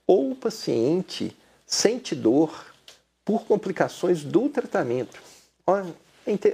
Ou 0.07 0.31
o 0.31 0.37
paciente 0.37 1.37
sente 1.67 2.15
dor 2.15 2.65
por 3.25 3.45
complicações 3.45 4.23
do 4.23 4.49
tratamento. 4.49 5.21
Olha, 5.67 5.93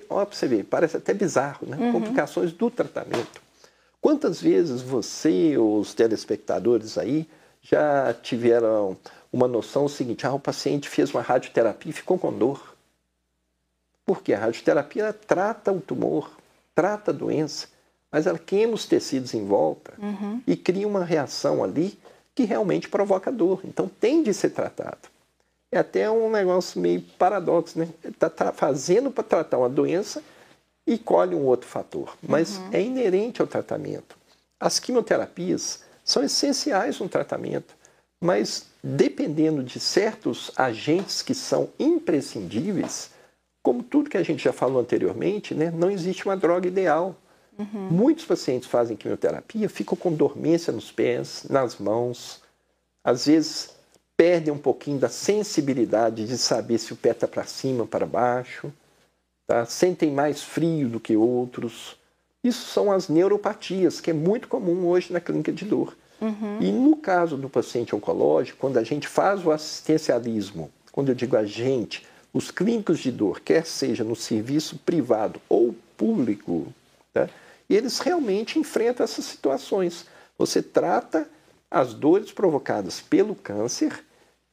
olha 0.09 0.25
para 0.25 0.39
você 0.39 0.47
ver, 0.47 0.65
parece 0.65 0.97
até 0.97 1.13
bizarro, 1.13 1.67
né? 1.67 1.77
Uhum. 1.77 1.93
Complicações 1.93 2.51
do 2.51 2.71
tratamento. 2.71 3.43
Quantas 4.01 4.41
vezes 4.41 4.81
você 4.81 5.59
ou 5.59 5.79
os 5.79 5.93
telespectadores 5.93 6.97
aí 6.97 7.29
já 7.61 8.15
tiveram 8.15 8.97
uma 9.31 9.47
noção 9.47 9.87
seguinte: 9.87 10.27
ah, 10.27 10.33
o 10.33 10.41
paciente 10.41 10.89
fez 10.89 11.11
uma 11.13 11.21
radioterapia 11.21 11.91
e 11.91 11.93
ficou 11.93 12.17
com 12.17 12.33
dor. 12.33 12.72
Porque 14.05 14.33
a 14.33 14.39
radioterapia 14.39 15.13
trata 15.13 15.73
o 15.73 15.81
tumor, 15.81 16.31
trata 16.75 17.11
a 17.11 17.15
doença, 17.15 17.69
mas 18.11 18.27
ela 18.27 18.39
queima 18.39 18.75
os 18.75 18.85
tecidos 18.85 19.33
em 19.33 19.47
volta 19.47 19.95
uhum. 19.99 20.43
e 20.47 20.57
cria 20.57 20.87
uma 20.87 21.05
reação 21.05 21.63
ali 21.63 21.99
que 22.35 22.45
realmente 22.45 22.89
provoca 22.89 23.31
dor. 23.31 23.61
Então 23.65 23.89
tem 23.89 24.23
de 24.23 24.35
ser 24.35 24.51
tratado. 24.51 25.09
É 25.71 25.79
até 25.79 26.11
um 26.11 26.31
negócio 26.31 26.81
meio 26.81 27.01
paradoxo, 27.19 27.79
né? 27.79 27.89
Está 28.05 28.53
fazendo 28.53 29.11
para 29.11 29.25
tratar 29.25 29.59
uma 29.59 29.69
doença 29.69 30.23
e 30.87 30.99
colhe 30.99 31.35
um 31.35 31.47
outro 31.47 31.69
fator, 31.69 32.17
mas 32.23 32.59
uhum. 32.59 32.69
é 32.73 32.83
inerente 32.83 33.41
ao 33.41 33.47
tratamento. 33.47 34.17
As 34.61 34.79
quimioterapias 34.79 35.85
são 36.05 36.23
essenciais 36.23 36.99
no 36.99 37.09
tratamento, 37.09 37.75
mas 38.21 38.67
dependendo 38.83 39.63
de 39.63 39.79
certos 39.81 40.51
agentes 40.57 41.23
que 41.23 41.35
são 41.35 41.71
imprescindíveis, 41.79 43.11
como 43.63 43.83
tudo 43.83 44.11
que 44.11 44.17
a 44.17 44.23
gente 44.23 44.43
já 44.43 44.53
falou 44.53 44.81
anteriormente, 44.81 45.55
né, 45.55 45.71
não 45.71 45.91
existe 45.91 46.25
uma 46.25 46.37
droga 46.37 46.67
ideal. 46.67 47.15
Uhum. 47.59 47.89
Muitos 47.91 48.25
pacientes 48.25 48.69
fazem 48.69 48.97
quimioterapia, 48.97 49.69
ficam 49.69 49.97
com 49.97 50.13
dormência 50.13 50.73
nos 50.73 50.91
pés, 50.91 51.45
nas 51.49 51.79
mãos, 51.79 52.41
às 53.05 53.27
vezes 53.27 53.71
perdem 54.17 54.53
um 54.53 54.59
pouquinho 54.59 54.99
da 54.99 55.09
sensibilidade 55.09 56.27
de 56.27 56.39
saber 56.39 56.79
se 56.79 56.93
o 56.93 56.97
pé 56.97 57.11
está 57.11 57.27
para 57.27 57.45
cima 57.45 57.83
ou 57.83 57.87
para 57.87 58.07
baixo, 58.07 58.73
tá? 59.47 59.65
sentem 59.65 60.11
mais 60.11 60.43
frio 60.43 60.89
do 60.89 61.01
que 61.01 61.17
outros. 61.17 61.97
Isso 62.43 62.67
são 62.69 62.91
as 62.91 63.09
neuropatias, 63.09 64.01
que 64.01 64.11
é 64.11 64.15
muito 64.15 64.49
comum 64.49 64.87
hoje 64.87 65.13
na 65.13 65.21
clínica 65.21 65.53
de 65.53 65.65
dor. 65.65 65.97
Uhum. 66.21 66.59
E 66.61 66.71
no 66.71 66.97
caso 66.97 67.37
do 67.37 67.49
paciente 67.49 67.95
oncológico, 67.95 68.59
quando 68.59 68.79
a 68.79 68.85
gente 68.85 69.09
faz 69.09 69.45
o 69.45 69.51
assistencialismo, 69.51 70.71
quando 70.93 71.09
eu 71.09 71.15
digo 71.15 71.37
a 71.37 71.45
gente, 71.45 72.07
os 72.33 72.51
clínicos 72.51 72.99
de 72.99 73.11
dor, 73.11 73.41
quer 73.41 73.67
seja 73.67 74.03
no 74.03 74.17
serviço 74.17 74.79
privado 74.79 75.41
ou 75.49 75.75
público, 75.97 76.73
tá? 77.13 77.29
eles 77.69 77.99
realmente 77.99 78.59
enfrentam 78.59 79.05
essas 79.05 79.25
situações. 79.25 80.07
Você 80.39 80.63
trata 80.63 81.29
as 81.71 81.95
dores 81.95 82.33
provocadas 82.33 83.01
pelo 83.01 83.35
câncer 83.35 84.05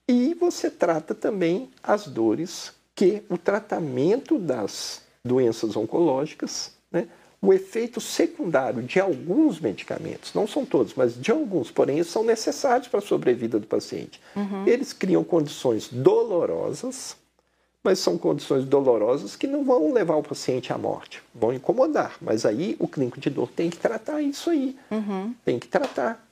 e 0.07 0.33
você 0.33 0.69
trata 0.69 1.13
também 1.13 1.69
as 1.83 2.07
dores 2.07 2.73
que 2.95 3.23
o 3.29 3.37
tratamento 3.37 4.37
das 4.37 5.01
doenças 5.23 5.75
oncológicas, 5.75 6.71
né, 6.91 7.07
o 7.41 7.53
efeito 7.53 8.01
secundário 8.01 8.83
de 8.83 8.99
alguns 8.99 9.59
medicamentos, 9.59 10.33
não 10.33 10.45
são 10.45 10.65
todos, 10.65 10.93
mas 10.93 11.19
de 11.19 11.31
alguns, 11.31 11.71
porém, 11.71 12.03
são 12.03 12.23
necessários 12.23 12.89
para 12.89 12.99
a 12.99 13.01
sobrevida 13.01 13.57
do 13.59 13.67
paciente. 13.67 14.19
Uhum. 14.35 14.67
Eles 14.67 14.91
criam 14.91 15.23
condições 15.23 15.87
dolorosas, 15.87 17.15
mas 17.83 17.99
são 17.99 18.17
condições 18.17 18.65
dolorosas 18.65 19.35
que 19.35 19.47
não 19.47 19.63
vão 19.63 19.93
levar 19.93 20.15
o 20.15 20.23
paciente 20.23 20.73
à 20.73 20.77
morte, 20.77 21.23
vão 21.33 21.53
incomodar. 21.53 22.17
Mas 22.21 22.45
aí 22.45 22.75
o 22.79 22.87
clínico 22.87 23.19
de 23.19 23.29
dor 23.29 23.47
tem 23.47 23.69
que 23.69 23.77
tratar 23.77 24.21
isso 24.21 24.49
aí, 24.49 24.77
uhum. 24.91 25.33
tem 25.45 25.57
que 25.57 25.67
tratar. 25.67 26.23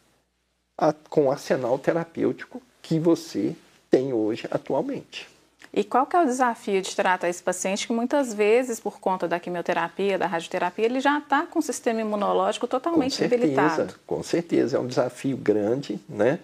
a, 0.78 0.94
com 1.10 1.26
o 1.26 1.32
arsenal 1.32 1.80
terapêutico 1.80 2.62
que 2.82 3.00
você 3.00 3.56
tem 3.90 4.14
hoje 4.14 4.48
atualmente. 4.52 5.28
E 5.74 5.84
qual 5.84 6.06
que 6.06 6.16
é 6.16 6.22
o 6.22 6.26
desafio 6.26 6.82
de 6.82 6.96
tratar 6.96 7.30
esse 7.30 7.44
paciente 7.44 7.88
que 7.88 7.94
muitas 7.94 8.34
vezes, 8.34 8.80
por 8.80 9.00
conta 9.00 9.28
da 9.28 9.40
quimioterapia, 9.40 10.18
da 10.18 10.26
radioterapia, 10.26 10.86
ele 10.86 11.00
já 11.00 11.18
está 11.20 11.46
com 11.46 11.60
o 11.60 11.62
sistema 11.62 12.02
imunológico 12.02 12.68
totalmente 12.68 13.12
com 13.12 13.18
certeza, 13.18 13.42
debilitado? 13.42 14.00
Com 14.06 14.24
certeza, 14.24 14.78
é 14.78 14.80
um 14.80 14.88
desafio 14.88 15.38
grande, 15.38 16.00
né? 16.08 16.40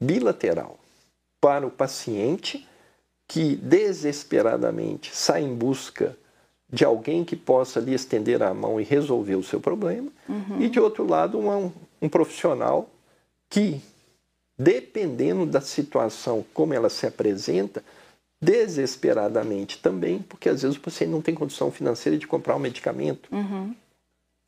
Bilateral 0.00 0.78
para 1.40 1.66
o 1.66 1.70
paciente 1.70 2.66
que 3.30 3.54
desesperadamente 3.54 5.14
sai 5.14 5.44
em 5.44 5.54
busca 5.54 6.16
de 6.68 6.84
alguém 6.84 7.24
que 7.24 7.36
possa 7.36 7.78
lhe 7.78 7.94
estender 7.94 8.42
a 8.42 8.52
mão 8.52 8.80
e 8.80 8.82
resolver 8.82 9.36
o 9.36 9.42
seu 9.42 9.60
problema, 9.60 10.10
uhum. 10.28 10.60
e 10.60 10.68
de 10.68 10.80
outro 10.80 11.06
lado, 11.08 11.38
um, 11.38 11.72
um 12.02 12.08
profissional 12.08 12.90
que 13.48 13.80
dependendo 14.58 15.46
da 15.46 15.60
situação 15.60 16.44
como 16.52 16.74
ela 16.74 16.90
se 16.90 17.06
apresenta, 17.06 17.84
desesperadamente 18.42 19.78
também, 19.78 20.18
porque 20.18 20.48
às 20.48 20.62
vezes 20.62 20.76
o 20.76 20.80
paciente 20.80 21.10
não 21.10 21.22
tem 21.22 21.32
condição 21.32 21.70
financeira 21.70 22.18
de 22.18 22.26
comprar 22.26 22.56
um 22.56 22.60
medicamento. 22.60 23.28
Uhum. 23.32 23.72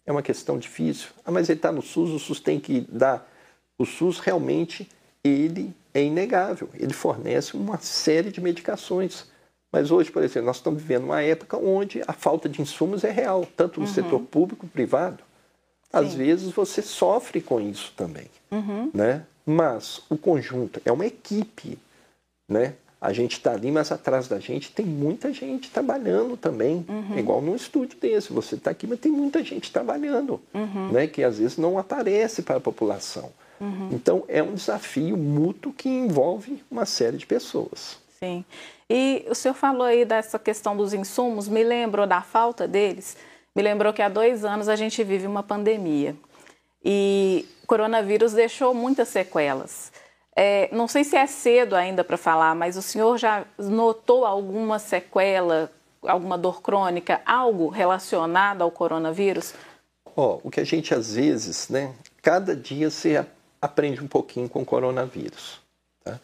É 0.05 0.11
uma 0.11 0.23
questão 0.23 0.59
difícil. 0.59 1.11
Ah, 1.25 1.31
mas 1.31 1.49
ele 1.49 1.61
está 1.61 1.71
no 1.71 1.83
SUS, 1.83 2.11
o 2.11 2.19
SUS 2.19 2.41
tem 2.41 2.59
que 2.59 2.81
dar. 2.81 3.31
O 3.79 3.87
SUS 3.87 4.19
realmente, 4.19 4.89
ele 5.25 5.75
é 5.95 6.03
inegável. 6.03 6.69
Ele 6.75 6.93
fornece 6.93 7.57
uma 7.57 7.79
série 7.79 8.31
de 8.31 8.41
medicações. 8.41 9.27
Mas 9.71 9.91
hoje, 9.91 10.11
por 10.11 10.23
exemplo, 10.23 10.47
nós 10.47 10.57
estamos 10.57 10.83
vivendo 10.83 11.05
uma 11.05 11.23
época 11.23 11.57
onde 11.57 12.03
a 12.07 12.13
falta 12.13 12.49
de 12.49 12.61
insumos 12.61 13.05
é 13.05 13.11
real, 13.11 13.47
tanto 13.57 13.81
no 13.81 13.87
uhum. 13.87 13.93
setor 13.93 14.21
público 14.21 14.67
privado. 14.67 15.23
Às 15.91 16.13
Sim. 16.13 16.19
vezes 16.19 16.53
você 16.53 16.83
sofre 16.83 17.41
com 17.41 17.61
isso 17.61 17.93
também, 17.97 18.27
uhum. 18.51 18.91
né? 18.93 19.25
Mas 19.45 20.03
o 20.09 20.17
conjunto 20.17 20.81
é 20.85 20.93
uma 20.93 21.07
equipe, 21.07 21.79
né? 22.49 22.75
A 23.01 23.13
gente 23.13 23.33
está 23.33 23.53
ali, 23.53 23.71
mas 23.71 23.91
atrás 23.91 24.29
da 24.29 24.39
gente 24.39 24.71
tem 24.71 24.87
muita 24.87 25.33
gente 25.33 25.71
trabalhando 25.71 26.37
também. 26.37 26.85
Uhum. 26.89 27.17
É 27.17 27.19
igual 27.19 27.43
num 27.43 27.57
estúdio 27.57 27.99
desse, 27.99 28.33
você 28.33 28.55
está 28.55 28.71
aqui, 28.71 28.87
mas 28.87 29.01
tem 29.01 29.11
muita 29.11 29.43
gente 29.43 29.73
trabalhando, 29.73 30.41
uhum. 30.55 30.93
né? 30.93 31.07
Que 31.07 31.25
às 31.25 31.39
vezes 31.39 31.59
não 31.59 31.79
aparece 31.79 32.43
para 32.43 32.57
a 32.57 32.61
população. 32.61 33.33
Uhum. 33.63 33.91
Então 33.93 34.25
é 34.27 34.43
um 34.43 34.55
desafio 34.55 35.17
mútuo 35.17 35.73
que 35.73 35.89
envolve 35.89 36.65
uma 36.69 36.85
série 36.85 37.17
de 37.17 37.25
pessoas. 37.25 37.97
Sim. 38.19 38.45
E 38.91 39.25
o 39.31 39.35
senhor 39.37 39.55
falou 39.55 39.87
aí 39.87 40.05
dessa 40.05 40.37
questão 40.37 40.77
dos 40.77 40.93
insumos, 40.93 41.49
me 41.49 41.63
lembrou 41.63 42.05
da 42.05 42.23
falta 42.23 42.67
deles? 42.67 43.17
Me 43.55 43.63
lembrou 43.63 43.93
que 43.93 44.03
há 44.03 44.09
dois 44.09 44.45
anos 44.45 44.69
a 44.69 44.75
gente 44.75 45.05
vive 45.05 45.29
uma 45.29 45.45
pandemia. 45.45 46.17
E 46.85 47.47
o 47.63 47.67
coronavírus 47.69 48.33
deixou 48.33 48.75
muitas 48.75 49.09
sequelas. 49.09 49.93
É, 50.35 50.69
não 50.73 50.89
sei 50.89 51.05
se 51.05 51.15
é 51.15 51.27
cedo 51.27 51.77
ainda 51.77 52.03
para 52.03 52.17
falar, 52.17 52.57
mas 52.57 52.77
o 52.77 52.83
senhor 52.83 53.17
já 53.17 53.45
notou 53.59 54.25
alguma 54.25 54.81
sequela, 54.81 55.71
alguma 56.03 56.37
dor 56.37 56.61
crônica, 56.63 57.21
algo 57.25 57.69
relacionado 57.69 58.63
ao 58.63 58.71
coronavírus? 58.73 59.55
Oh, 60.17 60.41
o 60.43 60.51
que 60.51 60.59
a 60.59 60.65
gente 60.65 60.93
às 60.93 61.15
vezes, 61.15 61.69
né? 61.69 61.95
Cada 62.21 62.57
dia 62.57 62.91
você 62.91 63.25
aprende 63.63 64.03
um 64.03 64.09
pouquinho 64.09 64.49
com 64.49 64.63
o 64.63 64.65
coronavírus. 64.65 65.61
Tá? 66.03 66.19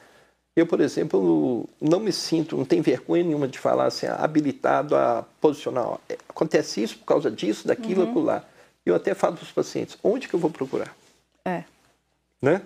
Eu, 0.57 0.67
por 0.67 0.81
exemplo, 0.81 1.69
não 1.81 2.01
me 2.01 2.13
sinto, 2.13 2.57
não 2.57 2.65
tenho 2.65 2.83
vergonha 2.83 3.23
nenhuma 3.23 3.47
de 3.47 3.61
falar 3.61 3.87
assim, 3.87 4.07
habilitado 4.07 4.97
a 4.97 5.25
posicionar. 5.41 6.01
É, 6.09 6.19
acontece 6.29 6.83
isso 6.83 6.99
por 6.99 7.05
causa 7.05 7.31
disso, 7.31 7.69
daquilo, 7.69 8.05
uhum. 8.05 8.25
lá. 8.25 8.45
Eu 8.85 8.97
até 8.97 9.15
falo 9.15 9.37
para 9.37 9.45
os 9.45 9.53
pacientes, 9.53 9.97
onde 10.03 10.27
que 10.27 10.35
eu 10.35 10.41
vou 10.41 10.51
procurar? 10.51 10.97
É. 11.45 11.63
Né? 12.43 12.61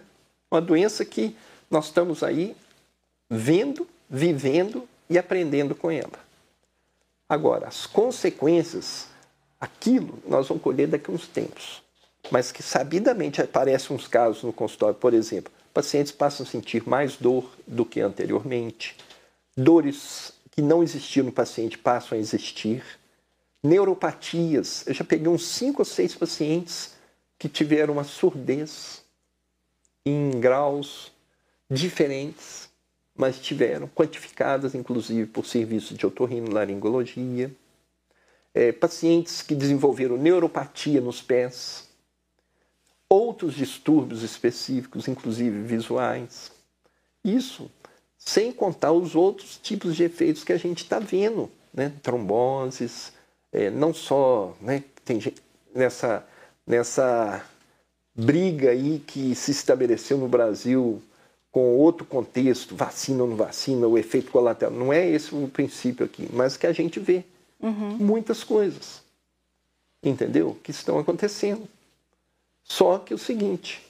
Uma 0.50 0.60
doença 0.60 1.04
que 1.04 1.36
nós 1.70 1.86
estamos 1.86 2.22
aí 2.22 2.56
vendo, 3.28 3.86
vivendo 4.08 4.88
e 5.10 5.18
aprendendo 5.18 5.74
com 5.74 5.90
ela. 5.90 6.18
Agora, 7.28 7.68
as 7.68 7.86
consequências, 7.86 9.08
aquilo 9.60 10.18
nós 10.26 10.48
vamos 10.48 10.62
colher 10.62 10.88
daqui 10.88 11.10
a 11.10 11.14
uns 11.14 11.26
tempos. 11.26 11.82
Mas 12.30 12.52
que 12.52 12.62
sabidamente 12.62 13.40
aparecem 13.42 13.94
uns 13.94 14.06
casos 14.06 14.42
no 14.42 14.52
consultório, 14.52 14.94
por 14.94 15.12
exemplo, 15.12 15.52
pacientes 15.72 16.12
passam 16.12 16.46
a 16.46 16.48
sentir 16.48 16.88
mais 16.88 17.16
dor 17.16 17.50
do 17.66 17.84
que 17.84 18.00
anteriormente, 18.00 18.96
dores 19.56 20.32
que 20.50 20.62
não 20.62 20.82
existiam 20.82 21.26
no 21.26 21.32
paciente 21.32 21.78
passam 21.78 22.16
a 22.16 22.20
existir 22.20 22.84
neuropatias. 23.62 24.86
Eu 24.86 24.94
já 24.94 25.04
peguei 25.04 25.28
uns 25.28 25.46
cinco 25.46 25.82
ou 25.82 25.84
seis 25.84 26.14
pacientes 26.14 26.94
que 27.38 27.48
tiveram 27.48 27.94
uma 27.94 28.04
surdez 28.04 29.02
em 30.04 30.30
graus 30.40 31.12
diferentes, 31.70 32.68
mas 33.14 33.38
tiveram, 33.38 33.88
quantificadas 33.88 34.74
inclusive 34.74 35.26
por 35.26 35.46
serviço 35.46 35.94
de 35.94 36.06
otorrinolaringologia. 36.06 37.50
É, 38.54 38.70
pacientes 38.70 39.40
que 39.40 39.54
desenvolveram 39.54 40.18
neuropatia 40.18 41.00
nos 41.00 41.22
pés, 41.22 41.88
outros 43.12 43.54
distúrbios 43.54 44.22
específicos, 44.22 45.06
inclusive 45.06 45.62
visuais. 45.62 46.50
Isso 47.22 47.70
sem 48.16 48.52
contar 48.52 48.92
os 48.92 49.14
outros 49.14 49.58
tipos 49.58 49.96
de 49.96 50.04
efeitos 50.04 50.44
que 50.44 50.52
a 50.52 50.56
gente 50.56 50.84
está 50.84 50.98
vendo, 50.98 51.50
né? 51.74 51.92
tromboses, 52.02 53.12
é, 53.52 53.68
não 53.68 53.92
só 53.92 54.56
né, 54.60 54.82
tem 55.04 55.20
nessa, 55.74 56.24
nessa 56.66 57.44
briga 58.14 58.70
aí 58.70 59.02
que 59.06 59.34
se 59.34 59.50
estabeleceu 59.50 60.16
no 60.16 60.28
Brasil 60.28 61.02
com 61.50 61.76
outro 61.76 62.06
contexto, 62.06 62.74
vacina 62.74 63.24
ou 63.24 63.28
não 63.28 63.36
vacina, 63.36 63.86
o 63.86 63.98
efeito 63.98 64.30
colateral. 64.30 64.72
Não 64.72 64.90
é 64.92 65.06
esse 65.06 65.34
o 65.34 65.48
princípio 65.48 66.06
aqui, 66.06 66.28
mas 66.32 66.56
que 66.56 66.66
a 66.66 66.72
gente 66.72 66.98
vê 66.98 67.24
uhum. 67.60 67.96
muitas 67.98 68.42
coisas, 68.42 69.02
entendeu? 70.02 70.56
Que 70.62 70.70
estão 70.70 70.98
acontecendo. 70.98 71.68
Só 72.64 72.98
que 72.98 73.12
o 73.12 73.18
seguinte, 73.18 73.84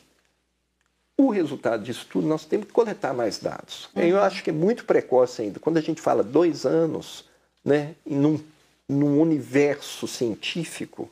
o 1.17 1.31
resultado 1.31 1.83
disso 1.83 2.07
tudo, 2.11 2.27
nós 2.27 2.45
temos 2.45 2.67
que 2.67 2.73
coletar 2.73 3.13
mais 3.13 3.39
dados. 3.39 3.89
Uhum. 3.95 4.03
Eu 4.03 4.21
acho 4.23 4.43
que 4.43 4.51
é 4.51 4.53
muito 4.53 4.85
precoce 4.85 5.43
ainda. 5.43 5.61
Quando 5.61 5.77
a 5.77 5.83
gente 5.83 6.01
fala 6.01 6.23
dois 6.23 6.65
anos, 6.65 7.25
né, 7.65 7.95
num 8.05 8.39
num 8.93 9.21
universo 9.21 10.07
científico, 10.07 11.09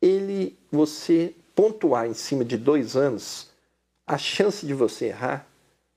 ele, 0.00 0.56
você 0.70 1.34
pontuar 1.54 2.06
em 2.06 2.14
cima 2.14 2.44
de 2.44 2.56
dois 2.56 2.96
anos, 2.96 3.48
a 4.06 4.18
chance 4.18 4.66
de 4.66 4.74
você 4.74 5.06
errar 5.06 5.46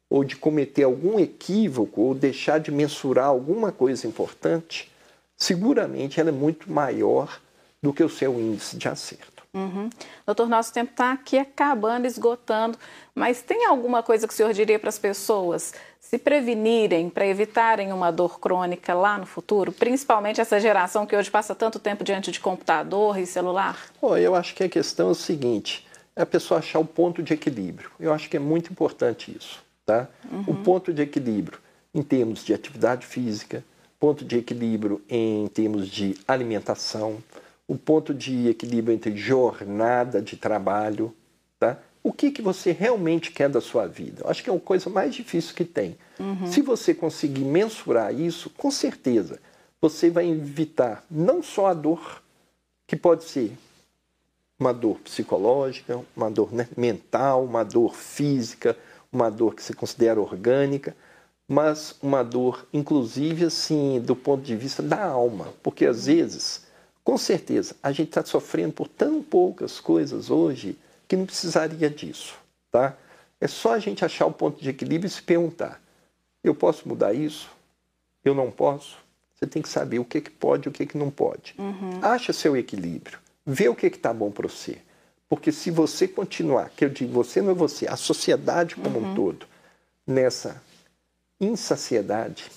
ou 0.09 0.23
de 0.23 0.35
cometer 0.35 0.83
algum 0.83 1.19
equívoco 1.19 2.01
ou 2.01 2.15
deixar 2.15 2.59
de 2.59 2.71
mensurar 2.71 3.25
alguma 3.25 3.71
coisa 3.71 4.07
importante, 4.07 4.91
seguramente 5.35 6.19
ela 6.19 6.29
é 6.29 6.33
muito 6.33 6.71
maior 6.71 7.39
do 7.81 7.93
que 7.93 8.03
o 8.03 8.09
seu 8.09 8.39
índice 8.39 8.77
de 8.77 8.87
acerto. 8.87 9.38
Uhum. 9.53 9.89
Doutor, 10.25 10.47
nosso 10.47 10.71
tempo 10.71 10.91
está 10.91 11.11
aqui 11.11 11.37
acabando, 11.37 12.05
esgotando, 12.05 12.77
mas 13.15 13.41
tem 13.41 13.65
alguma 13.65 14.03
coisa 14.03 14.27
que 14.27 14.33
o 14.33 14.35
senhor 14.35 14.53
diria 14.53 14.77
para 14.77 14.89
as 14.89 14.99
pessoas 14.99 15.73
se 15.99 16.17
prevenirem, 16.17 17.09
para 17.09 17.25
evitarem 17.25 17.91
uma 17.91 18.11
dor 18.11 18.39
crônica 18.39 18.93
lá 18.93 19.17
no 19.17 19.25
futuro, 19.25 19.71
principalmente 19.71 20.39
essa 20.39 20.59
geração 20.59 21.05
que 21.05 21.15
hoje 21.15 21.31
passa 21.31 21.55
tanto 21.55 21.79
tempo 21.79 22.03
diante 22.03 22.31
de 22.31 22.39
computador 22.39 23.17
e 23.17 23.25
celular? 23.25 23.77
Oh, 24.01 24.15
eu 24.15 24.35
acho 24.35 24.53
que 24.53 24.63
a 24.63 24.69
questão 24.69 25.09
é 25.09 25.11
o 25.11 25.15
seguinte: 25.15 25.87
é 26.15 26.21
a 26.21 26.25
pessoa 26.25 26.59
achar 26.59 26.79
o 26.79 26.85
ponto 26.85 27.23
de 27.23 27.33
equilíbrio. 27.33 27.91
Eu 27.99 28.13
acho 28.13 28.29
que 28.29 28.37
é 28.37 28.39
muito 28.39 28.71
importante 28.71 29.35
isso. 29.35 29.63
Tá? 29.85 30.07
Uhum. 30.31 30.43
O 30.47 30.55
ponto 30.57 30.93
de 30.93 31.01
equilíbrio 31.01 31.59
em 31.93 32.03
termos 32.03 32.45
de 32.45 32.53
atividade 32.53 33.07
física, 33.07 33.63
ponto 33.99 34.23
de 34.23 34.37
equilíbrio 34.37 35.01
em 35.09 35.47
termos 35.47 35.87
de 35.87 36.15
alimentação 36.27 37.17
o 37.69 37.77
ponto 37.77 38.15
de 38.15 38.49
equilíbrio 38.49 38.95
entre 38.95 39.15
jornada 39.15 40.19
de 40.19 40.35
trabalho, 40.35 41.13
tá? 41.59 41.77
O 42.01 42.11
que, 42.11 42.31
que 42.31 42.41
você 42.41 42.71
realmente 42.71 43.29
quer 43.29 43.47
da 43.47 43.61
sua 43.61 43.85
vida? 43.85 44.23
Eu 44.23 44.29
acho 44.31 44.43
que 44.43 44.49
é 44.49 44.55
a 44.55 44.59
coisa 44.59 44.89
mais 44.89 45.13
difícil 45.13 45.53
que 45.53 45.63
tem. 45.63 45.95
Uhum. 46.19 46.47
Se 46.47 46.63
você 46.63 46.95
conseguir 46.95 47.43
mensurar 47.43 48.11
isso, 48.11 48.49
com 48.49 48.71
certeza 48.71 49.39
você 49.79 50.09
vai 50.09 50.27
evitar 50.27 51.05
não 51.11 51.43
só 51.43 51.67
a 51.67 51.73
dor, 51.75 52.23
que 52.87 52.95
pode 52.95 53.23
ser 53.23 53.55
uma 54.59 54.73
dor 54.73 54.97
psicológica, 55.01 56.01
uma 56.17 56.31
dor 56.31 56.51
né, 56.51 56.67
mental, 56.75 57.45
uma 57.45 57.63
dor 57.63 57.95
física, 57.95 58.75
uma 59.13 59.29
dor 59.29 59.53
que 59.53 59.61
se 59.61 59.73
considera 59.73 60.19
orgânica, 60.19 60.97
mas 61.47 61.95
uma 62.01 62.23
dor, 62.23 62.67
inclusive, 62.73 63.45
assim, 63.45 64.01
do 64.03 64.15
ponto 64.15 64.41
de 64.43 64.55
vista 64.55 64.81
da 64.81 65.05
alma, 65.05 65.53
porque 65.61 65.85
às 65.85 66.07
vezes 66.07 66.67
com 67.09 67.17
certeza, 67.17 67.75
a 67.81 67.91
gente 67.91 68.09
está 68.09 68.23
sofrendo 68.23 68.71
por 68.71 68.87
tão 68.87 69.23
poucas 69.23 69.79
coisas 69.79 70.29
hoje 70.29 70.77
que 71.07 71.15
não 71.15 71.25
precisaria 71.25 71.89
disso, 71.89 72.35
tá? 72.69 72.95
É 73.41 73.47
só 73.47 73.73
a 73.73 73.79
gente 73.79 74.05
achar 74.05 74.27
o 74.27 74.31
ponto 74.31 74.61
de 74.61 74.69
equilíbrio 74.69 75.07
e 75.07 75.09
se 75.09 75.19
perguntar: 75.19 75.81
eu 76.43 76.53
posso 76.53 76.87
mudar 76.87 77.11
isso? 77.11 77.49
Eu 78.23 78.35
não 78.35 78.51
posso? 78.51 78.95
Você 79.33 79.47
tem 79.47 79.59
que 79.59 79.69
saber 79.69 79.97
o 79.97 80.05
que, 80.05 80.21
que 80.21 80.29
pode 80.29 80.67
e 80.67 80.69
o 80.69 80.71
que, 80.71 80.85
que 80.85 80.99
não 80.99 81.09
pode. 81.09 81.55
Uhum. 81.57 81.97
Acha 81.99 82.31
seu 82.31 82.55
equilíbrio, 82.55 83.17
vê 83.43 83.67
o 83.67 83.73
que 83.73 83.87
está 83.87 84.13
bom 84.13 84.29
para 84.29 84.47
você. 84.47 84.77
Porque 85.27 85.51
se 85.51 85.71
você 85.71 86.07
continuar, 86.07 86.69
que 86.69 86.85
eu 86.85 86.89
digo 86.89 87.11
você 87.11 87.41
não 87.41 87.49
é 87.49 87.55
você, 87.55 87.87
a 87.87 87.95
sociedade 87.95 88.75
como 88.75 88.99
uhum. 88.99 89.13
um 89.13 89.15
todo, 89.15 89.47
nessa 90.05 90.61
insaciedade, 91.41 92.51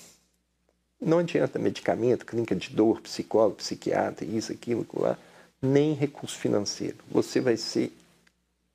não 1.03 1.19
adianta 1.19 1.59
medicamento, 1.59 2.25
clínica 2.25 2.55
de 2.55 2.69
dor, 2.69 3.01
psicólogo, 3.01 3.55
psiquiatra, 3.55 4.25
isso, 4.25 4.51
aquilo, 4.51 4.85
lá, 4.93 5.17
nem 5.61 5.93
recurso 5.93 6.37
financeiro. 6.37 6.97
Você 7.09 7.39
vai 7.39 7.57
ser 7.57 7.95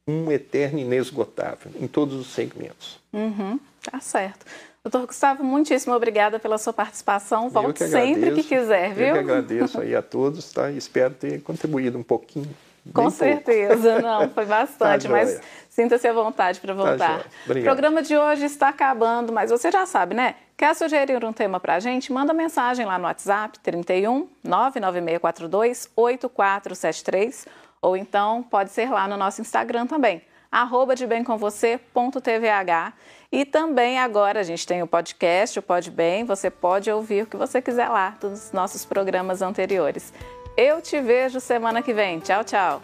um 0.06 0.32
eterno 0.32 0.78
inesgotável 0.78 1.70
em 1.78 1.86
todos 1.86 2.14
os 2.14 2.32
segmentos. 2.32 2.98
Uhum, 3.12 3.60
tá 3.82 4.00
certo. 4.00 4.46
Doutor 4.82 5.06
Gustavo, 5.06 5.44
muitíssimo 5.44 5.94
obrigada 5.94 6.38
pela 6.38 6.56
sua 6.56 6.72
participação. 6.72 7.50
Volte 7.50 7.84
que 7.84 7.88
sempre 7.88 8.32
que 8.32 8.42
quiser, 8.42 8.94
viu? 8.94 9.06
Eu 9.08 9.12
que 9.14 9.18
agradeço 9.18 9.80
aí 9.80 9.94
a 9.94 10.00
todos, 10.02 10.50
tá? 10.50 10.70
Espero 10.70 11.12
ter 11.12 11.42
contribuído 11.42 11.98
um 11.98 12.02
pouquinho. 12.02 12.48
Com 12.94 13.10
certeza, 13.10 13.92
pouco. 13.92 14.02
não, 14.02 14.30
foi 14.30 14.46
bastante, 14.46 15.06
tá 15.06 15.12
mas 15.12 15.40
sinta-se 15.78 16.08
à 16.08 16.12
vontade 16.12 16.58
para 16.58 16.74
tá 16.74 16.82
voltar. 16.82 17.18
Tá 17.22 17.52
o 17.52 17.62
programa 17.62 18.02
de 18.02 18.16
hoje 18.16 18.46
está 18.46 18.70
acabando, 18.70 19.32
mas 19.32 19.48
você 19.52 19.70
já 19.70 19.86
sabe, 19.86 20.12
né? 20.12 20.34
Quer 20.56 20.74
sugerir 20.74 21.24
um 21.24 21.32
tema 21.32 21.60
para 21.60 21.76
a 21.76 21.78
gente? 21.78 22.12
Manda 22.12 22.34
mensagem 22.34 22.84
lá 22.84 22.98
no 22.98 23.04
WhatsApp 23.04 23.60
31 23.60 24.28
99642 24.42 25.88
8473 25.94 27.46
ou 27.80 27.96
então 27.96 28.42
pode 28.42 28.72
ser 28.72 28.90
lá 28.90 29.06
no 29.06 29.16
nosso 29.16 29.40
Instagram 29.40 29.86
também, 29.86 30.20
arroba 30.50 30.96
de 30.96 31.06
bem 31.06 31.22
com 31.22 31.38
você.tvh. 31.38 32.92
E 33.30 33.44
também 33.44 34.00
agora 34.00 34.40
a 34.40 34.42
gente 34.42 34.66
tem 34.66 34.82
o 34.82 34.86
podcast, 34.86 35.60
o 35.60 35.62
Pode 35.62 35.92
Bem, 35.92 36.24
você 36.24 36.50
pode 36.50 36.90
ouvir 36.90 37.22
o 37.22 37.26
que 37.26 37.36
você 37.36 37.62
quiser 37.62 37.88
lá 37.88 38.16
dos 38.20 38.50
nossos 38.50 38.84
programas 38.84 39.42
anteriores. 39.42 40.12
Eu 40.56 40.82
te 40.82 41.00
vejo 41.00 41.38
semana 41.38 41.82
que 41.82 41.92
vem. 41.92 42.18
Tchau, 42.18 42.42
tchau. 42.42 42.82